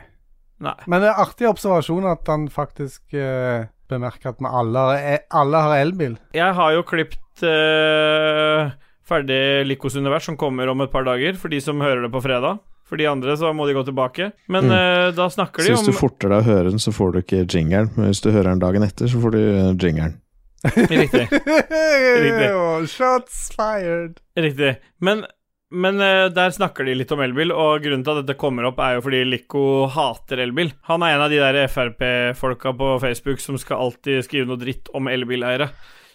[0.63, 0.75] Nei.
[0.89, 5.63] Men det er artig observasjon at han faktisk uh, bemerker at vi alle, eh, alle
[5.63, 6.17] har elbil.
[6.35, 8.73] Jeg har jo klipt uh,
[9.07, 12.23] ferdig Likos univers, som kommer om et par dager, for de som hører det på
[12.25, 12.59] fredag.
[12.88, 14.31] For de andre så må de gå tilbake.
[14.47, 14.72] Men Mm.
[14.72, 17.11] eh, da snakker Så de hvis du om forter deg å høre den, så får
[17.14, 20.22] du ikke jingeren, men hvis du hører den dagen etter, så får du eh, jingeren.
[20.65, 21.27] Riktig.
[22.57, 24.19] Oh, Shots fired.
[24.38, 24.77] Riktig.
[25.01, 25.26] Men,
[25.72, 28.80] men eh, der snakker de litt om elbil, og grunnen til at dette kommer opp,
[28.80, 30.72] er jo fordi Lico hater elbil.
[30.89, 34.89] Han er en av de der Frp-folka på Facebook som skal alltid skrive noe dritt
[34.97, 35.69] om elbileiere.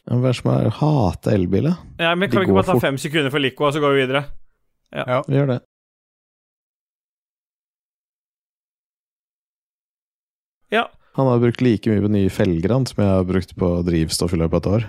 [0.09, 0.51] Hvem er det som
[0.81, 1.77] hater elbiler?
[1.77, 2.01] elbil.
[2.03, 2.83] Ja, men De kan vi ikke bare ta fort.
[2.89, 4.25] fem sekunder for Lico, og så går vi videre?
[4.93, 5.61] Ja, Vi gjør det.
[10.73, 10.89] Ja.
[11.19, 14.41] Han har brukt like mye på nye felger som jeg har brukt på drivstoff i
[14.41, 14.87] løpet av et år.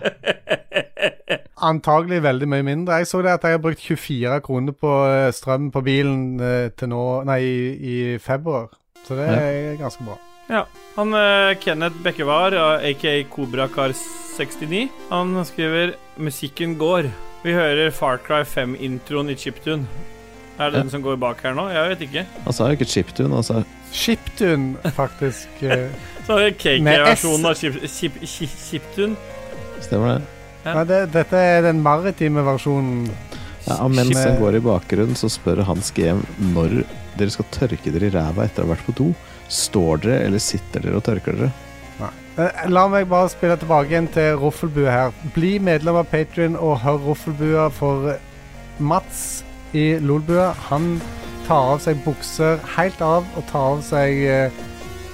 [1.70, 3.02] Antagelig veldig mye mindre.
[3.02, 6.70] Jeg så det at jeg har brukt 24 kroner på eh, strøm på bilen eh,
[6.76, 8.72] til nå Nei, i, i februar.
[9.04, 10.16] Så det er ganske bra.
[10.52, 10.64] Ja.
[10.96, 17.12] Han eh, Kenneth Bekkevar, aka Kobrakar69, han skriver 'Musikken går'.
[17.44, 19.88] Vi hører Far Cry 5-introen i chiptune.
[20.60, 21.66] Er det den som går bak her nå?
[21.74, 22.24] Jeg vet ikke.
[22.46, 23.64] Han sa jo ikke chiptune, han sa
[23.94, 25.50] Chiptune, faktisk.
[25.66, 25.88] eh.
[26.28, 29.16] Så er det cake-versjonen av chip, chip, chip, chiptune.
[29.84, 30.28] Stemmer det?
[30.64, 30.76] Ja.
[30.78, 33.10] Nei, det, dette er den maritime versjonen.
[33.66, 36.22] Ja, mens han går i bakgrunnen, så spør Hans GM
[36.54, 36.82] når
[37.20, 39.10] dere skal tørke dere i ræva etter å ha vært på do.
[39.52, 41.52] Står dere, eller sitter dere og tørker dere?
[42.00, 42.12] Nei.
[42.72, 45.18] La meg bare spille tilbake igjen til Roffelbua her.
[45.36, 48.14] Bli medlem av Patrion og hør Roffelbua for
[48.80, 49.44] Mats
[49.74, 50.52] i Lolbua.
[50.70, 51.02] Han
[51.48, 54.62] tar av seg bukser helt av og tar av seg eh,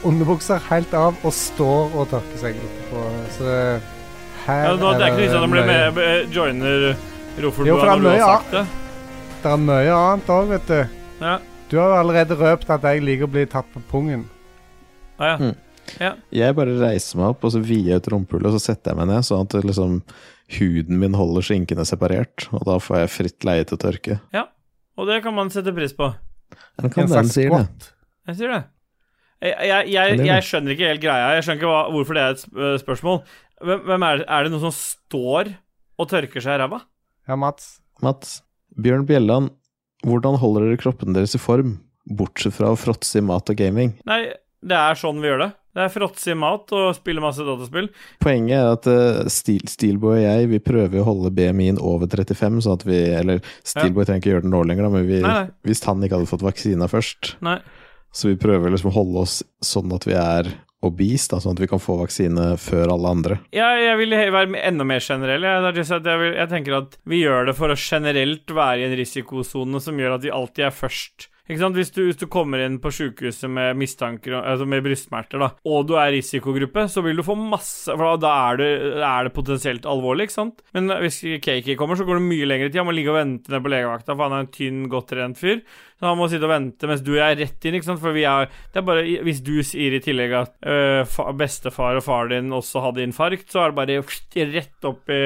[0.08, 3.06] underbukser helt av og står og tørker seg etterpå.
[3.38, 3.56] Så
[4.46, 7.96] her Ja, da, det er ikke liksom at han blir med, eh, joiner Jo, Roffelbua
[7.96, 8.66] når du har sagt det.
[9.40, 10.80] Det er mye annet òg, vet du.
[11.22, 11.38] Ja.
[11.70, 14.26] Du har jo allerede røpt at jeg liker å bli tatt på pungen.
[15.20, 15.36] Ah, ja.
[15.38, 15.56] Mm.
[16.00, 16.14] Ja.
[16.36, 19.00] Jeg bare reiser meg opp, og så vier jeg ut rumpehullet, og så setter jeg
[19.02, 20.00] meg ned, sånn at liksom
[20.60, 24.20] huden min holder skinkene separert, og da får jeg fritt leie til å tørke.
[24.36, 24.48] Ja,
[25.00, 26.10] Og det kan man sette pris på.
[26.82, 27.60] En slags sier det.
[27.62, 27.90] squat.
[28.28, 28.64] Jeg sier det.
[29.40, 31.28] Jeg, jeg, jeg, jeg skjønner ikke helt greia.
[31.38, 33.22] Jeg skjønner ikke hva, hvorfor det er et øh, spørsmål.
[33.64, 35.54] Hvem, hvem er, det, er det noen som står
[36.00, 36.82] og tørker seg i ræva?
[37.30, 37.70] Ja, Mats.
[38.04, 38.34] Mats,
[38.76, 39.54] Bjørn Bjelland,
[40.08, 41.78] hvordan holder dere kroppen deres i form,
[42.20, 43.94] bortsett fra å fråtse i mat og gaming?
[44.10, 44.22] Nei,
[44.62, 45.50] det er sånn vi gjør det.
[45.78, 47.92] Det er fråtsig mat og spille masse dataspill.
[48.24, 52.64] Poenget er at uh, Steel, Steelboy og jeg vi prøver å holde BMI-en over 35,
[52.66, 55.36] sånn at vi Eller Steelboy trenger ikke gjøre det nå lenger, da, men vi, Nei,
[55.44, 55.52] nei.
[55.70, 57.60] hvis han ikke hadde fått vaksina først Nei.
[58.12, 60.50] Så vi prøver liksom å holde oss sånn at vi er
[60.86, 63.38] obese, da, sånn at vi kan få vaksine før alle andre.
[63.54, 65.44] Jeg, jeg vil være enda mer generell.
[65.44, 68.96] Er jeg, vil, jeg tenker at vi gjør det for å generelt være i en
[68.98, 71.28] risikosone som gjør at vi alltid er først.
[71.50, 71.78] Ikke sant?
[71.80, 75.88] Hvis du, hvis du kommer inn på sykehuset med mistanker, altså med brystsmerter, da, og
[75.90, 78.68] du er risikogruppe, så vil du få masse For da- er det,
[79.02, 80.62] er det potensielt alvorlig, ikke sant?
[80.78, 82.78] Men hvis Kaki kommer, så går det mye lengre tid.
[82.84, 85.42] Han må ligge og vente ned på legevakta, for han er en tynn, godt trent
[85.42, 85.64] fyr.
[86.00, 88.00] Så han må sitte og vente mens du er rett inn, ikke sant?
[88.00, 91.98] For vi er Det er bare Hvis du sier i tillegg at øh, fa, bestefar
[92.00, 95.20] og far din også hadde infarkt, så er det bare rett opp i,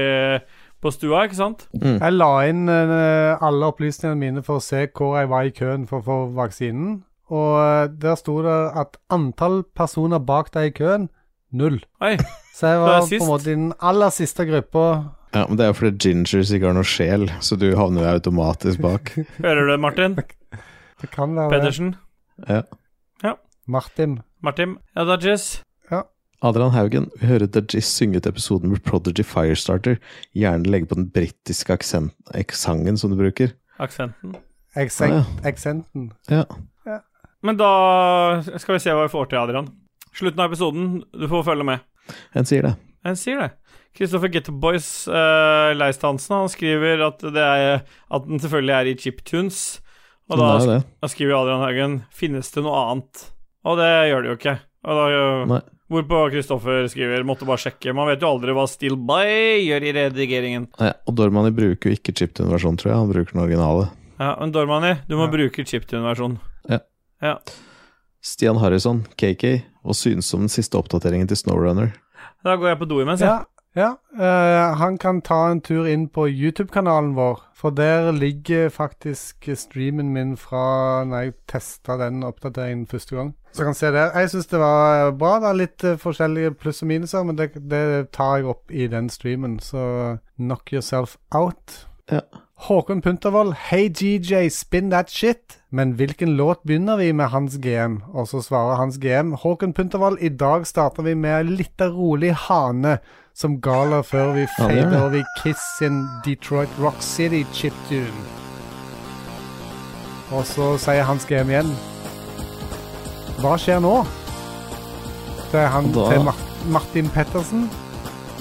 [0.83, 1.65] på stua, ikke sant?
[1.79, 5.87] Jeg la inn uh, alle opplysningene mine for å se hvor jeg var i køen
[5.89, 7.01] for å få vaksinen.
[7.33, 11.07] Og eh, der sto det at antall personer bak deg i køen
[11.55, 11.79] null.
[12.03, 12.17] Oi.
[12.53, 14.83] Så jeg var på en måte i den aller siste gruppa.
[15.33, 18.11] Ja, men Det er jo fordi gingers ikke har noe sjel, så du havner jo
[18.19, 19.15] automatisk bak.
[19.45, 20.19] Hører du det, Martin?
[21.01, 21.49] Det kan være.
[21.55, 21.95] Pedersen?
[22.45, 22.61] Ja.
[23.65, 24.19] Martin.
[24.43, 24.77] Martin?
[24.95, 25.63] Ja, Dodges?
[26.43, 29.95] Adrian Haugen, vi hører Dajis synge ut episoden med Prodigy Firestarter.
[30.35, 33.53] Gjerne legge på den britiske aksent- aksenten som du bruker.
[33.79, 34.35] Aksenten.
[34.75, 36.11] Accent, Ah, Accenten.
[36.29, 36.43] Ja.
[37.43, 39.67] Men da skal vi se hva vi får til, Adrian.
[40.15, 41.79] Slutten av episoden, du får følge med.
[42.35, 42.73] En sier det.
[43.05, 43.49] En sier det.
[43.93, 48.95] Kristoffer Getterboys uh, Leist Hansen han skriver at, det er, at den selvfølgelig er i
[48.97, 49.59] chiptunes.
[50.31, 53.25] Og da, da skriver Adrian Haugen Finnes det noe annet?
[53.67, 54.55] Og det gjør det jo ikke.
[54.83, 55.61] Og da, Nei.
[55.93, 57.93] Hvorpå Kristoffer skriver Måtte bare sjekke.
[57.95, 60.67] Man vet jo aldri hva Still By gjør i redigeringen.
[60.81, 62.99] Ja, og Dormani bruker jo ikke chiptune-versjon, tror jeg.
[62.99, 63.89] Han bruker den originale.
[64.19, 65.31] Ja, Men Dormani, du må Ja.
[65.37, 66.39] bruke chiptune-versjon.
[66.69, 66.79] Ja.
[67.21, 67.37] Ja.
[68.23, 71.93] Stian Harrison, KK, hva synes om den siste oppdateringen til Snowrunner?
[72.43, 73.27] Da går jeg på do imens, jeg.
[73.27, 73.43] Ja,
[73.75, 73.95] ja.
[74.19, 80.11] eh, han kan ta en tur inn på YouTube-kanalen vår, for der ligger faktisk streamen
[80.13, 83.33] min fra når jeg testa den oppdateringen første gang.
[83.53, 84.13] Så kan se der.
[84.17, 85.35] Jeg syns det var bra.
[85.39, 88.87] Det er litt eh, forskjellige pluss og minuser, men det, det tar jeg opp i
[88.89, 91.83] den streamen, så knock yourself out.
[92.11, 92.25] Ja.
[92.63, 95.59] Håkon Puntervold, Hey GJ, spin that shit.
[95.69, 97.97] Men hvilken låt begynner vi med Hans GM?
[98.13, 102.31] Og så svarer Hans GM, Håkon Puntervold, i dag starter vi med en lita rolig
[102.47, 102.99] hane
[103.33, 108.25] som gala før vi fader over i Kiss sin Detroit Rock City chiptune.
[110.33, 111.71] Og så sier Hans GM igjen,
[113.41, 113.95] hva skjer nå?
[115.51, 116.37] Det er han da- til Mar
[116.73, 117.65] Martin Pettersen.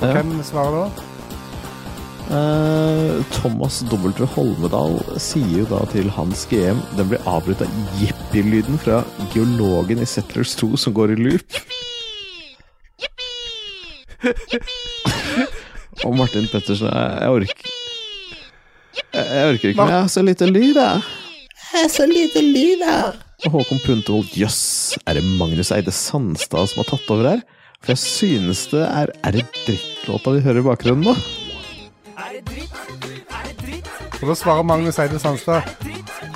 [0.01, 0.12] Ja.
[0.12, 1.09] Hvem svarer da?
[2.32, 4.24] Uh, Thomas W.
[4.35, 7.69] Holmedal sier jo da til Hans GM Den blir avbrutt av
[8.01, 9.02] jippi-lyden fra
[9.35, 11.59] geologen i Settlers 2 som går i loop.
[16.07, 17.66] Og Martin Pettersen Jeg, orker
[19.12, 19.90] jeg, jeg orker ikke mer.
[19.93, 21.03] Jeg har så lite lyd, jeg.
[21.73, 23.12] Jeg har så lite lyd jeg.
[23.47, 24.61] Og Håkon Puntervold, jøss,
[25.07, 27.40] er det Magnus Eide Sandstad som har tatt over her?
[27.82, 31.15] For jeg synes det er Er det drittlåta vi hører i bakgrunnen nå?
[32.15, 32.77] Er det dritt?
[33.32, 33.89] Er det dritt?
[34.23, 35.66] Og da svarer Magnus Eide Sandstad.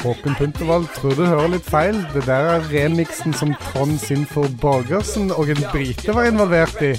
[0.03, 2.01] Håkon Puntervold, tror du hører litt feil.
[2.15, 6.93] Det der er remixen som Trond Sinfor Borgersen og en brite var involvert i.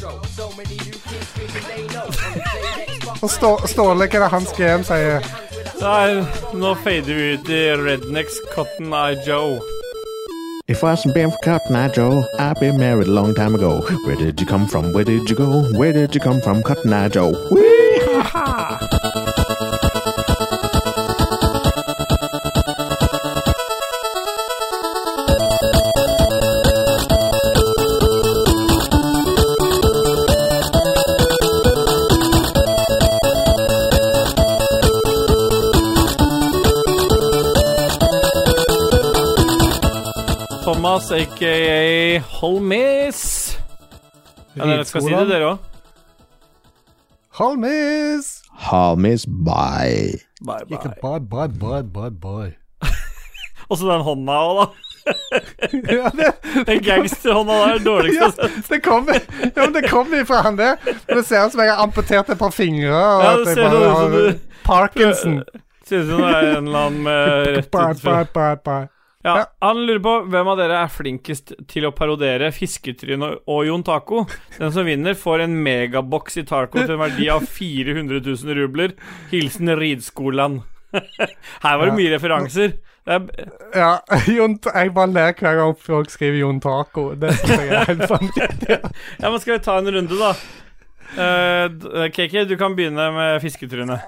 [3.21, 5.25] Og Stå Ståle, hva er det Hans GM sier?
[5.81, 6.21] Nei,
[6.57, 9.57] nå fader vi ut i Rednecks Cotton Eye Joe.
[10.67, 13.81] If I hasn't been for Cotton Eye Joe, I've been married a long time ago.
[14.05, 14.91] Where did you come from?
[14.93, 15.63] Where did you go?
[15.77, 17.33] Where did you come from, Cotton Eye Joe?
[18.17, 19.26] Thomas,
[41.17, 43.21] aka Holmis.
[44.57, 45.57] Ja, dere skal si det, dere òg.
[47.37, 48.41] Holmis!
[48.67, 50.17] Holmis, bye.
[50.41, 51.19] Bye, Ikke bye.
[51.19, 52.53] bye, bye, bye, bye, bye.
[53.69, 54.67] Og så den hånda òg, da.
[55.93, 56.31] ja, det,
[56.67, 58.57] Den gangsterhånda der er det å ja, jeg har sett.
[58.67, 60.75] det kommer ja, men det kommer ifra han der.
[60.83, 62.91] Men det ser ut som jeg har amputert et par fingre.
[62.91, 65.37] Og Ja, at det jeg ser bare har du- Parkinson.
[65.87, 68.96] Ser ut som det er en eller annen med rett Bye, ut
[69.27, 73.83] Ja, Han lurer på hvem av dere er flinkest til å parodere Fisketryne og Jon
[73.87, 74.23] Taco.
[74.57, 78.95] Den som vinner, får en megaboks i taco til en verdi av 400 000 rubler.
[79.33, 80.61] Hilsen Ridskolan.
[81.65, 82.77] Her var det mye referanser.
[83.07, 83.23] Er,
[83.75, 83.89] Ja,
[84.37, 87.09] Jon, jeg bare ler hver gang folk skriver Jon Taco.
[87.19, 88.79] Det synes jeg er helt vanvittig.
[88.83, 90.31] ja, men Skal vi ta en runde, da?
[91.17, 94.01] Eh, KK, du kan begynne med Fisketryne.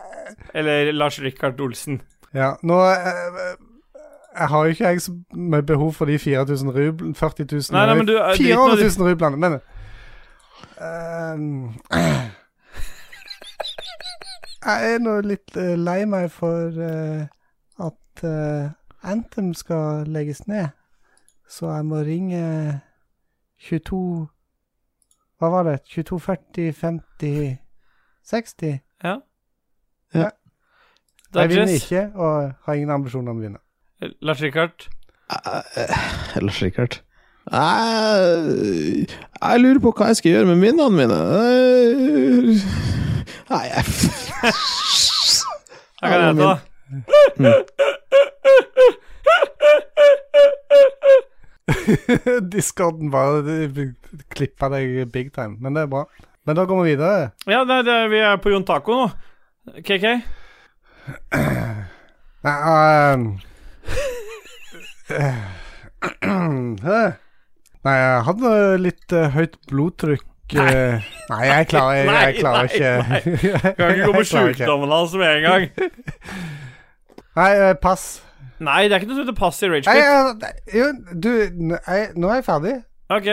[0.54, 2.02] Eller Lars Rikard Olsen.
[2.36, 3.54] Ja, nå eh,
[4.40, 7.86] Jeg har jo ikke jeg så mye behov for de 4000 rublene 40 000 Nei,
[7.86, 9.60] nei, men du, eh, drit nå 400 i- 000 rublene, men
[10.80, 11.74] ehm,
[14.66, 17.24] Jeg er nå litt uh, lei meg for uh,
[17.86, 18.72] at uh,
[19.08, 20.68] Anthem skal legges ned.
[21.50, 22.42] Så jeg må ringe
[23.70, 24.28] 22
[25.40, 25.78] Hva var det?
[25.88, 27.58] 22 40 50
[28.30, 28.80] 60?
[29.04, 29.16] Ja.
[30.14, 30.30] Ja.
[31.36, 33.62] Jeg vinner ikke, og har ingen ambisjoner om å vinne.
[34.22, 34.88] Lars Rikard.
[36.42, 37.00] Lars Rikard.
[37.52, 39.08] Jeg,
[39.42, 41.20] jeg lurer på hva jeg skal gjøre med minnene mine.
[41.50, 42.62] Jeg-
[43.50, 43.84] Nei, jeg
[46.00, 46.54] Hva kan jeg ta.
[52.52, 53.70] Discorden bare
[54.34, 56.06] klippa deg big time, men det er bra.
[56.48, 57.30] Men da går vi videre.
[57.50, 59.08] Ja, det, det, vi er på Jon Taco nå.
[59.86, 60.06] KK?
[62.40, 63.18] Nei, eh,
[67.80, 68.50] Nei, jeg hadde
[68.84, 70.98] litt uh, høyt blodtrykk Nei.
[71.30, 72.90] Nei, jeg klarer, jeg, Nei, jeg klarer nei, ikke
[73.78, 75.64] Kan ikke gå på sjukdommen hans med en gang.
[77.38, 78.04] Nei, eh, pass.
[78.60, 80.44] Nei, det er ikke noe som heter pass i Rage Ragequit.
[80.44, 80.50] eh,
[80.80, 81.30] jo, du
[81.70, 82.74] Nå er jeg ferdig.
[83.14, 83.28] Ok,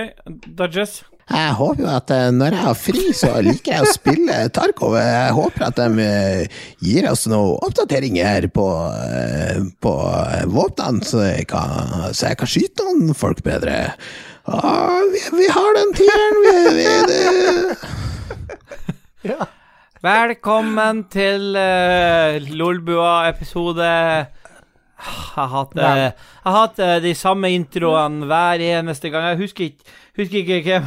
[0.61, 0.93] Dodges.
[1.27, 4.95] Jeg håper jo at eh, når jeg har fri, så liker jeg å spille Tarkov.
[5.01, 9.95] Jeg håper at de eh, gir oss noen oppdateringer på, eh, på
[10.55, 13.97] våpnene, så jeg, kan, så jeg kan skyte noen folk bedre.
[14.47, 17.27] Ah, vi, vi har den tieren, vi, vi det.
[20.07, 23.87] Velkommen til uh, Lolbua-episode.
[24.97, 26.13] Jeg eh,
[26.45, 29.27] jeg hater de samme introene hver eneste gang.
[29.33, 30.87] Jeg husker ikke, husker ikke hvem,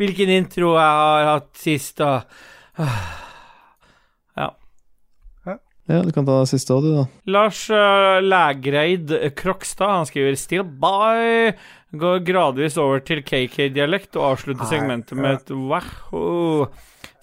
[0.00, 2.00] hvilken intro jeg har hatt sist.
[2.00, 2.38] Og,
[5.90, 7.04] Ja, du kan ta det siste òg, du, da.
[7.34, 11.56] Lars uh, Lægreid Krokstad han skriver 'Still by'.
[11.98, 15.50] Går gradvis over til KK-dialekt og avslutter Nei, segmentet med et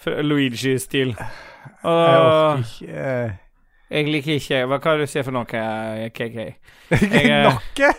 [0.03, 1.13] fra Luigi-stil.
[1.87, 3.31] Eh,
[3.89, 5.47] jeg liker ikke Hva kan du si for noe,
[6.17, 6.35] KK?
[6.91, 7.93] Jeg, eh, Noe?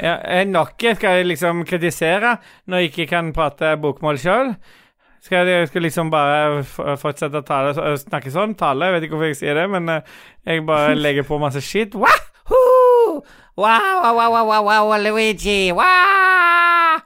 [0.00, 2.36] Ja, eh, noe skal jeg liksom kritisere
[2.68, 4.54] når jeg ikke kan prate bokmål sjøl.
[5.22, 6.64] Skal jeg skal liksom bare
[6.98, 8.56] fortsette å tale, snakke sånn?
[8.58, 8.88] Tale?
[8.88, 10.02] Jeg vet ikke hvorfor jeg sier det, men eh,
[10.48, 11.94] jeg bare legger på masse shit.
[11.94, 13.22] Wahoo!
[13.54, 15.70] Wow, wow, wow, wow, wow, wow, Luigi!
[15.76, 17.02] Wow!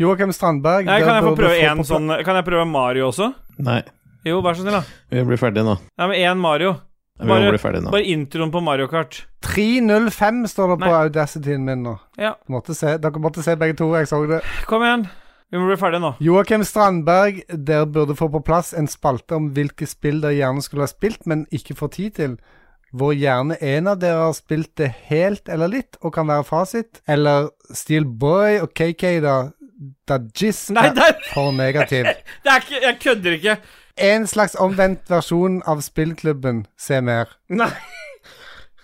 [0.00, 0.86] Joakim Strandberg.
[0.88, 3.30] Nei, kan jeg få prøve pla- sånn Kan jeg prøve Mario også?
[3.60, 3.80] Nei,
[4.24, 4.82] Jo, vær så snill, da.
[5.12, 5.74] vi blir ferdige nå.
[6.00, 6.74] Nei, men én Mario.
[7.20, 7.82] Bare-.
[7.90, 9.26] Bare introen på Mario Kart.
[9.44, 11.96] 305 står det på Audacityen min nå.
[12.20, 14.40] Ja, Måtte se, dere måtte se begge to, jeg så det.
[14.68, 15.06] kom igjen.
[15.50, 16.12] Vi må bli ferdige nå.
[16.22, 20.86] Joakim Strandberg, dere burde få på plass en spalte om hvilke spill dere gjerne skulle
[20.86, 22.36] ha spilt, men ikke får tid til.
[22.94, 27.02] Hvor gjerne en av dere har spilt det helt eller litt, og kan være fasit.
[27.10, 29.34] Eller Steelboy og KK, da.
[30.06, 30.92] Da Jizz er
[31.32, 32.04] for negativ.
[32.44, 33.54] Det er ikke Jeg kødder ikke.
[33.96, 36.64] En slags omvendt versjon av spillklubben.
[36.78, 37.32] Se mer.
[37.48, 37.72] Nei.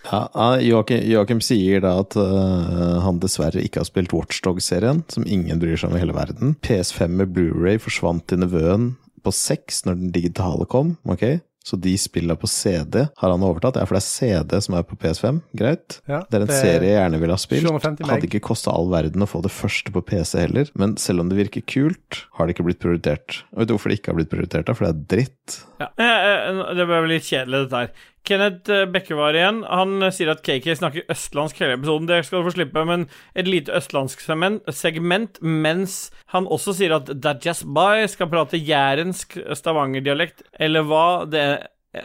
[0.07, 5.59] Ja, Joakim, Joakim sier da at uh, han dessverre ikke har spilt Watchdog-serien, som ingen
[5.59, 6.55] bryr seg om i hele verden.
[6.63, 8.93] PS5 med Blu-ray forsvant til nevøen
[9.25, 11.41] på 6 når den digitale kom, ok?
[11.67, 13.75] Så de spillene på CD har han overtatt.
[13.79, 15.97] Ja, for det er CD som er på PS5, greit.
[16.07, 17.65] Ja, Det er en serie jeg gjerne ville ha spilt.
[17.67, 18.11] 750 meg.
[18.13, 21.31] Hadde ikke kosta all verden å få det første på PC heller, men selv om
[21.31, 23.41] det virker kult, har det ikke blitt prioritert.
[23.51, 24.69] Og vet du hvorfor det ikke har blitt prioritert?
[24.69, 24.77] da?
[24.77, 25.57] For det er dritt.
[25.81, 25.89] Ja.
[25.99, 27.91] eh, eh, Det ble vel litt kjedelig, dette her.
[28.27, 29.63] Kenneth eh, Bekkevar igjen.
[29.67, 32.09] Han eh, sier at KK snakker østlandsk hele episoden.
[32.09, 35.97] Det skal du få slippe, men et lite østlandsk segment, segment mens
[36.35, 41.47] han også sier at Dajas Bay skal prate jærensk Stavanger-dialekt, eller hva det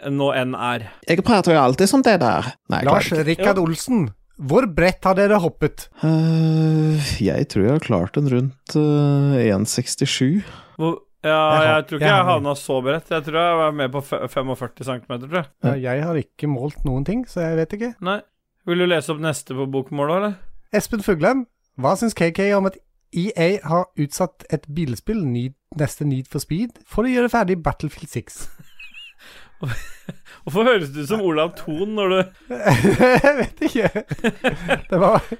[0.09, 0.89] nå enn er.
[1.09, 2.53] Jeg prater jo alltid som det der.
[2.71, 4.07] Nei, Lars Rikard Olsen.
[4.43, 5.87] Hvor bredt har dere hoppet?
[6.01, 10.41] Uh, jeg tror jeg har klart den rundt uh, 1,67.
[10.81, 13.09] Hvor, ja, Jeg tror ikke jeg jeg har- havna så bredt.
[13.09, 15.45] Jeg tror jeg var med på 45 cm, tror jeg.
[15.63, 17.93] Ja, Jeg har ikke målt noen ting, så jeg vet ikke.
[18.01, 18.19] Nei.
[18.65, 20.35] Vil du lese opp neste på bokmålet, eller?
[20.73, 21.45] Espen Fuglem,
[21.79, 22.77] hva syns KK om at
[23.13, 28.09] EA har utsatt et bilspill, Need, neste Need for Speed, for å gjøre ferdig Battlefield
[28.09, 28.47] 6?
[30.43, 32.17] Hvorfor høres du ut som Olav Thon når du
[33.23, 34.03] jeg vet ikke.
[34.89, 35.21] Det var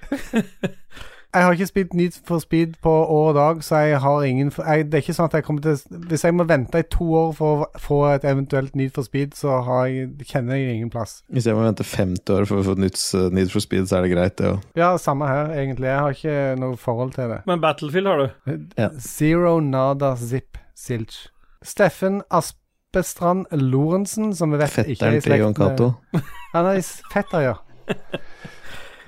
[1.34, 4.52] Jeg har ikke spilt Need for Speed på år og dag, så jeg har ingen
[4.54, 7.08] jeg, Det er ikke sånn at jeg kommer til Hvis jeg må vente i to
[7.18, 10.92] år for å få et eventuelt Need for Speed, så har jeg, kjenner jeg ingen
[10.94, 11.24] plass.
[11.34, 13.02] Hvis jeg må vente 50 år for å få et nytt
[13.34, 14.68] Need for Speed, så er det greit, det òg.
[14.78, 15.90] Ja, samme her, egentlig.
[15.90, 17.40] Jeg har ikke noe forhold til det.
[17.50, 18.54] Men Battlefield har du.
[18.78, 18.92] Ja.
[19.02, 21.32] Zero nada zip silch.
[21.66, 25.92] Steffen Aspestrand Lorentzen, som vi vet ikke er Fetteren til Jon slekt Cato.
[26.54, 27.58] Han er i fetter, ja.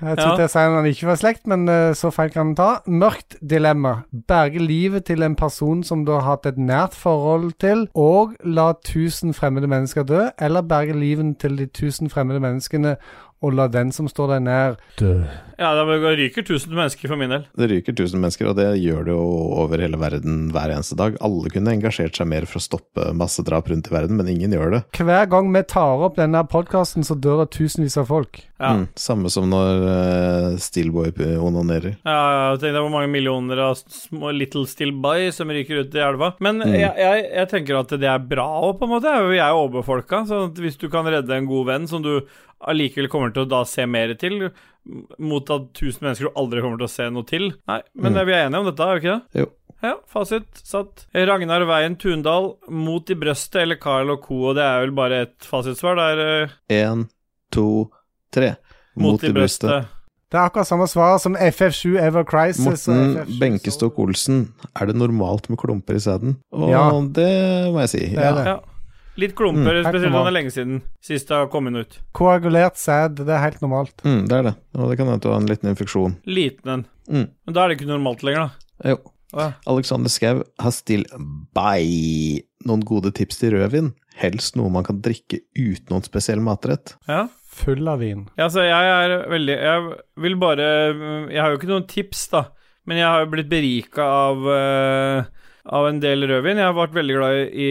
[0.00, 0.24] Jeg Ja.
[0.24, 2.80] trodde jeg sa han ikke var slekt, men eh, så feil kan han ta.
[2.86, 4.02] Mørkt dilemma.
[4.28, 8.72] Berge livet til en person som du har hatt et nært forhold til, og la
[8.84, 12.96] tusen fremmede mennesker dø, eller berge livet til de tusen fremmede menneskene
[13.42, 15.24] og la den som står deg nær, dø.
[15.56, 15.84] Ja, det
[16.20, 17.46] ryker 1000 mennesker for min del.
[17.56, 19.22] Det ryker 1000 mennesker, og det gjør det jo
[19.62, 21.16] over hele verden hver eneste dag.
[21.24, 24.74] Alle kunne engasjert seg mer for å stoppe massedrap rundt i verden, men ingen gjør
[24.76, 24.82] det.
[25.00, 28.42] Hver gang vi tar opp denne podkasten, så dør det tusenvis av folk.
[28.60, 28.74] Ja.
[28.76, 31.10] Mm, samme som når uh, Steelboy
[31.40, 31.96] onanerer.
[32.04, 32.20] Ja,
[32.52, 36.34] jeg tenkte hvor mange millioner av små Little Steelboy som ryker ut i elva.
[36.40, 36.72] Men Mm.
[36.72, 39.12] jeg, jeg, jeg tenker at det er bra òg, på en måte.
[39.30, 40.22] Vi er jo overbefolka.
[40.28, 42.14] Så hvis du kan redde en god venn som du
[42.66, 44.48] allikevel kommer til å da se mer til,
[45.18, 48.26] mot at 1000 mennesker du aldri kommer til å se noe til Nei, men Mm.
[48.26, 49.40] vi er enige om dette, er vi ikke det?
[49.42, 49.46] Jo.
[49.82, 51.06] Ja, fasit satt.
[51.14, 54.38] Ragnar Veien Tundal, Mot i brøstet eller Carl og co.
[54.50, 55.96] Og det er vel bare et fasitsvar.
[55.96, 56.22] Det er
[56.70, 57.08] eh, Én,
[57.52, 57.90] to,
[58.32, 58.56] tre.
[58.96, 59.86] Mot, i brøstet.
[60.32, 62.64] Det er akkurat samme svar som FF7 Ever Crisis.
[62.88, 66.38] Morten Benkestok Olsen, er det normalt med klumper i sæden?
[66.52, 66.88] Og Ja.
[67.12, 68.00] det må jeg si.
[68.16, 68.46] Det er det.
[68.46, 68.56] Ja.
[69.16, 71.98] Litt klumper, Mm, spesielt når det er lenge siden sist det har kommet ut.
[72.12, 73.94] Koagulert sæd, det er helt normalt.
[74.04, 74.54] Mm, det er det.
[74.76, 76.16] Og det kan hende du har en liten infeksjon.
[76.26, 76.86] Liten en.
[77.08, 77.28] Mm.
[77.46, 78.90] Men da er det ikke normalt lenger, da.
[78.92, 78.98] Jo.
[79.36, 79.46] Ja.
[79.66, 81.02] Alexander Skau har still
[81.56, 81.80] by
[82.68, 83.92] noen gode tips til rødvin.
[84.16, 86.94] Helst noe man kan drikke uten noen spesiell matrett.
[87.08, 87.26] ja.
[87.56, 88.26] Full av vin.
[88.36, 89.84] Ja, så jeg er veldig Jeg
[90.20, 90.66] vil bare
[91.32, 92.42] Jeg har jo ikke noen tips, da,
[92.84, 95.24] men jeg har jo blitt berika av uh,
[95.64, 96.58] Av en del rødvin.
[96.60, 97.70] Jeg har vært veldig glad i, i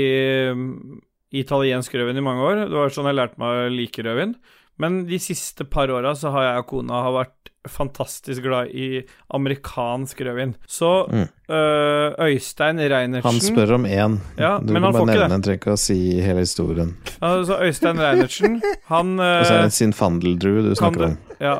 [1.41, 2.65] italiensk rødvin i mange år.
[2.69, 4.35] Det var sånn jeg lærte meg å like rødvin.
[4.81, 8.99] Men de siste par åra så har jeg og kona har vært fantastisk glad i
[9.33, 10.51] amerikansk rødvin.
[10.67, 11.27] Så Mm.
[11.49, 14.19] øh, Øystein Reinertsen Han spør om én.
[14.37, 16.95] Ja, du men kan han bare nevne, trenger ikke å si hele historien.
[17.21, 21.17] Altså, Øystein Reinertsen, han Og så er det det Sinfandeldrue du snakker du om.
[21.39, 21.55] Ja.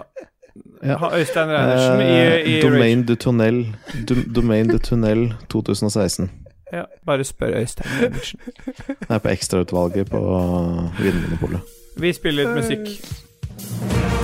[0.85, 0.99] Ja.
[1.17, 2.11] Øystein Reinertsen i,
[2.51, 3.65] i Eh, Domain du Tunnel
[4.35, 6.29] Domain du Tunnel 2016.
[6.75, 8.39] Ja, bare spør Øystein Reinertsen.
[8.87, 10.23] Det er på ekstrautvalget på
[10.99, 11.75] Vinmonopolet.
[11.97, 14.14] Vi spiller litt musikk.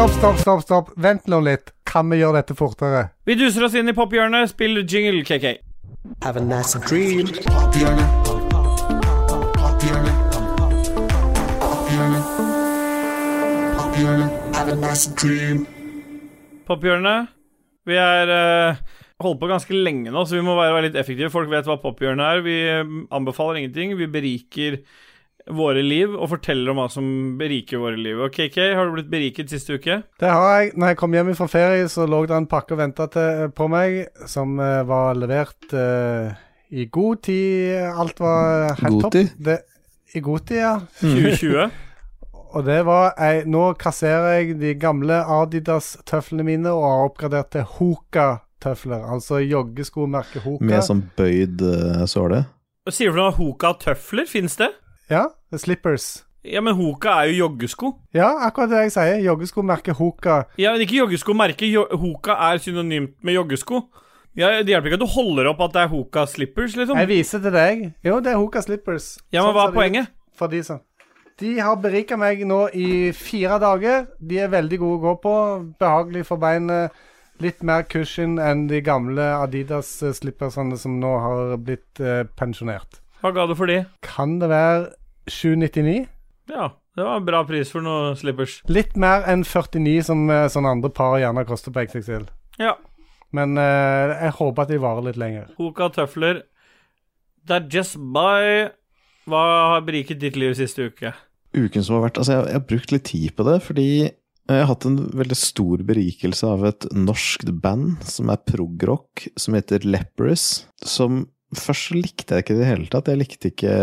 [0.00, 0.86] Stopp, stopp, stopp, stopp.
[0.96, 1.74] Vent nå litt.
[1.84, 3.02] Kan vi gjøre dette fortere?
[3.28, 4.48] Vi duser oss inn i pophjørnet.
[4.48, 5.60] Spill jingle, KK.
[6.24, 7.28] Have a nice dream.
[16.64, 17.36] Pophjørnet.
[17.84, 18.80] Vi er uh,
[19.20, 21.28] holdt på ganske lenge nå, så vi må være, være litt effektive.
[21.36, 22.40] Folk vet hva pophjørnet er.
[22.48, 23.98] Vi øh, anbefaler ingenting.
[24.00, 24.80] Vi beriker
[25.48, 27.06] våre liv og forteller om hva som
[27.40, 28.18] beriker våre liv.
[28.20, 30.00] Og KK, har du blitt beriket siste uke?
[30.20, 30.72] Det har jeg.
[30.76, 33.08] Når jeg kom hjem fra ferie, så lå det en pakke og venta
[33.56, 34.00] på meg,
[34.30, 36.32] som eh, var levert uh,
[36.70, 37.78] i god tid.
[37.90, 39.16] Alt var helt God topp.
[39.16, 39.32] tid?
[39.38, 39.58] Det,
[40.14, 40.74] I god tid, ja.
[41.00, 41.70] 2020?
[42.50, 47.62] Og det var ei Nå kasserer jeg de gamle Adidas-tøflene mine og har oppgradert til
[47.76, 49.04] Hoka-tøfler.
[49.06, 50.66] Altså joggeskomerket Hoka.
[50.66, 52.42] Med sånn bøyd uh, såle.
[52.90, 54.26] Sier du noe Hoka tøfler?
[54.26, 54.72] Fins det?
[55.10, 56.24] Ja, er slippers.
[56.46, 57.90] Ja, men Hoka er jo joggesko.
[58.16, 59.18] Ja, akkurat det jeg sier.
[59.26, 60.36] Joggesko merker Hoka.
[60.56, 61.34] Ja, men ikke joggesko.
[61.36, 61.66] merker.
[61.68, 63.82] jo Hoka er synonymt med joggesko.
[64.38, 66.96] Ja, Det hjelper ikke at du holder opp at det er Hoka slippers, liksom.
[66.96, 67.82] Jeg viser til deg.
[68.06, 69.18] Jo, det er Hoka slippers.
[69.32, 70.14] Ja, men Sånn hva er poenget?
[70.38, 70.80] For de som
[71.40, 74.06] De har berika meg nå i fire dager.
[74.20, 75.34] De er veldig gode å gå på.
[75.80, 76.92] Behagelig for beinet.
[77.40, 83.00] Litt mer cushion enn de gamle Adidas-slippersene som nå har blitt eh, pensjonert.
[83.20, 83.82] Hva ga du for de?
[84.04, 84.90] Kan det være
[85.30, 86.04] 799?
[86.50, 88.58] Ja, det var en bra pris for noe slippers.
[88.70, 92.26] Litt mer enn 49 som eh, sånne andre par gjerne koster på XXL.
[92.60, 92.74] Ja.
[93.36, 95.50] Men eh, jeg håper at de varer litt lenger.
[95.60, 96.42] Hoka tøfler.
[97.48, 98.70] er just by
[99.30, 99.42] Hva
[99.74, 101.14] har beriket ditt liv siste uke?
[101.54, 103.90] Uken som har vært Altså, jeg, jeg har brukt litt tid på det, fordi
[104.50, 109.54] jeg har hatt en veldig stor berikelse av et norsk band som er progrock, som
[109.54, 110.66] heter Leprous.
[110.82, 113.08] Som Først så likte jeg ikke det i det hele tatt.
[113.10, 113.74] Jeg likte ikke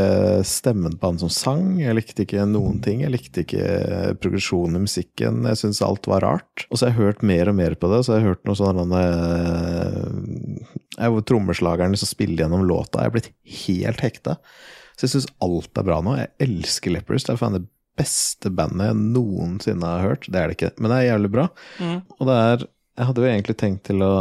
[0.47, 1.65] stemmen på han som sang.
[1.81, 3.01] Jeg likte ikke noen ting.
[3.03, 5.41] Jeg likte ikke progresjonen i musikken.
[5.49, 6.63] Jeg syntes alt var rart.
[6.71, 7.99] Og så har jeg hørt mer og mer på det.
[8.05, 8.79] Så har jeg hørt noe sånn
[10.97, 13.03] hvor trommeslageren som spiller gjennom låta.
[13.03, 13.31] Jeg er blitt
[13.65, 14.37] helt hekta.
[14.95, 16.15] Så jeg syns alt er bra nå.
[16.21, 17.27] Jeg elsker Leppers.
[17.27, 17.67] Det er faen det
[17.97, 20.31] beste bandet jeg noensinne har hørt.
[20.31, 21.47] Det er det ikke, men det er jævlig bra.
[21.81, 21.99] Mm.
[22.15, 22.67] Og det er
[22.97, 24.11] Jeg hadde jo egentlig tenkt til å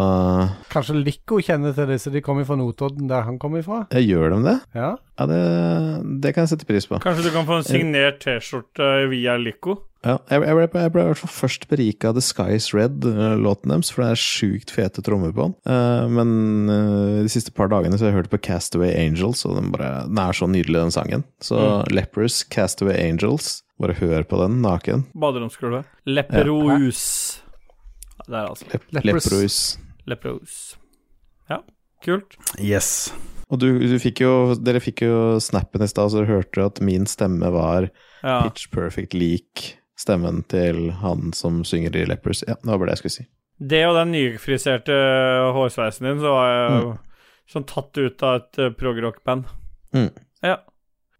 [0.68, 2.10] Kanskje Lico kjenner til disse.
[2.12, 3.86] De kommer fra Notodden, der han kommer ifra.
[3.94, 4.58] Jeg gjør dem det?
[4.76, 4.90] Ja.
[5.16, 5.38] Ja, det,
[6.20, 6.98] det kan jeg sette pris på.
[7.00, 9.78] Kanskje du kan få en signert T-skjorte via Lico?
[10.04, 13.88] Ja, jeg, ble, jeg ble i hvert fall først berika av The Sky's Red-låten deres,
[13.90, 15.56] for det er sjukt fete trommer på den.
[15.72, 16.30] Eh, men
[16.70, 20.04] eh, de siste par dagene så har jeg hørt på Castaway Angels, og den, bare,
[20.10, 21.24] den er så nydelig, den sangen.
[21.42, 21.58] Så
[21.90, 25.08] Lepers, Castaway Angels, bare hør på den naken.
[25.16, 25.88] Baderomsgulvet.
[26.06, 27.02] Leperous.
[28.26, 28.66] Der, altså.
[28.72, 29.30] Lep Leprous.
[29.32, 29.60] Leprous.
[30.06, 30.58] Lepros.
[31.50, 31.60] Ja,
[32.04, 32.36] kult.
[32.58, 33.14] Yes.
[33.50, 36.82] Og du, du fikk jo, dere fikk jo snappen i stad, så dere hørte at
[36.82, 37.90] min stemme var
[38.22, 38.40] Ja.
[38.42, 42.42] pitch perfect lik stemmen til han som synger i Lepers.
[42.46, 43.26] Ja, det var bare det jeg skulle si.
[43.56, 44.96] Det og den nyfriserte
[45.56, 46.96] hårsveisen din, så var jeg mm.
[47.54, 49.46] sånn tatt ut av et uh, progrock-band.
[49.96, 50.10] Mm.
[50.44, 50.58] Ja.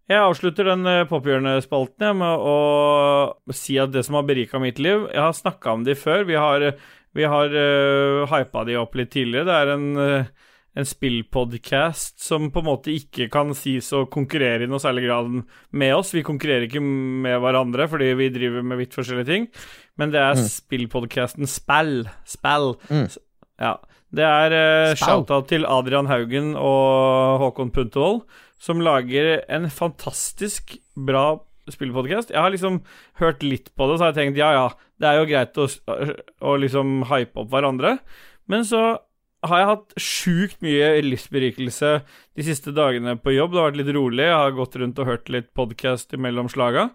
[0.06, 5.08] Jeg avslutter den uh, pophjørnespalten med å si at det som har berika mitt liv
[5.08, 6.26] Jeg har snakka om de før.
[6.28, 6.68] Vi har,
[7.16, 9.46] vi har uh, hypa de opp litt tidligere.
[9.48, 14.66] Det er en, uh, en spillpodcast som på en måte ikke kan sies å konkurrere
[14.66, 15.32] i noe særlig grad
[15.72, 16.12] med oss.
[16.16, 19.50] Vi konkurrerer ikke med hverandre fordi vi driver med vidt forskjellige ting.
[19.96, 22.02] Men det er spillpodcasten Spell.
[22.28, 22.74] Spell.
[22.92, 23.06] Mm.
[23.62, 23.76] Ja.
[24.16, 28.22] Det er uh, shout-out til Adrian Haugen og Håkon Puntervold,
[28.62, 31.34] som lager en fantastisk bra
[31.72, 32.30] spillpodcast.
[32.30, 32.80] Jeg har liksom
[33.20, 34.66] hørt litt på det, så har jeg tenkt ja, ja,
[35.00, 35.66] det er jo greit å,
[36.40, 37.98] å liksom hype opp hverandre.
[38.50, 38.82] Men så
[39.46, 41.90] har jeg hatt sjukt mye livsberikelse
[42.36, 43.52] de siste dagene på jobb.
[43.52, 44.24] Det har vært litt rolig.
[44.26, 46.88] Jeg har gått rundt og hørt litt podkast imellom slaga.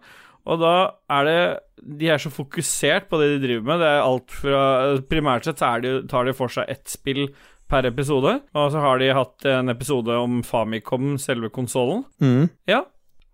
[0.49, 0.75] Og da
[1.13, 1.41] er det
[1.81, 3.81] De er så fokusert på det de driver med.
[3.81, 4.63] Det er alt fra
[5.09, 7.27] Primært sett så er de, tar de for seg ett spill
[7.71, 8.35] per episode.
[8.57, 12.03] Og så har de hatt en episode om Famicom, selve konsollen.
[12.21, 12.49] Mm.
[12.69, 12.83] Ja.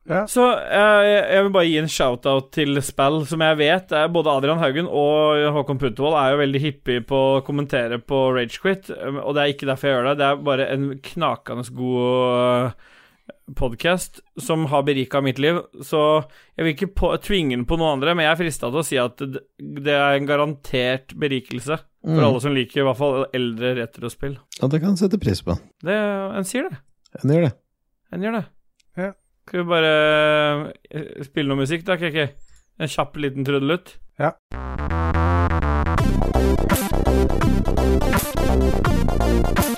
[0.07, 0.21] Ja.
[0.31, 1.05] Så eh,
[1.35, 4.87] jeg vil bare gi en shout-out til spill som jeg vet er både Adrian Haugen
[4.87, 9.43] og Håkon Puntervold er jo veldig hippie på å kommentere på Ragequit, um, og det
[9.43, 10.15] er ikke derfor jeg gjør det.
[10.21, 12.71] Det er bare en knakende god
[13.57, 15.59] podkast som har berika mitt liv.
[15.83, 15.99] Så
[16.55, 18.87] jeg vil ikke på, tvinge den på noen andre, men jeg er frista til å
[18.87, 22.23] si at det, det er en garantert berikelse for Mm.
[22.23, 24.37] alle som liker i hvert fall eldre retrospill.
[24.61, 25.57] Ja, det kan sette pris på.
[25.83, 25.95] Det,
[26.39, 26.77] en sier det.
[27.19, 27.53] En gjør det.
[28.15, 28.43] En gjør det.
[29.01, 29.09] Ja.
[29.47, 29.91] Skal vi bare
[30.91, 32.25] eh, spille noe musikk, da, KK?
[32.83, 33.93] En kjapp liten trudelutt?
[34.19, 34.33] Ja.
[39.55, 39.76] Den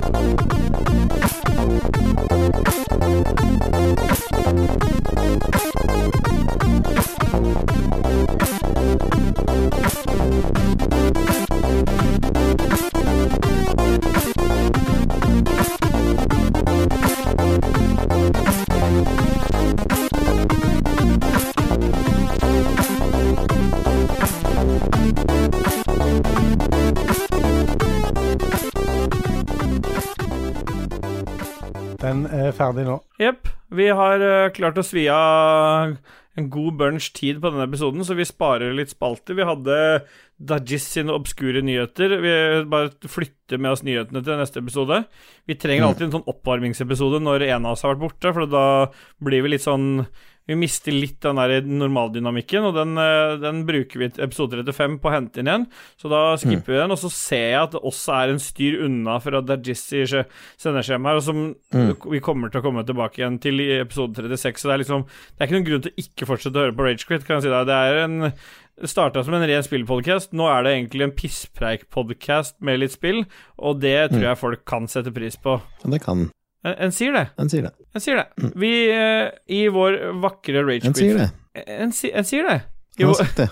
[32.69, 33.01] ferdig nå.
[33.21, 33.51] Jepp.
[33.75, 35.99] Vi har uh, klart å svi av
[36.39, 39.35] en god bunch tid på denne episoden, så vi sparer litt spalter.
[39.37, 39.75] Vi hadde
[40.39, 42.15] Dajis sine obskure nyheter.
[42.23, 42.33] Vi
[42.71, 45.01] bare flytter med oss nyhetene til neste episode.
[45.49, 48.65] Vi trenger alltid en sånn oppvarmingsepisode når en av oss har vært borte, for da
[49.25, 50.05] blir vi litt sånn
[50.49, 54.97] Vi mister litt den der normaldynamikken, og den, eh, den bruker vi til episode 35
[55.03, 55.67] på å hente inn igjen.
[56.01, 58.80] Så da skipper vi den, og så ser jeg at det også er en styr
[58.88, 60.26] unna fra Dajis i skje-
[60.57, 61.43] sendeskjemaet, og som
[62.09, 64.57] vi kommer til å komme tilbake igjen til i episode 36.
[64.63, 66.76] Så det er liksom Det er ikke noen grunn til å ikke fortsette å høre
[66.76, 67.69] på Ragequit, kan jeg si deg.
[67.69, 68.34] Det er en
[68.89, 70.31] starta som en ren spillpodcast.
[70.34, 71.11] Nå er det egentlig en
[71.69, 73.26] pisspreik-podkast med litt spill,
[73.59, 75.59] og det tror jeg folk kan sette pris på.
[75.84, 76.30] Ja, det kan
[76.65, 77.26] En, en sier det.
[77.40, 77.72] En sier det.
[77.95, 78.49] En sier det.
[78.60, 81.30] Vi eh, I vår vakre En Ragequit sier det.
[81.80, 82.57] En, si, en sier det.
[82.99, 83.49] I, Han har vår, sagt det.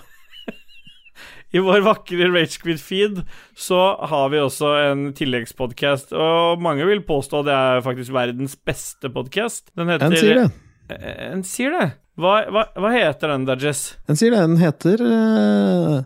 [1.56, 3.22] I vår vakre Ragequit-feed
[3.56, 3.80] så
[4.12, 9.72] har vi også en tilleggspodkast, og mange vil påstå det er faktisk verdens beste podkast.
[9.80, 10.50] Den heter En sier det.
[10.98, 11.88] Eh, En sier det.
[12.18, 13.92] Hva, hva, hva heter den, Dajess?
[14.10, 14.40] En sier det.
[14.42, 15.98] Den heter uh,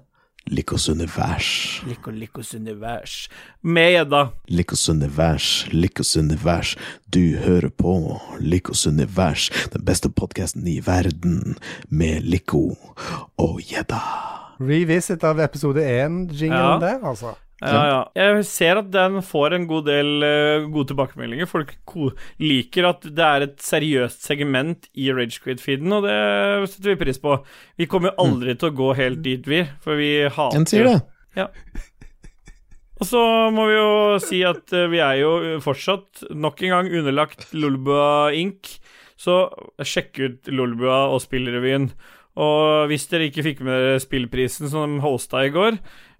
[0.51, 1.81] Likos univers.
[1.87, 3.29] Liko, likos univers.
[3.61, 4.21] Med gjedda.
[4.51, 6.73] Likos univers, Likos univers.
[7.05, 7.93] Du hører på
[8.39, 11.55] Likos univers, den beste podkasten i verden,
[11.89, 12.75] med Liko
[13.39, 14.01] og gjedda.
[14.59, 16.79] Revisit av episode 1-jinglen Ja.
[16.83, 17.31] der, altså.
[17.61, 17.99] Ja, ja.
[18.17, 21.49] Jeg ser at den får en god del uh, gode tilbakemeldinger.
[21.49, 21.75] Folk
[22.41, 26.17] liker at det er et seriøst segment i Ragequid-feeden, og det
[26.71, 27.37] setter vi pris på.
[27.77, 30.89] Vi kommer jo aldri til å gå helt dit, vi, for vi hater En sier
[30.89, 30.99] det.
[33.01, 33.21] Og så
[33.53, 38.31] må vi jo si at uh, vi er jo fortsatt nok en gang underlagt Lolbua
[38.37, 38.73] Inc.
[39.21, 39.43] Så
[39.85, 41.91] sjekk ut Lolbua og Spillrevyen.
[42.41, 45.77] Og hvis dere ikke fikk med dere spillprisen som de hosta i går,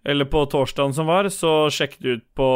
[0.07, 2.49] eller på torsdagen som var, så sjekk det ut på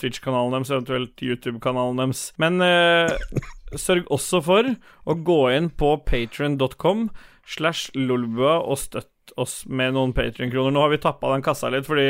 [0.00, 2.26] Twitch-kanalen deres, eventuelt YouTube-kanalen deres.
[2.40, 3.14] Men eh,
[3.84, 4.74] sørg også for
[5.08, 7.08] å gå inn på patron.com
[7.50, 9.10] slash lolbua og støtt
[9.40, 10.74] oss med noen Patrion-kroner.
[10.74, 12.06] Nå har vi tappa den kassa litt fordi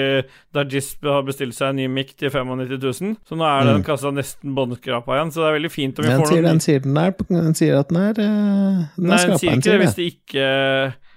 [0.57, 4.13] Dajisp har bestilt seg en ny mic til 95 000, så nå er den kassa
[4.15, 6.65] nesten båndskrapa igjen, så det er veldig fint om vi Den får sier, noen den
[6.65, 9.79] sier den er Den sier at den er uh, Den Nei, den sier ikke det
[9.85, 10.11] hvis det.
[10.15, 10.49] ikke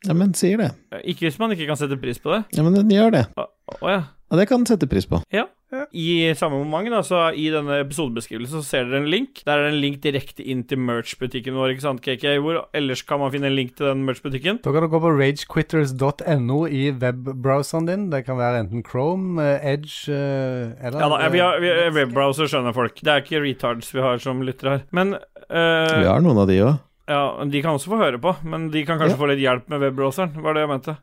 [0.03, 0.71] Ja, men sier det.
[1.07, 2.43] Ikke hvis man ikke kan sette pris på det.
[2.57, 3.27] Ja, men den gjør det.
[3.39, 3.47] Å
[3.79, 4.01] å ja.
[4.33, 5.19] Ja, det kan sette pris på.
[5.29, 5.45] Ja.
[5.93, 9.41] I samme moment, altså, i denne episodebeskrivelsen, så ser dere en link.
[9.45, 12.25] Der er det en link direkte inn til merch-butikken vår, ikke sant, KK?
[12.41, 14.59] Hvor ellers kan man finne en link til den merch-butikken?
[14.65, 18.07] Da kan du gå på ragequitters.no i webbrowseren din.
[18.13, 21.93] Det kan være enten Chrome, eh, Edge eh, eller Ja da, vi har, vi har
[21.97, 22.97] webbrowser, skjønner folk.
[23.01, 24.87] Det er ikke retards vi har som lyttere her.
[24.93, 26.79] Men eh, Vi har noen av de òg.
[27.09, 29.21] ja, de kan også få høre på, men de kan kanskje Ja.
[29.21, 30.97] få litt hjelp med webbrowseren, var det jeg mente.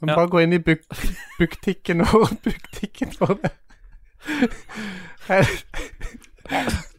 [0.00, 0.14] Men Ja.
[0.14, 0.78] bare gå inn i buk
[1.38, 3.50] buktikken og buktikken for det.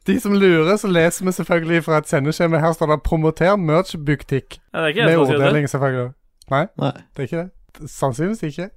[0.08, 2.58] De som lurer, så leser vi selvfølgelig fra et sendeskjema.
[2.60, 4.58] Her står det 'promoter merch buktikk'.
[4.74, 6.12] Ja, det er ikke jeg Med orddeling, selvfølgelig.
[6.52, 6.92] Nei, Nei.
[6.92, 7.50] det er ikke det.
[7.90, 8.70] Sannsynligvis ikke.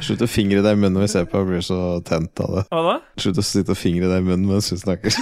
[0.00, 2.46] Slutt å fingre deg i munnen når vi ser på, og blir så tent av
[2.56, 2.64] det.
[2.72, 2.98] Hva da?
[3.18, 5.10] Slutt å sitte og fingre deg i munnen mens vi snakker.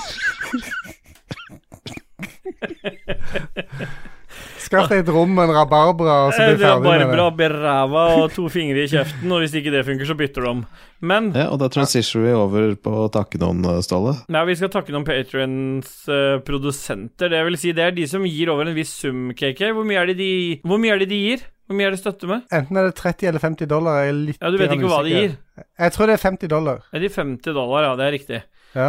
[4.62, 7.18] Skaff deg et rom med en rabarbra, og så blir du er ferdig med det.
[7.18, 10.46] Rabarbra i ræva og to fingre i kjeften, og hvis ikke det funker, så bytter
[10.46, 10.64] du om.
[11.02, 14.14] Men Ja, og da transitioner vi over på å takke noen, Ståle.
[14.30, 16.04] Nei, vi skal takke noen Patrions
[16.46, 17.32] produsenter.
[17.32, 19.72] Det vil si, det er de som gir over en viss sum, KK.
[19.74, 20.30] Hvor mye er det de,
[20.66, 21.42] hvor mye er det de gir?
[21.68, 22.42] Hvor mye er det støtte med?
[22.52, 24.00] Enten er det 30 eller 50 dollar.
[24.02, 25.36] Jeg er litt Ja, Du vet ikke hva de gir?
[25.78, 26.82] Jeg tror det er 50 dollar.
[26.92, 27.86] Er de 50 dollar?
[27.86, 28.40] Ja, det er riktig.
[28.72, 28.88] Ja.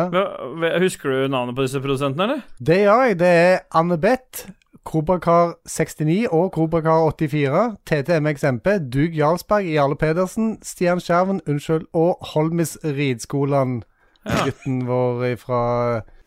[0.82, 2.44] Husker du navnet på disse produsentene, eller?
[2.60, 3.18] Det gjør jeg.
[3.22, 4.46] Det er Anne-Beth,
[4.86, 13.82] Kobrakar69 og Kobrakar84, TTMXMP, Dug Jarlsberg, Jarle Pedersen, Stian Skjerven, unnskyld, og Holmis Ridskolan.
[14.26, 14.46] Ja.
[14.46, 15.64] Gutten vår fra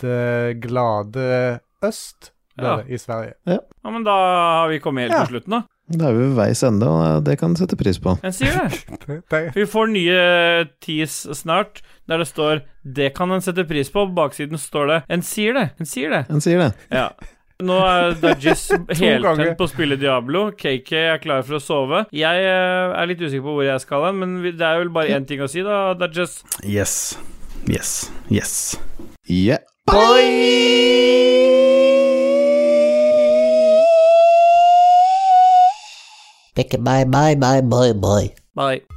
[0.02, 2.78] det glade øst, Ja.
[2.88, 3.32] i Sverige.
[3.46, 5.24] Ja, Men da har vi kommet helt Ja.
[5.24, 5.62] til slutten, da.
[5.98, 8.16] Da er vi ved veis ende, og det kan sette pris på.
[8.24, 9.54] En sier det.
[9.54, 14.06] Vi får nye teas snart, der det står 'Det kan en sette pris på'.
[14.08, 15.70] På baksiden står det 'En sier det'.
[15.78, 16.26] En sier det.
[16.30, 16.74] En sier det.
[16.90, 17.08] Ja.
[17.64, 18.66] Nå er Dudgies
[19.00, 20.50] heltent på å spille Diablo.
[20.58, 22.04] KK er klar for å sove.
[22.16, 25.16] Jeg eh, er litt usikker på hvor jeg skal hen, men det er vel bare
[25.16, 26.42] én ting å si, da, Dudges.
[26.64, 27.16] Yes.
[27.66, 28.10] Yes.
[28.28, 28.76] Yes.
[29.24, 29.64] Yeah.
[29.86, 30.66] Bye!
[36.56, 38.34] bye, bye, bye, boy, boy.
[38.54, 38.95] Bye.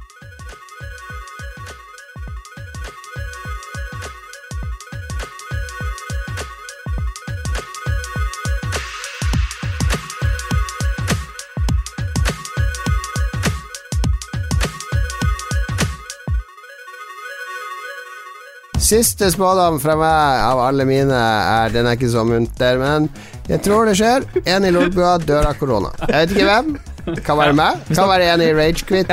[18.90, 23.06] Siste spådom fra meg av alle mine er Den er ikke så munter, men
[23.46, 24.26] jeg tror det skjer.
[24.50, 25.92] En i Lolbua dør av korona.
[26.08, 26.72] Jeg vet ikke hvem.
[27.06, 27.78] Det kan være meg.
[27.86, 29.12] Det kan være en i Ragequit.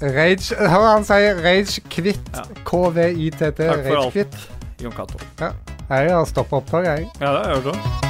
[0.00, 2.30] Rage Hør han sier Ragequit.
[2.36, 2.46] Ja.
[2.70, 3.42] KVITT.
[3.42, 4.14] Takk for Rage alt.
[4.14, 4.38] Quit.
[4.80, 5.18] Jon Cato.
[5.40, 7.10] Jeg har stoppa opptaket, jeg.
[7.18, 8.09] Ja, det har jeg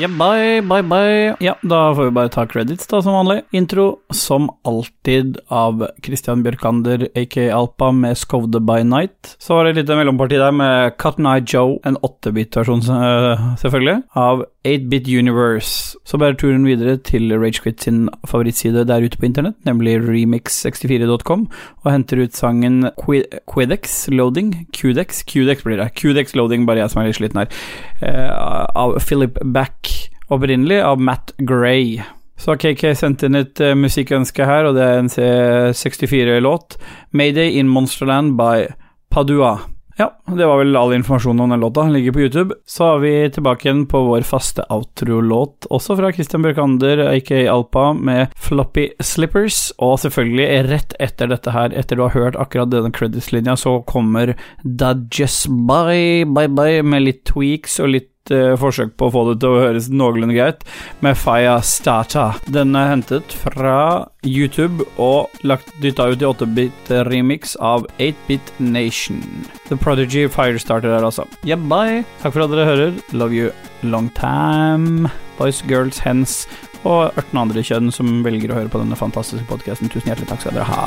[0.00, 1.36] Ja, bye, bye, bye.
[1.44, 3.42] Ja, da får vi bare ta credits, da, som vanlig.
[3.52, 9.34] Intro, som alltid, av Christian Bjørkander, aka Alpa, med Skovde by Night.
[9.36, 13.98] Så var det et lite mellomparti der med Cotton Eye Joe, en 8-bit-versjon, eh, selvfølgelig,
[14.16, 15.98] av 8-Bit Universe.
[16.08, 21.44] Så bærer turen videre til Ragequit sin favorittside der ute på internett, nemlig remix64.com,
[21.84, 27.04] og henter ut sangen Quidex Loading, Qdex, Qdex blir det, Qdex Loading, bare jeg som
[27.04, 27.52] er litt sliten her,
[28.00, 29.90] av Philip Back,
[30.28, 32.00] opprinnelig av Matt Gray.
[32.40, 36.78] Så har KK sendt inn et uh, musikkønske her, og det er en C64-låt,
[37.12, 38.70] Mayday in Monsterland by
[39.12, 39.58] Padua.
[40.00, 41.82] Ja, det var vel all informasjon om den låta.
[41.82, 42.54] Ligger på YouTube.
[42.64, 47.90] Så er vi tilbake igjen på vår faste outro-låt, også fra Christian Bjørkander, aka Alpa,
[47.92, 49.58] med Floppy Slippers.
[49.76, 54.32] Og selvfølgelig, rett etter dette her, etter du har hørt akkurat denne credits-linja, så kommer
[54.64, 59.54] Dudges Bye Bye Bye med litt tweaks og litt forsøk på å få det til
[59.54, 60.64] å høres noenlunde greit,
[61.00, 61.16] med
[61.64, 62.34] Stata.
[62.46, 69.22] Den er hentet fra YouTube og lagt dytta ut i 8-bit remix av 8-Bit Nation.
[69.68, 71.26] The Prodigy Firestarter er altså.
[71.44, 72.04] Yeah, bye.
[72.22, 72.92] Takk for at dere hører.
[73.12, 73.52] Love you
[73.82, 75.10] long time.
[75.38, 76.46] Boys, girls, hens
[76.84, 79.90] og 18 andre kjønn som velger å høre på denne fantastiske podkasten.
[79.92, 80.80] Tusen hjertelig takk skal dere ha.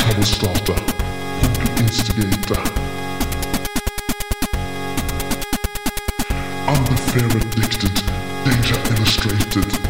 [0.00, 0.80] Firestarter.
[1.80, 2.89] instigator.
[7.12, 7.94] Fear addicted,
[8.44, 9.89] danger illustrated.